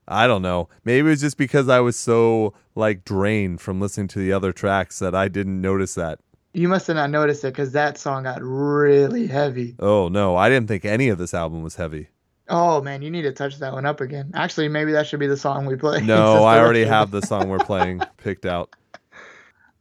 [0.07, 0.69] I don't know.
[0.85, 4.53] Maybe it was just because I was so like drained from listening to the other
[4.53, 6.21] tracks that I didn't notice that.
[6.55, 9.74] You must have not noticed it because that song got really heavy.
[9.81, 12.09] Oh no, I didn't think any of this album was heavy.
[12.48, 14.31] Oh man, you need to touch that one up again.
[14.35, 16.01] Actually, maybe that should be the song we play.
[16.05, 18.70] No, I already have the song we're playing picked out.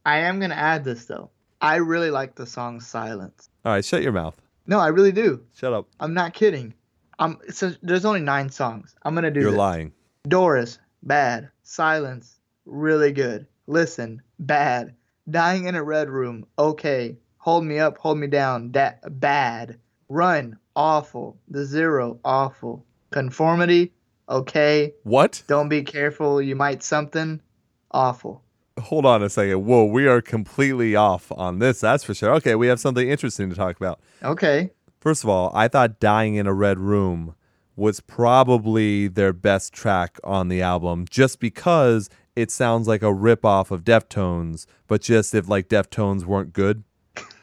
[0.04, 1.30] I am gonna add this though.
[1.60, 4.40] I really like the song "Silence." All right, shut your mouth.
[4.66, 5.44] No, I really do.
[5.54, 5.86] Shut up.
[6.00, 6.74] I'm not kidding.
[7.20, 8.96] I'm so there's only nine songs.
[9.04, 9.58] I'm gonna do You're this.
[9.58, 9.92] lying.
[10.26, 11.50] Doris, bad.
[11.62, 13.46] Silence, really good.
[13.68, 14.94] Listen, bad.
[15.28, 17.16] Dying in a red room, okay.
[17.38, 19.78] Hold me up, hold me down, da- bad.
[20.08, 21.38] Run, awful.
[21.48, 22.84] The zero, awful.
[23.10, 23.92] Conformity,
[24.28, 24.92] okay.
[25.02, 25.42] What?
[25.46, 27.40] Don't be careful, you might something,
[27.90, 28.42] awful.
[28.78, 29.64] Hold on a second.
[29.64, 31.80] Whoa, we are completely off on this.
[31.80, 32.34] That's for sure.
[32.34, 34.00] Okay, we have something interesting to talk about.
[34.22, 34.72] Okay.
[35.00, 37.34] First of all, I thought "Dying in a Red Room"
[37.76, 43.70] was probably their best track on the album, just because it sounds like a ripoff
[43.70, 46.84] of Deftones, but just if like Deftones weren't good.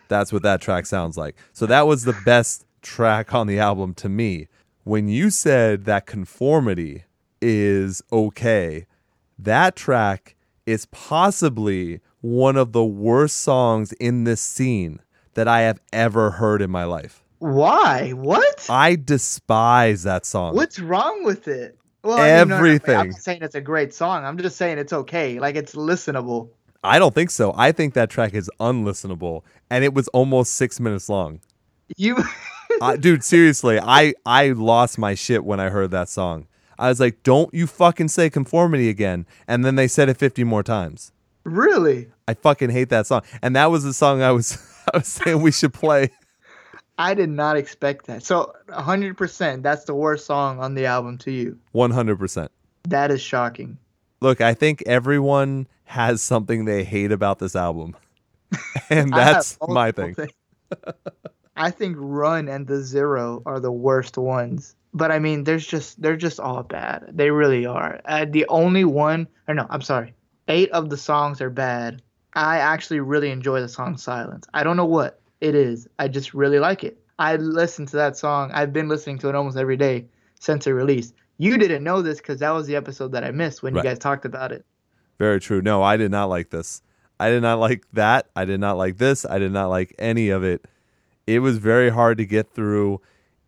[0.07, 1.35] That's what that track sounds like.
[1.53, 4.47] So that was the best track on the album to me.
[4.83, 7.05] When you said that conformity
[7.41, 8.87] is okay,
[9.39, 10.35] that track
[10.65, 14.99] is possibly one of the worst songs in this scene
[15.33, 17.23] that I have ever heard in my life.
[17.39, 18.11] Why?
[18.11, 18.67] What?
[18.69, 20.55] I despise that song.
[20.55, 21.77] What's wrong with it?
[22.03, 23.11] Well, I mean, no, no, Everything.
[23.11, 24.25] Saying it's a great song.
[24.25, 25.39] I'm just saying it's okay.
[25.39, 26.49] Like it's listenable.
[26.83, 27.53] I don't think so.
[27.55, 31.41] I think that track is unlistenable, and it was almost six minutes long.
[31.97, 32.23] You
[32.81, 36.47] I, dude, seriously, I I lost my shit when I heard that song.
[36.79, 40.43] I was like, "Don't you fucking say conformity again!" And then they said it fifty
[40.43, 41.11] more times.
[41.43, 42.07] really?
[42.27, 44.57] I fucking hate that song, and that was the song I was
[44.93, 46.09] I was saying we should play.
[47.01, 48.21] I did not expect that.
[48.21, 51.57] So 100%, that's the worst song on the album to you.
[51.71, 52.51] One hundred percent.
[52.83, 53.79] That is shocking.
[54.21, 57.95] Look, I think everyone has something they hate about this album,
[58.91, 60.15] and that's my thing.
[61.55, 64.75] I think Run and The Zero are the worst ones.
[64.93, 67.05] But I mean, there's just they're just all bad.
[67.11, 67.99] They really are.
[68.05, 70.13] Uh, the only one, or no, I'm sorry.
[70.47, 72.03] Eight of the songs are bad.
[72.33, 74.45] I actually really enjoy the song Silence.
[74.53, 75.87] I don't know what it is.
[75.99, 76.97] I just really like it.
[77.19, 78.51] I listen to that song.
[78.53, 80.05] I've been listening to it almost every day
[80.39, 81.13] since it released.
[81.37, 83.83] You didn't know this because that was the episode that I missed when Right.
[83.83, 84.65] you guys talked about it.
[85.19, 85.61] Very true.
[85.61, 86.81] No, I did not like this.
[87.19, 88.27] I did not like that.
[88.35, 89.25] I did not like this.
[89.25, 90.65] I did not like any of it.
[91.27, 93.01] It was very hard to get through.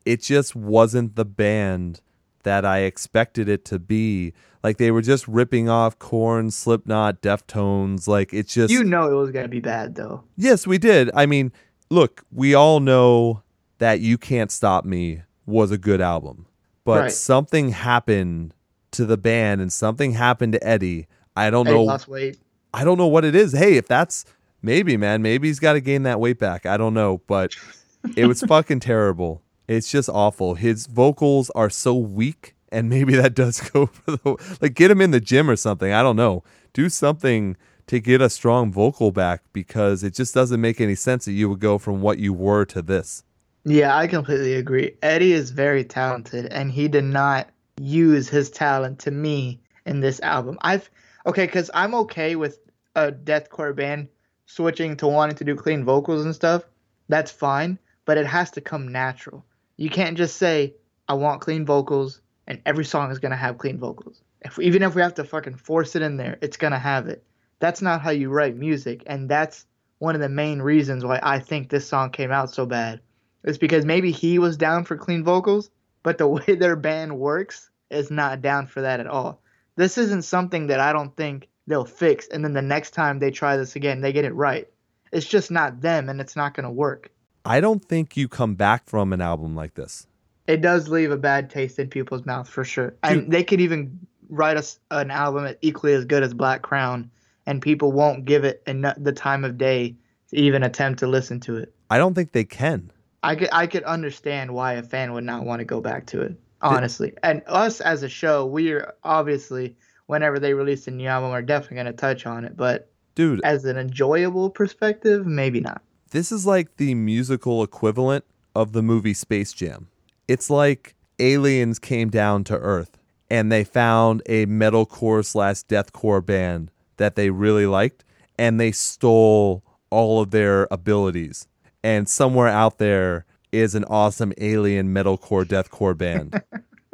[0.05, 2.01] It just wasn't the band
[2.43, 4.33] that I expected it to be.
[4.63, 8.07] Like they were just ripping off Korn, Slipknot, Deftones.
[8.07, 10.23] Like it's just You know it was gonna be bad though.
[10.37, 11.09] Yes, we did.
[11.15, 11.51] I mean,
[11.93, 13.43] look, we all know
[13.77, 16.45] that You Can't Stop Me was a good album.
[16.85, 17.11] But Right.
[17.11, 18.53] something happened
[18.91, 21.07] to the band and something happened to Eddie.
[21.35, 22.37] I don't Hey, know lost weight.
[22.73, 23.53] I don't know what it is.
[23.53, 24.25] Hey, if that's
[24.61, 26.65] maybe, man, maybe he's got to gain that weight back.
[26.65, 27.55] I don't know, but
[28.17, 29.41] it was fucking terrible.
[29.67, 30.55] It's just awful.
[30.55, 34.99] His vocals are so weak, and maybe that does go for the like get him
[35.01, 35.91] in the gym or something.
[35.93, 36.43] I don't know.
[36.73, 37.55] Do something
[37.87, 41.49] to get a strong vocal back because it just doesn't make any sense that you
[41.49, 43.23] would go from what you were to this.
[43.65, 44.95] Yeah, I completely agree.
[45.01, 47.47] Eddie is very talented, and he did not
[47.79, 50.57] use his talent to me in this album.
[50.61, 50.89] I've
[51.25, 52.59] okay, because I'm okay with
[52.95, 54.09] a deathcore band
[54.45, 56.63] switching to wanting to do clean vocals and stuff.
[57.07, 59.45] That's fine, but it has to come natural.
[59.77, 60.73] You can't just say
[61.07, 64.21] I want clean vocals, and every song is gonna have clean vocals.
[64.41, 67.23] If even if we have to fucking force it in there, it's gonna have it.
[67.63, 69.65] That's not how you write music, and that's
[69.99, 72.99] one of the main reasons why I think this song came out so bad.
[73.45, 75.69] It's because maybe he was down for clean vocals,
[76.03, 79.41] but the way their band works is not down for that at all.
[79.77, 83.31] This isn't something that I don't think they'll fix, and then the next time they
[83.31, 84.67] try this again, they get it right.
[85.13, 87.11] It's just not them, and it's not going to work.
[87.45, 90.05] I don't think you come back from an album like this.
[90.47, 92.93] It does leave a bad taste in people's mouth for sure.
[93.03, 97.09] And they could even write us an album equally as good as Black Crown,
[97.45, 99.95] and people won't give it eno- the time of day
[100.29, 101.73] to even attempt to listen to it.
[101.89, 102.91] I don't think they can.
[103.21, 106.21] I could I could understand why a fan would not want to go back to
[106.21, 107.13] it, honestly.
[107.23, 109.75] And us as a show, we are obviously
[110.07, 112.57] whenever they release a new album, are definitely going to touch on it.
[112.57, 115.81] But Dude, as an enjoyable perspective, maybe not.
[116.11, 118.25] this is like the musical equivalent
[118.55, 119.87] of the movie Space Jam.
[120.27, 122.97] It's like aliens came down to Earth
[123.29, 128.03] and they found a metalcore slash deathcore band that they really liked
[128.37, 131.47] and they stole all of their abilities.
[131.83, 136.41] And somewhere out there is an awesome alien metalcore deathcore band.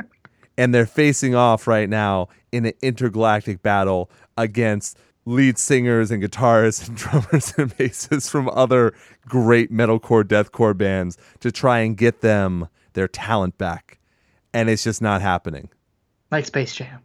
[0.58, 6.88] and they're facing off right now in an intergalactic battle against lead singers and guitarists
[6.88, 8.94] and drummers and bassists from other
[9.28, 14.00] great metalcore deathcore bands to try and get them their talent back
[14.54, 15.70] and it's just not happening
[16.32, 17.02] Like Space Jam.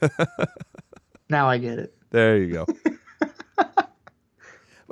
[1.28, 1.95] now I get it.
[2.16, 2.66] There you go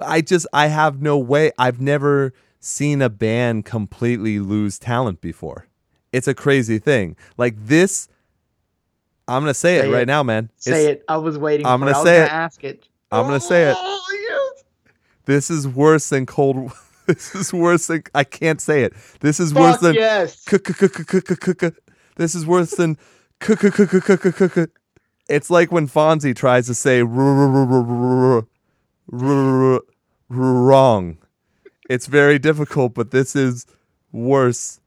[0.03, 5.67] i just i have no way i've never seen a band completely lose talent before
[6.13, 8.09] it's a crazy thing like this
[9.27, 10.07] i'm gonna say, Say it right it.
[10.07, 11.05] now man Say It's- it.
[11.09, 11.65] I was waiting.
[11.65, 11.95] I'm gonna it.
[11.95, 12.31] I was say gonna it.
[12.33, 12.89] Ask it.
[13.11, 13.77] I'm gonna say it.
[13.79, 14.65] Oh, yes.
[15.25, 16.73] This is worse than cold.
[17.07, 18.93] This is worse than I can't say it.
[19.21, 19.95] This is worse than.
[19.95, 20.43] yes.
[22.17, 22.97] This is worse than.
[25.29, 27.03] It's like when Fonzie tries to say
[30.29, 31.19] wrong.
[31.89, 33.67] It's very difficult, but this is
[34.13, 34.81] worse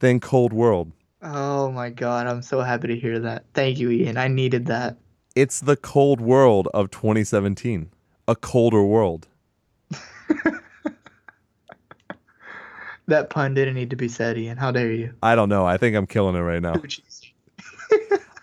[0.00, 0.92] than Cold World.
[1.22, 3.44] Oh my god, I'm so happy to hear that.
[3.54, 4.16] Thank you, Ian.
[4.16, 4.96] I needed that.
[5.34, 7.90] It's the cold world of 2017.
[8.28, 9.28] A colder world.
[13.08, 14.56] That pun didn't need to be said, Ian.
[14.56, 15.14] How dare you?
[15.22, 15.64] I don't know.
[15.64, 16.74] I think I'm killing it right now.
[16.76, 16.82] Oh,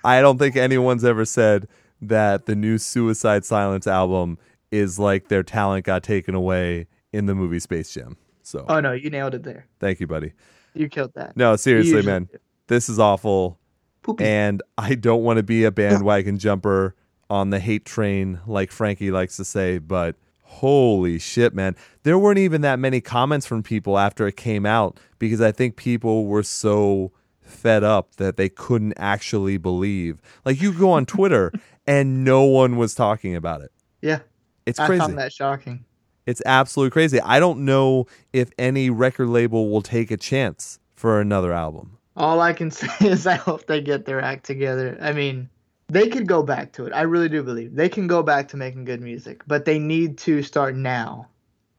[0.03, 1.67] I don't think anyone's ever said
[2.01, 4.37] that the new Suicide Silence album
[4.71, 8.17] is like their talent got taken away in the movie Space Jam.
[8.41, 9.67] So Oh no, you nailed it there.
[9.79, 10.33] thank you, buddy.
[10.73, 11.37] You killed that.
[11.37, 12.27] No, seriously, man.
[12.31, 12.37] do.
[12.67, 13.59] This is awful.
[14.01, 14.23] Poopy.
[14.25, 16.95] And I don't want to be a bandwagon jumper
[17.29, 21.75] on the hate train, like Frankie likes to say, but holy shit, man.
[22.03, 25.75] There weren't even that many comments from people after it came out because I think
[25.75, 27.11] people were so
[27.53, 30.21] fed up that they couldn't actually believe.
[30.45, 31.51] Like you go on Twitter
[31.87, 33.71] and no one was talking about it.
[34.01, 34.19] yeah,
[34.65, 34.99] It's I crazy.
[35.01, 35.85] found that shocking.
[36.25, 37.19] It's absolutely crazy.
[37.19, 41.97] I don't know if any record label will take a chance for another album.
[42.15, 44.97] All I can say is I hope they get their act together.
[45.01, 45.49] I mean,
[45.89, 46.93] they could go back to it.
[46.93, 50.17] I really do believe they can go back to making good music, but they need
[50.19, 51.27] to start now.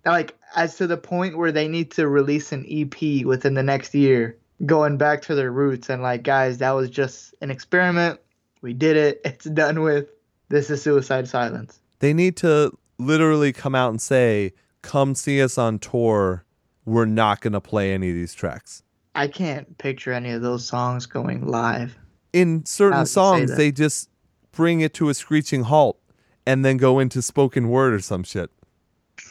[0.05, 3.95] Like as to the point where they need to release an EP within the next
[3.95, 4.37] year,
[4.67, 8.21] going back to their roots and like, guys, that was just an experiment.
[8.63, 9.21] We did it.
[9.25, 10.09] It's done with.
[10.49, 11.81] This is Suicide Silence.
[12.01, 16.45] They need to literally come out and say, "Come see us on tour.
[16.85, 18.83] We're not going to play any of these tracks."
[19.15, 21.97] I can't picture any of those songs going live.
[22.33, 24.11] In certain How'd you say songs, they just
[24.53, 25.99] bring it to a screeching halt
[26.47, 28.51] and then go into spoken word or some shit.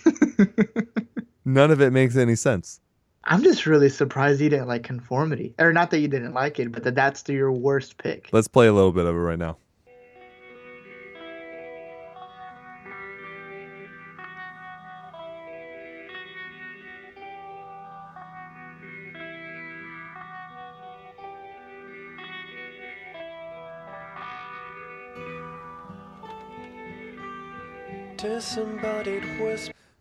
[1.45, 2.79] None of it makes any sense.
[3.25, 6.73] I'm just really surprised you didn't like conformity, or not that you didn't like it,
[6.73, 8.27] but that that's your worst pick.
[8.33, 9.57] Let's play a little bit of it right now.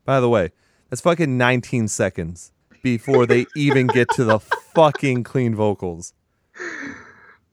[0.05, 0.51] By the way,
[0.90, 2.53] that's fucking 19 seconds
[2.83, 6.13] before they even get to the fucking clean vocals.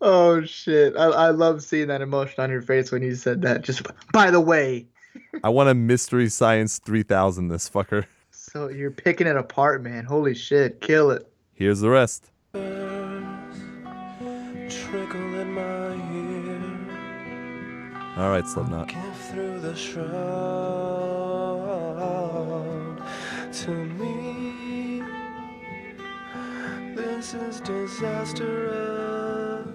[0.01, 0.95] Oh shit!
[0.95, 3.63] I, I love seeing that emotion on your face when you said that.
[3.63, 4.87] Just by the way,
[5.43, 8.05] I want a Mystery Science 3000 this fucker.
[8.31, 10.05] so you're picking it apart, man.
[10.05, 10.79] Holy shit!
[10.81, 11.29] Kill it.
[11.53, 12.31] Here's the rest.
[14.69, 16.61] Trickle in my ear.
[18.17, 18.87] All right, Slipknot.
[18.87, 20.09] Give through the shroud
[23.51, 24.18] to me.
[27.19, 29.67] This is disastrous.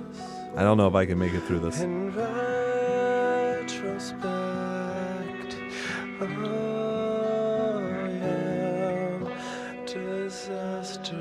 [0.57, 1.83] I don't know if I can make it through this.
[1.83, 4.25] In retrospect,
[6.23, 9.29] oh, I am
[9.85, 11.13] disaster.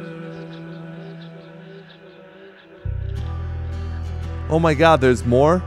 [4.50, 5.62] Oh my god, there's more?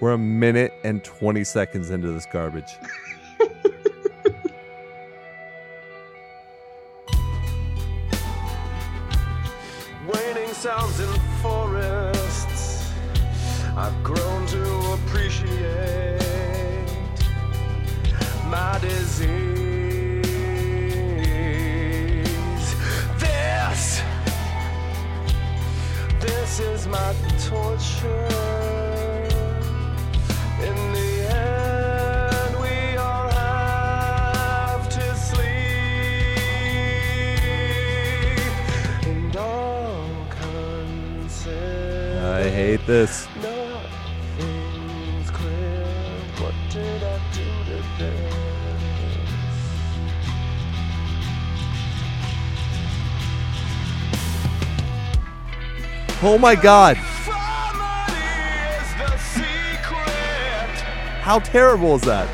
[0.00, 2.78] We're a minute and 20 seconds into this garbage.
[10.06, 11.12] Waning sounds in
[11.42, 12.90] forests.
[13.76, 16.18] I've grown to appreciate
[18.46, 20.24] my disease.
[23.18, 24.00] This,
[26.20, 28.59] this is my torture.
[42.86, 43.26] This?
[56.22, 56.96] Oh my god,
[61.22, 62.28] how terrible is that?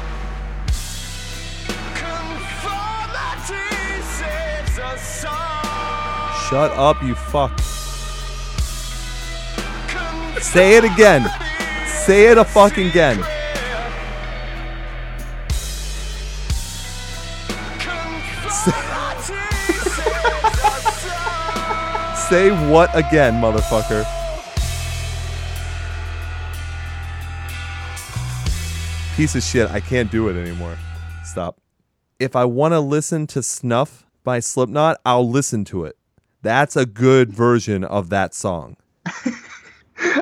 [6.48, 7.65] Shut up, you fuck.
[10.52, 11.28] Say it again.
[11.86, 13.16] Say it a fucking again.
[22.28, 24.06] Say what again, motherfucker?
[29.16, 29.68] Piece of shit.
[29.70, 30.78] I can't do it anymore.
[31.24, 31.59] Stop.
[32.18, 35.97] If I want to listen to Snuff by Slipknot, I'll listen to it.
[36.43, 38.77] That's a good version of that song.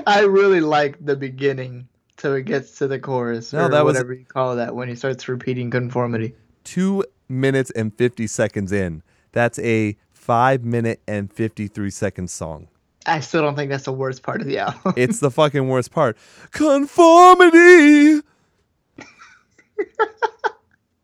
[0.06, 3.94] I really like the beginning till it gets to the chorus No, or that was-
[3.94, 6.34] whatever you call that when he starts repeating conformity.
[6.64, 9.02] Two minutes and 50 seconds in.
[9.32, 12.68] That's a five minute and 53 second song.
[13.06, 14.94] I still don't think that's the worst part of the album.
[14.96, 16.16] It's the fucking worst part.
[16.52, 18.20] Conformity.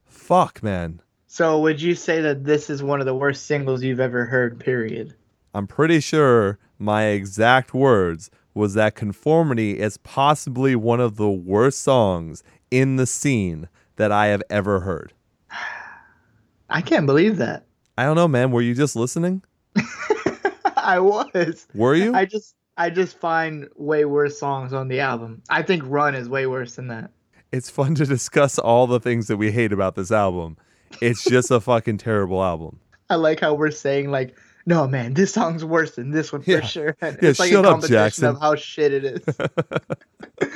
[0.06, 1.00] Fuck, man.
[1.26, 4.60] so would you say that this is one of the worst singles you've ever heard?
[4.60, 5.14] Period.
[5.52, 11.80] I'm pretty sure my exact words was that Conformity is possibly one of the worst
[11.82, 15.12] songs in the scene that I have ever heard.
[16.70, 17.66] I can't believe that.
[17.98, 18.50] I don't know, man.
[18.50, 19.42] Were you just listening?
[20.76, 21.66] I was.
[21.74, 22.14] Were you?
[22.14, 25.42] I just I just find way worse songs on the album.
[25.50, 27.10] I think Run is way worse than that.
[27.52, 30.56] it's fun to discuss all the things that we hate about this album.
[31.00, 32.80] It's just a fucking terrible album.
[33.10, 34.36] I like how we're saying like,
[34.70, 36.60] no man, this song's worse than this one for Yeah.
[36.62, 36.96] sure.
[37.02, 38.24] And Yeah, it's like shut a up, Jackson.
[38.26, 39.22] of how shit it is.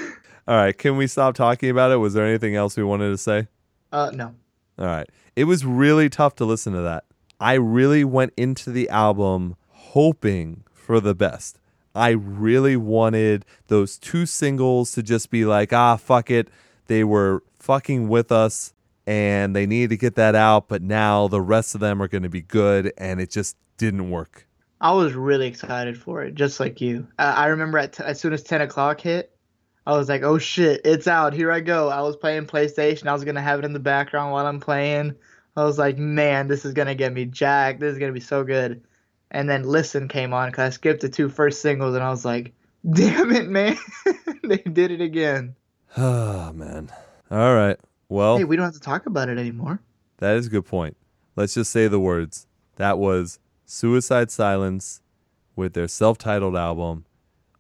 [0.47, 1.97] All right, can we stop talking about it?
[1.97, 3.49] Was there anything else we wanted to say?
[3.93, 4.35] uh no.
[4.79, 5.09] All right.
[5.37, 7.05] It was really tough to listen to that.
[7.41, 11.59] I really went into the album hoping for the best.
[11.95, 16.49] I really wanted those two singles to just be like, ah, fuck it.
[16.87, 18.73] They were fucking with us
[19.07, 22.23] and they needed to get that out, but now the rest of them are going
[22.25, 24.47] to be good and it just didn't work.
[24.81, 27.07] I was really excited for it, just like you.
[27.19, 29.35] I, I remember at t- as soon as ten o'clock hit,
[29.87, 31.33] I was like, "Oh shit, it's out!
[31.33, 33.07] Here I go!" I was playing PlayStation.
[33.07, 35.15] I was gonna have it in the background while I'm playing.
[35.57, 37.81] I was like, "Man, this is gonna get me jacked.
[37.81, 38.83] This is gonna be so good."
[39.31, 42.25] And then "Listen" came on because I skipped the two first singles, and I was
[42.25, 42.53] like,
[42.91, 43.77] "Damn it, man!
[44.45, 45.55] they did it again."
[45.97, 46.91] Ah, man.
[47.31, 47.79] All right.
[48.09, 49.81] Well, Hey, we don't have to talk about it anymore.
[50.19, 50.97] That is a good point.
[51.37, 52.47] Let's just say the words.
[52.77, 55.01] That was Suicide Silence
[55.57, 57.05] with their self titled album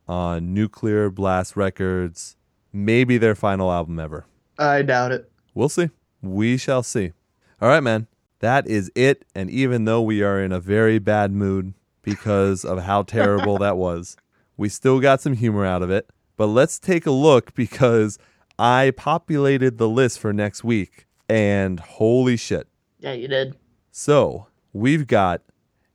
[0.06, 2.36] on Nuclear Blast Records.
[2.72, 4.26] Maybe their final album ever.
[4.58, 5.30] I doubt it.
[5.54, 5.90] We'll see.
[6.20, 7.12] We shall see.
[7.60, 8.08] All right, man.
[8.40, 9.24] That is it.
[9.34, 13.76] And even though we are in a very bad mood because of how terrible that
[13.76, 14.16] was,
[14.56, 16.10] we still got some humor out of it.
[16.36, 18.18] But let's take a look because
[18.58, 21.06] I populated the list for next week.
[21.28, 22.68] And holy shit.
[22.98, 23.56] Yeah, you did.
[23.90, 25.42] So we've got,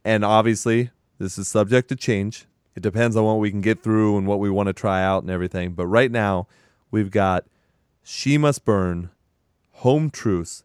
[0.04, 2.46] and obviously this is subject to change.
[2.76, 5.24] It depends on what we can get through and what we want to try out
[5.24, 5.74] and everything.
[5.74, 6.48] But right now,
[6.92, 7.46] we've got
[8.04, 9.10] She Must Burn,
[9.72, 10.64] Home Truths,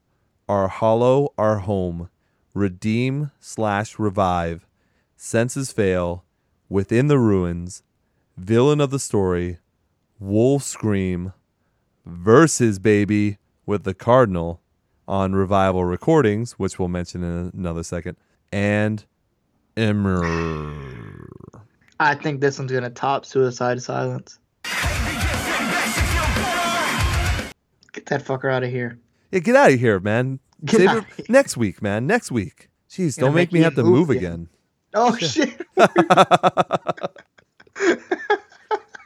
[0.48, 2.08] Our Hollow, Our Home,
[2.54, 4.66] Redeem slash Revive,
[5.16, 6.24] Senses Fail,
[6.68, 7.82] Within the Ruins,
[8.36, 9.58] Villain of the Story,
[10.20, 11.32] Wolf Scream,
[12.06, 14.60] Versus Baby with the Cardinal
[15.08, 18.16] on Revival Recordings, which we'll mention in another second,
[18.52, 19.04] and
[19.76, 21.28] Emmure.
[22.00, 24.38] I think this one's gonna top Suicide Silence.
[27.92, 28.98] Get that fucker out of here.
[29.30, 30.40] Yeah, get out of here, man.
[30.64, 31.26] Get Save it here.
[31.28, 32.06] next week, man.
[32.06, 32.68] Next week.
[32.90, 34.22] Jeez, don't make make me have to move move again.
[34.32, 34.48] again.
[34.94, 35.60] Oh shit!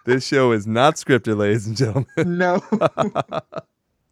[0.04, 2.06] This show is not scripted, ladies and gentlemen.
[2.38, 2.62] no.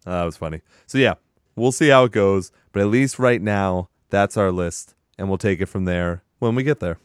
[0.09, 0.61] Ah, that was funny.
[0.87, 1.15] So yeah,
[1.57, 2.53] we'll see how it goes.
[2.71, 6.55] But at least right now, that's our list, and we'll take it from there when
[6.55, 6.99] we get there.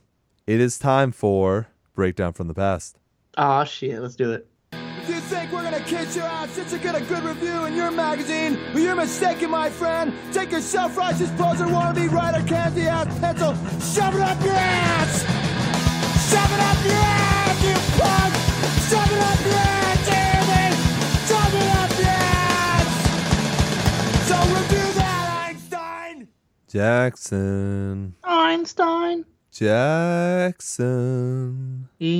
[0.48, 2.98] It is time for breakdown from the past.
[3.38, 4.00] oh shit!
[4.02, 4.48] Let's do it.
[4.74, 7.76] If you think we're gonna kiss your ass since you get a good review in
[7.76, 10.14] your magazine, well, you're mistaken, my friend.
[10.32, 13.54] Take your self-righteous poser wannabe writer candy ass pencil,
[13.94, 15.22] shove it up your ass!
[16.30, 18.21] Shove it up your ass, you punk!
[26.72, 28.16] Jackson.
[28.24, 29.26] Einstein.
[29.52, 30.70] Jackson.
[32.00, 32.16] Ian.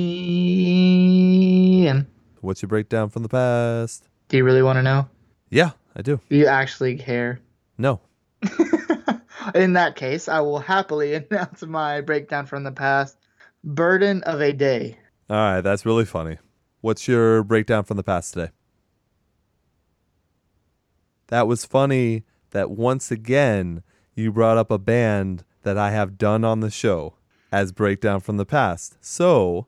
[2.42, 4.10] What's your breakdown from the past?
[4.28, 5.08] Do you really want to know?
[5.48, 6.20] Yeah, I do.
[6.28, 7.40] Do you actually care?
[7.78, 8.02] No.
[9.54, 13.16] In that case, I will happily announce my breakdown from the past.
[13.64, 14.98] Burden of a day.
[15.30, 16.36] All right, that's really funny.
[16.82, 18.50] What's your breakdown from the past today?
[21.28, 23.82] That was funny that once again
[24.14, 27.14] you brought up a band that I have done on the show
[27.50, 28.96] as breakdown from the past.
[29.00, 29.66] So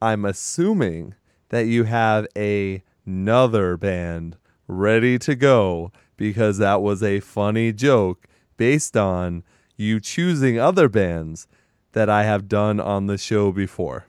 [0.00, 1.14] I'm assuming
[1.50, 4.36] that you have a, another band
[4.66, 8.26] ready to go because that was a funny joke
[8.56, 9.42] based on
[9.76, 11.46] you choosing other bands
[11.92, 14.06] that I have done on the show before.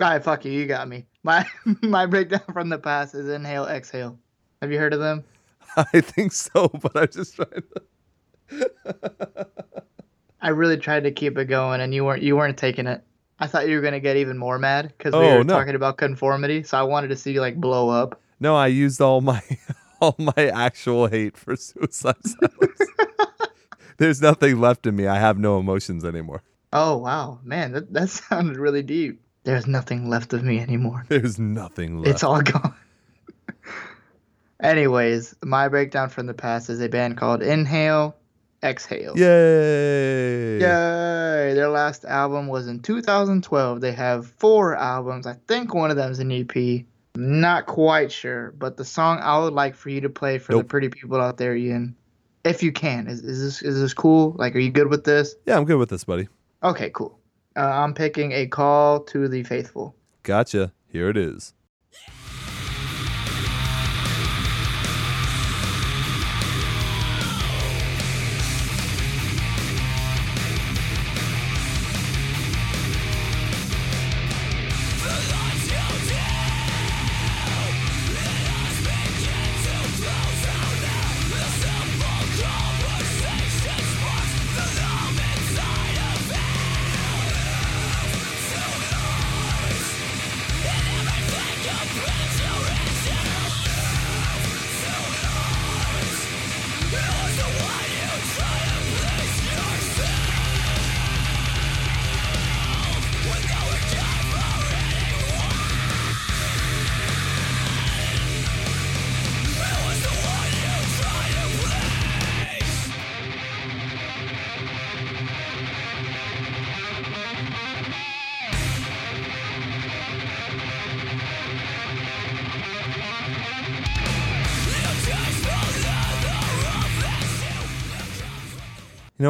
[0.00, 0.52] All right, fuck you.
[0.52, 1.06] You got me.
[1.26, 1.44] My
[1.82, 4.16] my breakdown from the past is inhale, exhale.
[4.62, 5.24] Have you heard of them?
[5.76, 7.82] I think so, but I'm just trying to.
[10.40, 13.02] I really tried to keep it going, and you weren't you weren't taking it.
[13.38, 15.54] I thought you were gonna get even more mad because we Oh, were no.
[15.54, 16.62] talking about conformity.
[16.62, 18.20] So I wanted to see you like blow up.
[18.40, 19.42] No, I used all my
[20.00, 22.80] all my actual hate for Suicide Silence.
[23.98, 25.06] There's nothing left in me.
[25.06, 26.42] I have no emotions anymore.
[26.72, 29.20] Oh wow, man, that that sounded really deep.
[29.44, 31.04] There's nothing left of me anymore.
[31.08, 32.08] There's nothing left.
[32.10, 32.74] It's all gone.
[34.60, 38.16] Anyways, my breakdown from the past is a band called Inhale,
[38.66, 39.16] Exhale.
[39.16, 40.58] Yay!
[40.58, 41.54] Yay!
[41.54, 43.80] Their last album was in 2012.
[43.80, 45.26] They have four albums.
[45.26, 46.84] I think one of them is an EP.
[47.16, 50.64] Not quite sure, but the song I would like for you to play for the
[50.64, 51.96] pretty people out there, Ian,
[52.44, 54.34] if you can, is, is this is this cool?
[54.38, 55.34] Like, are you good with this?
[55.46, 56.28] Yeah, I'm good with this, buddy.
[56.62, 57.18] Okay, cool.
[57.56, 59.94] Uh, I'm picking a call to the faithful.
[60.24, 60.72] Gotcha.
[60.88, 61.54] Here it is.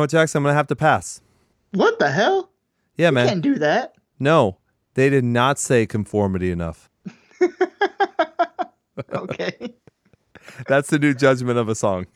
[0.06, 0.36] What, Jax?
[0.36, 1.20] I'm gonna have to pass.
[1.72, 2.52] What the hell?
[2.96, 3.22] Yeah, man.
[3.22, 3.28] You man.
[3.28, 3.96] can't do that.
[4.20, 4.58] No,
[4.94, 6.88] they did not say conformity enough.
[9.12, 9.74] Okay.
[10.68, 12.06] That's the new judgment of a song.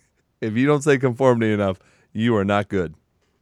[0.40, 1.78] If you don't say conformity enough,
[2.14, 2.94] you are not good.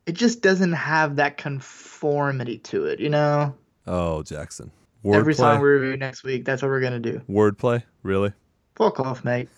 [0.06, 3.54] it just doesn't have that conformity to it, you know?
[3.86, 4.72] Oh, Jackson.
[5.04, 7.22] Every song we review next week, that's what we're gonna do.
[7.30, 7.84] Wordplay.
[8.02, 8.32] Really?
[8.74, 9.48] Fuck off, mate.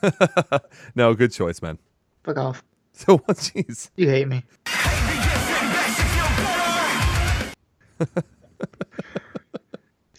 [0.94, 1.78] no, good choice, man.
[2.22, 2.62] Fuck off.
[2.92, 3.38] So, what?
[3.38, 3.88] jeez.
[3.96, 4.44] You hate me.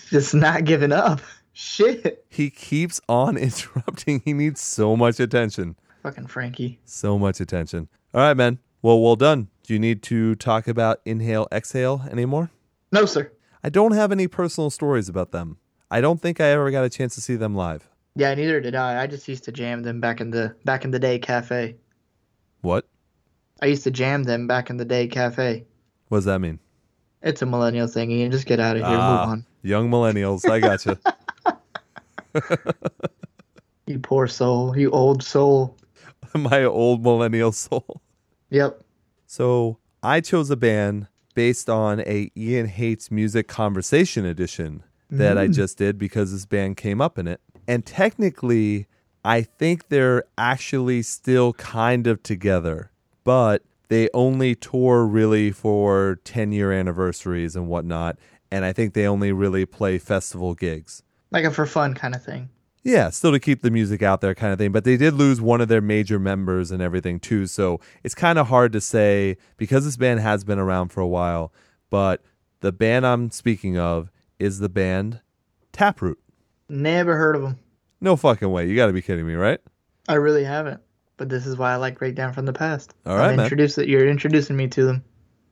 [0.10, 1.22] just not giving up.
[1.54, 2.26] Shit.
[2.30, 4.22] He keeps on interrupting.
[4.24, 5.76] He needs so much attention.
[6.04, 6.80] Fucking Frankie.
[6.86, 7.88] So much attention.
[8.14, 8.60] All right, man.
[8.82, 9.50] Well, well done.
[9.64, 12.50] Do you need to talk about Inhale, Exhale anymore?
[12.92, 13.32] No, sir.
[13.64, 15.58] I don't have any personal stories about them.
[15.92, 17.88] I don't think I ever got a chance to see them live.
[18.16, 19.04] Yeah, neither did I.
[19.04, 21.76] I just used to jam them back in the back in the day cafe.
[22.62, 22.88] What?
[23.62, 25.66] I used to jam them back in the day cafe.
[26.08, 26.60] What does that mean?
[27.24, 28.98] It's a millennial thingy, and just get out of here.
[28.98, 29.46] Ah, Move on.
[29.62, 30.50] Young millennials.
[30.50, 31.00] I gotcha.
[33.92, 34.78] You poor soul.
[34.78, 35.76] You old soul.
[36.34, 38.02] My old millennial soul.
[38.50, 38.82] Yep.
[39.28, 45.48] So I chose a band based on a Ian Hates Music Conversation edition that I
[45.48, 47.42] just did because this band came up in it.
[47.68, 48.88] And technically,
[49.26, 52.92] I think they're actually still kind of together,
[53.26, 53.62] but
[53.92, 58.18] they only tour really for 10 year anniversaries and whatnot.
[58.50, 61.04] And I think they only really play festival gigs.
[61.30, 62.48] Like a for fun kind of thing.
[62.84, 64.72] Yeah, still to keep the music out there kind of thing.
[64.72, 67.48] But they did lose one of their major members and everything too.
[67.48, 71.08] So it's kind of hard to say because this band has been around for a
[71.08, 71.52] while.
[71.90, 72.24] But
[72.62, 74.10] the band I'm speaking of
[74.40, 75.20] is the band
[75.74, 76.18] Taproot.
[76.70, 77.60] Never heard of them.
[78.00, 78.70] No fucking way.
[78.70, 79.60] You got to be kidding me, right?
[80.08, 80.80] I really haven't.
[81.22, 82.96] But this is why I like Breakdown from the Past.
[83.06, 83.88] All right, introduce it.
[83.88, 85.04] You're introducing me to them.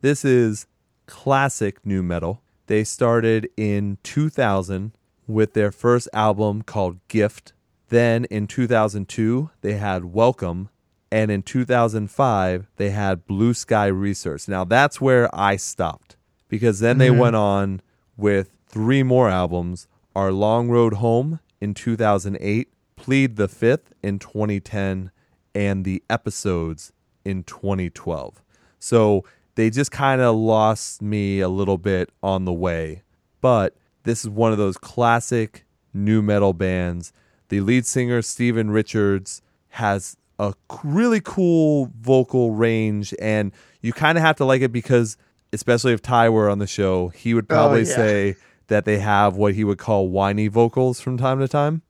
[0.01, 0.65] This is
[1.05, 2.41] classic nu metal.
[2.65, 4.93] They started in 2000
[5.27, 7.53] with their first album called Gift.
[7.89, 10.69] Then in 2002, they had Welcome.
[11.11, 14.47] And in 2005, they had Blue Sky Research.
[14.47, 16.17] Now that's where I stopped
[16.47, 17.19] because then they mm-hmm.
[17.19, 17.81] went on
[18.17, 25.11] with three more albums Our Long Road Home in 2008, Plead the Fifth in 2010,
[25.53, 26.93] and The Episodes
[27.25, 28.41] in 2012.
[28.79, 29.23] So
[29.55, 33.03] they just kind of lost me a little bit on the way.
[33.41, 37.11] But this is one of those classic nu metal bands.
[37.49, 40.53] The lead singer, Stephen Richards, has a
[40.83, 43.51] really cool vocal range, and
[43.81, 45.17] you kind of have to like it because,
[45.51, 47.95] especially if Ty were on the show, he would oh, probably yeah.
[47.95, 48.35] say
[48.67, 51.81] that they have what he would call whiny vocals from time to time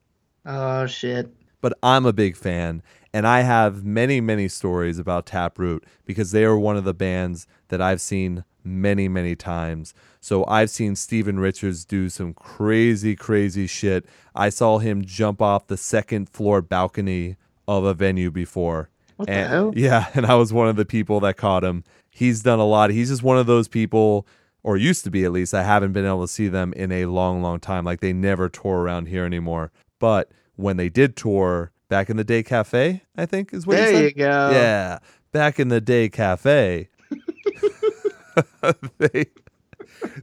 [0.45, 1.30] Oh shit.
[1.61, 2.81] but I'm a big fan.
[3.14, 7.48] And I have many, many stories about Taproot because they are one of the bands
[7.69, 9.94] that I've seen many, many times.
[10.19, 14.06] So I've seen Stephen Richards do some crazy, crazy shit.
[14.36, 17.38] I saw him jump off the second floor balcony
[17.68, 18.90] of a venue before.
[19.15, 19.73] What the hell?
[19.76, 21.84] Yeah, and I was one of the people that caught him.
[22.10, 22.90] He's done a lot.
[22.91, 24.27] He's just one of those people,
[24.64, 25.53] or used to be at least.
[25.53, 27.86] I haven't been able to see them in a long, long time.
[27.86, 29.72] Like they never tour around here anymore.
[29.99, 33.90] But when they did tour back in the day cafe, I think is what There
[33.91, 34.03] you said.
[34.06, 34.49] you go.
[34.52, 34.99] Yeah,
[35.34, 36.90] back in the day cafe,
[38.98, 39.26] they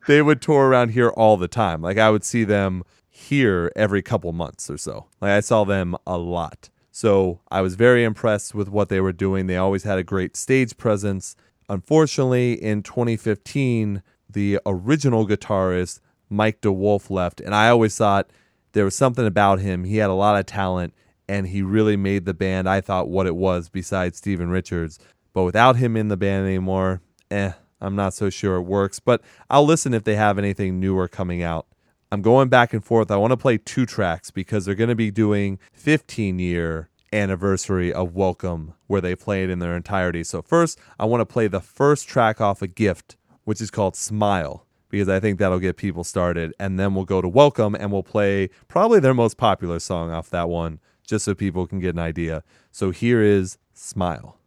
[0.06, 1.82] they would tour around here all the time.
[1.82, 5.06] Like I would see them here every couple months or so.
[5.20, 6.70] Like I saw them a lot.
[6.90, 9.47] So I was very impressed with what they were doing.
[9.47, 11.36] They always had a great stage presence.
[11.68, 18.30] Unfortunately, in 2015, the original guitarist Mike DeWolf left, and I always thought
[18.72, 19.84] there was something about him.
[19.84, 20.94] He had a lot of talent,
[21.28, 22.69] and he really made the band.
[22.69, 24.98] I thought what it was besides Stephen Richards,
[25.32, 29.01] but without him in the band anymore, eh, I'm not so sure it works.
[29.01, 31.66] But I'll listen if they have anything newer coming out.
[32.12, 33.11] I'm going back and forth.
[33.11, 37.93] I want to play two tracks because they're going to be doing 15 year anniversary
[37.93, 40.23] of Welcome where they play it in their entirety.
[40.23, 43.97] So first, I want to play the first track off a gift, which is called
[43.97, 47.90] Smile because I think that'll get people started and then we'll go to Welcome and
[47.90, 51.94] we'll play probably their most popular song off that one just so people can get
[51.94, 52.42] an idea.
[52.72, 54.38] So here is Smile.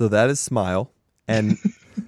[0.00, 0.90] So that is Smile.
[1.28, 1.58] And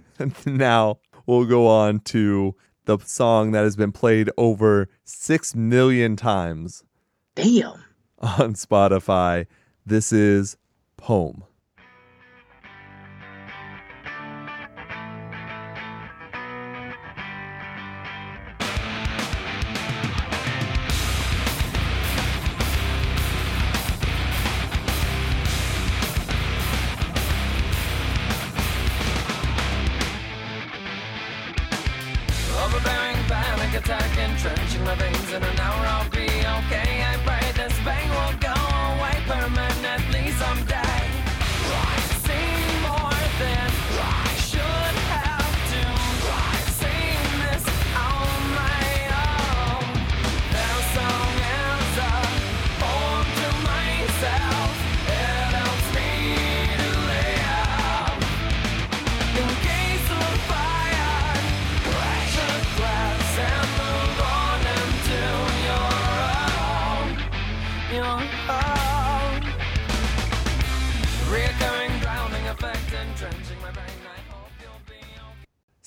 [0.46, 2.54] now we'll go on to
[2.86, 6.84] the song that has been played over 6 million times
[7.34, 7.84] Damn.
[8.18, 9.44] on Spotify.
[9.84, 10.56] This is
[10.96, 11.44] Poem.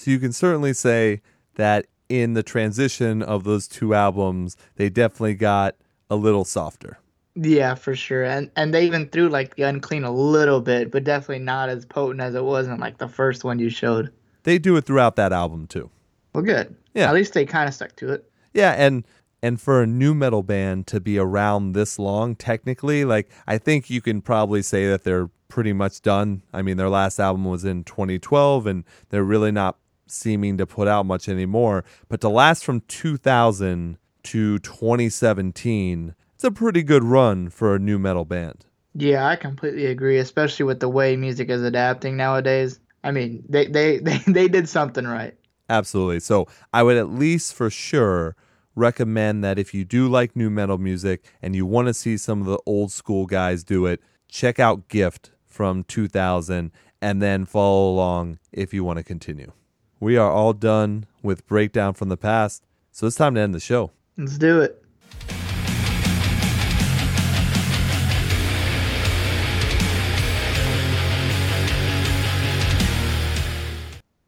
[0.05, 1.23] So you can certainly say
[1.55, 5.77] that in the transition of those two albums, they definitely got
[6.11, 6.99] a little softer.
[7.33, 8.23] Yeah, for sure.
[8.23, 11.85] And and they even threw like the unclean a little bit, but definitely not as
[11.85, 14.11] potent as it was in like the first one you showed.
[14.43, 15.89] They do it throughout that album too.
[16.35, 16.75] Well, good.
[16.93, 17.07] Yeah.
[17.07, 18.29] At least they kind of stuck to it.
[18.53, 19.07] Yeah, and
[19.41, 23.89] and for a nu metal band to be around this long, technically, like I think
[23.89, 26.43] you can probably say that they're pretty much done.
[26.53, 30.87] I mean, their last album was in 2012, and they're really not seeming to put
[30.87, 31.83] out much anymore.
[32.09, 37.97] But to last from 2000 to 2017, it's a pretty good run for a nu
[37.97, 38.65] metal band.
[38.93, 42.79] Yeah, I completely agree, especially with the way music is adapting nowadays.
[43.03, 45.35] I mean, they they they, they did something right.
[45.69, 46.19] Absolutely.
[46.19, 48.35] So I would at least for sure
[48.75, 52.41] recommend that if you do like nu metal music and you want to see some
[52.41, 56.71] of the old school guys do it, check out Gift from 2000
[57.01, 59.51] and then follow along if you want to continue.
[60.05, 63.59] We are all done with Breakdown from the Past, so it's time to end the
[63.59, 63.89] show.
[64.15, 64.79] Let's do it.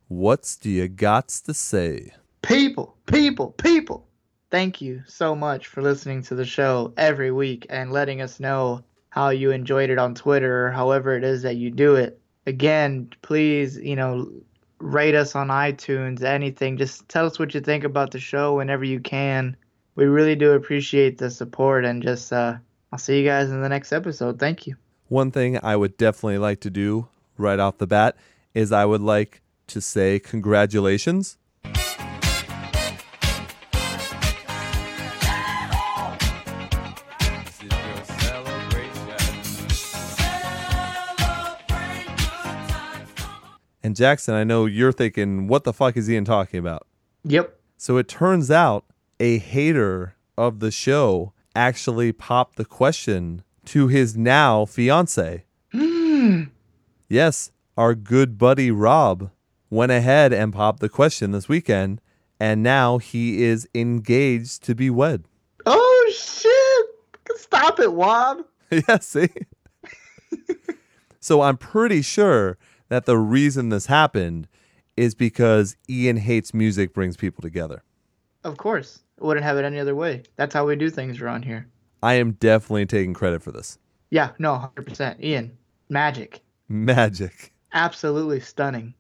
[0.08, 2.12] What's do you gots to say?
[2.42, 4.08] People, people, people.
[4.50, 8.84] Thank you so much for listening to the show every week and letting us know
[9.10, 12.20] how you enjoyed it on Twitter or however it is that you do it.
[12.48, 14.32] Again, please, you know,
[14.80, 16.78] rate us on iTunes, anything.
[16.78, 19.56] Just tell us what you think about the show whenever you can.
[19.96, 22.58] We really do appreciate the support and just uh
[22.92, 24.40] I'll see you guys in the next episode.
[24.40, 24.76] Thank you.
[25.10, 28.16] One thing I would definitely like to do right off the bat
[28.54, 31.38] is I would like to say congratulations.
[43.98, 46.88] Jackson, I know you're thinking, what the fuck is Ian talking about?
[47.24, 47.60] Yep.
[47.78, 48.86] So it turns out
[49.20, 55.44] a hater of the show actually popped the question to his now fiance.
[55.72, 56.44] Hmm.
[57.10, 59.32] yes, our good buddy Rob
[59.70, 62.00] went ahead and popped the question this weekend,
[62.40, 65.26] and now he is engaged to be wed.
[65.66, 67.38] Oh shit!
[67.40, 68.46] Stop it, Wob.
[68.72, 69.30] yeah, see?
[71.20, 72.58] so I'm pretty sure
[72.90, 74.48] that the reason this happened
[74.96, 77.84] is because Ian hates music brings people together.
[78.44, 79.04] Of course.
[79.20, 80.24] Wouldn't have it any other way.
[80.36, 81.68] That's how we do things around here.
[82.04, 83.80] I am definitely taking credit for this.
[84.10, 85.22] Yeah, no, 100%.
[85.22, 85.58] Ian,
[85.90, 86.42] magic.
[86.70, 87.52] Magic.
[87.74, 88.94] Absolutely stunning.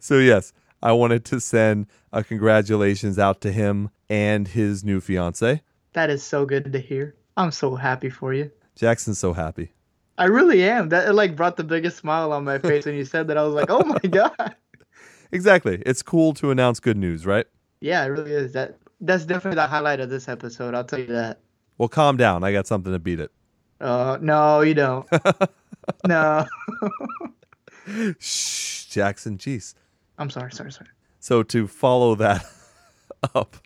[0.00, 0.52] So, yes,
[0.82, 5.62] I wanted to send a congratulations out to him and his new fiance.
[5.92, 7.14] That is so good to hear.
[7.36, 8.50] I'm so happy for you.
[8.76, 9.72] Jackson's so happy.
[10.18, 10.90] I really am.
[10.90, 13.36] That it, like brought the biggest smile on my face when you said that.
[13.36, 14.54] I was like, "Oh my god."
[15.32, 15.82] Exactly.
[15.84, 17.46] It's cool to announce good news, right?
[17.80, 18.52] Yeah, it really is.
[18.52, 20.74] That that's definitely the highlight of this episode.
[20.74, 21.40] I'll tell you that.
[21.78, 22.44] Well, calm down.
[22.44, 23.32] I got something to beat it.
[23.80, 25.06] Uh, no, you don't.
[26.06, 26.46] no.
[28.18, 29.74] Shh, Jackson, jeez.
[30.18, 30.90] I'm sorry, sorry, sorry.
[31.18, 32.44] So to follow that
[33.34, 33.56] up,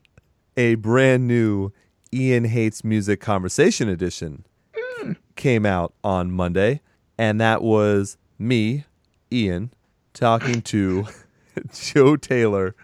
[0.57, 1.73] a brand new
[2.13, 4.47] Ian Hates Music Conversation Edition
[5.39, 6.83] came out on Monday,
[7.17, 8.85] and that was me,
[9.33, 9.73] Ian,
[10.13, 11.07] talking to
[11.73, 12.75] Joe Taylor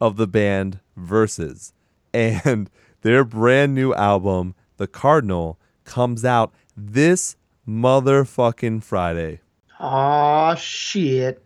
[0.00, 1.72] of the band Versus.
[2.14, 2.70] And
[3.00, 7.36] their brand new album, The Cardinal, comes out this
[7.66, 9.40] motherfucking Friday.
[9.80, 11.42] Oh shit.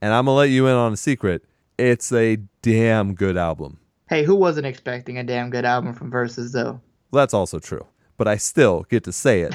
[0.00, 1.44] And I'm going to let you in on a secret.
[1.76, 3.78] It's a damn good album.
[4.08, 6.80] Hey, who wasn't expecting a damn good album from Versus though?
[7.12, 7.86] That's also true.
[8.16, 9.54] But I still get to say it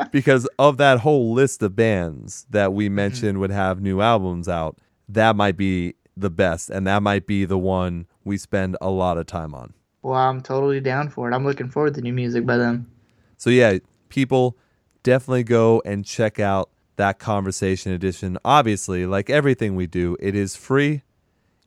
[0.12, 2.96] because of that whole list of bands that we mm-hmm.
[2.96, 4.78] mentioned would have new albums out.
[5.08, 9.16] That might be the best, and that might be the one we spend a lot
[9.16, 9.74] of time on.
[10.02, 11.34] Well, I'm totally down for it.
[11.34, 12.90] I'm looking forward to new music by them.
[13.36, 13.78] So, yeah,
[14.08, 14.56] people
[15.02, 18.38] definitely go and check out that conversation edition.
[18.44, 21.02] Obviously, like everything we do, it is free,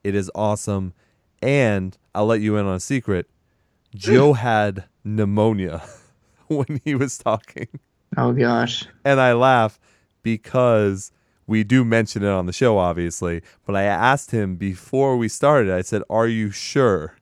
[0.03, 0.93] it is awesome,
[1.41, 3.29] and I'll let you in on a secret.
[3.95, 5.81] Joe had pneumonia
[6.57, 7.67] when he was talking.
[8.17, 8.85] Oh gosh.
[9.05, 9.79] And I laugh
[10.21, 11.11] because
[11.47, 13.41] we do mention it on the show, obviously.
[13.65, 17.15] But I asked him before we started, I said, Are you sure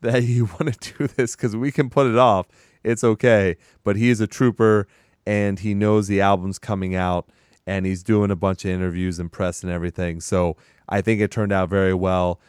[0.00, 1.36] that you want to do this?
[1.36, 2.46] Because we can put it off.
[2.82, 3.56] It's okay.
[3.84, 4.88] But he is a trooper
[5.26, 7.28] and he knows the album's coming out
[7.66, 10.20] and he's doing a bunch of interviews and press and everything.
[10.20, 10.56] So
[10.88, 12.40] I think it turned out very well.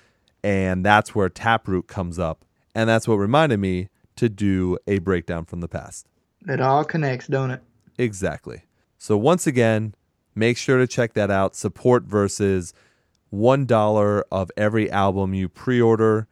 [0.44, 2.45] And that's where Taproot comes up.
[2.74, 6.08] And that's what reminded me to do a breakdown from the past.
[6.48, 7.61] It all connects, don't it?
[7.98, 8.64] Exactly.
[8.98, 9.95] So once again,
[10.36, 11.56] make sure to check that out.
[11.56, 12.74] Support versus
[13.30, 16.28] one dollar of every album you pre-order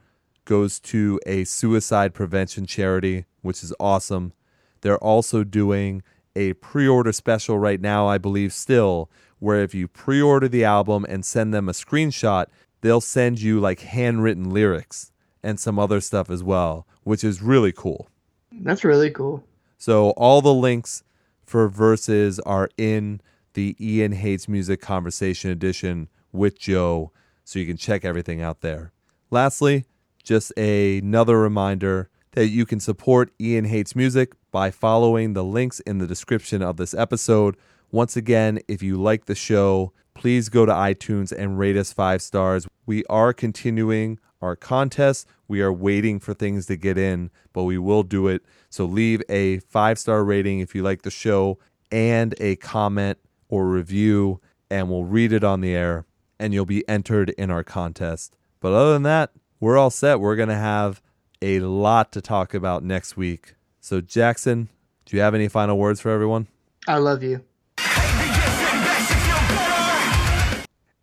[0.46, 4.34] goes to a suicide prevention charity, which is awesome.
[4.82, 6.04] They're also doing
[6.36, 9.10] a pre-order special right now, I believe still,
[9.40, 12.46] where if you pre-order the album and send them a screenshot,
[12.82, 15.12] they'll send you like handwritten lyrics
[15.44, 18.10] and some other stuff as well, which is really cool.
[18.52, 19.44] That's really cool.
[19.82, 21.02] So all the links
[21.44, 23.20] for Versus are in
[23.56, 27.12] the Ian Hates Music Conversation Edition with Joe,
[27.44, 28.92] so you can check everything out there.
[29.32, 29.86] Lastly,
[30.24, 35.80] just a- another reminder that you can support Ian Hates Music by following the links
[35.80, 37.58] in the description of this episode.
[37.90, 42.22] Once again, if you like the show, please go to iTunes and rate us five
[42.22, 42.68] stars.
[42.86, 45.28] We are continuing our contest.
[45.48, 48.44] We are waiting for things to get in, but we will do it.
[48.70, 51.60] So leave a five star rating if you like the show
[51.92, 53.18] and a comment
[53.50, 54.40] or review,
[54.70, 56.06] and we'll read it on the air
[56.40, 58.36] and you'll be entered in our contest.
[58.60, 60.20] But other than that, we're all set.
[60.20, 61.02] We're going to have
[61.42, 63.54] a lot to talk about next week.
[63.80, 64.70] So, Jackson,
[65.06, 66.48] do you have any final words for everyone?
[66.88, 67.44] I love you.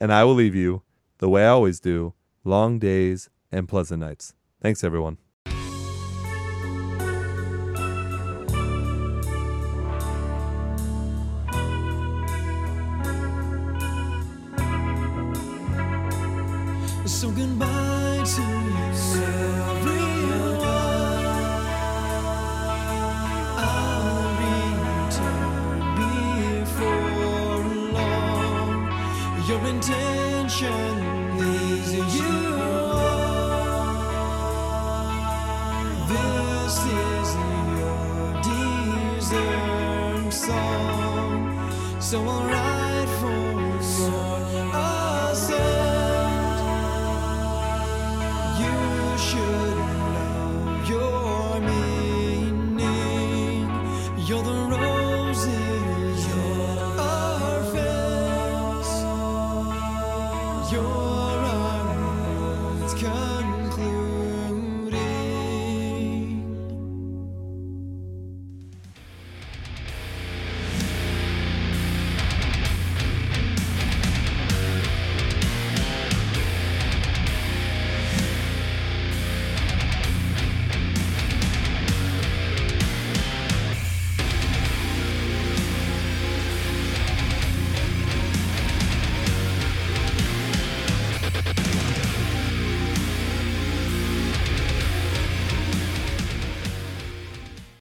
[0.01, 0.83] And I will leave you
[1.19, 4.35] the way I always do long days and pleasant nights.
[4.61, 5.19] Thanks, everyone.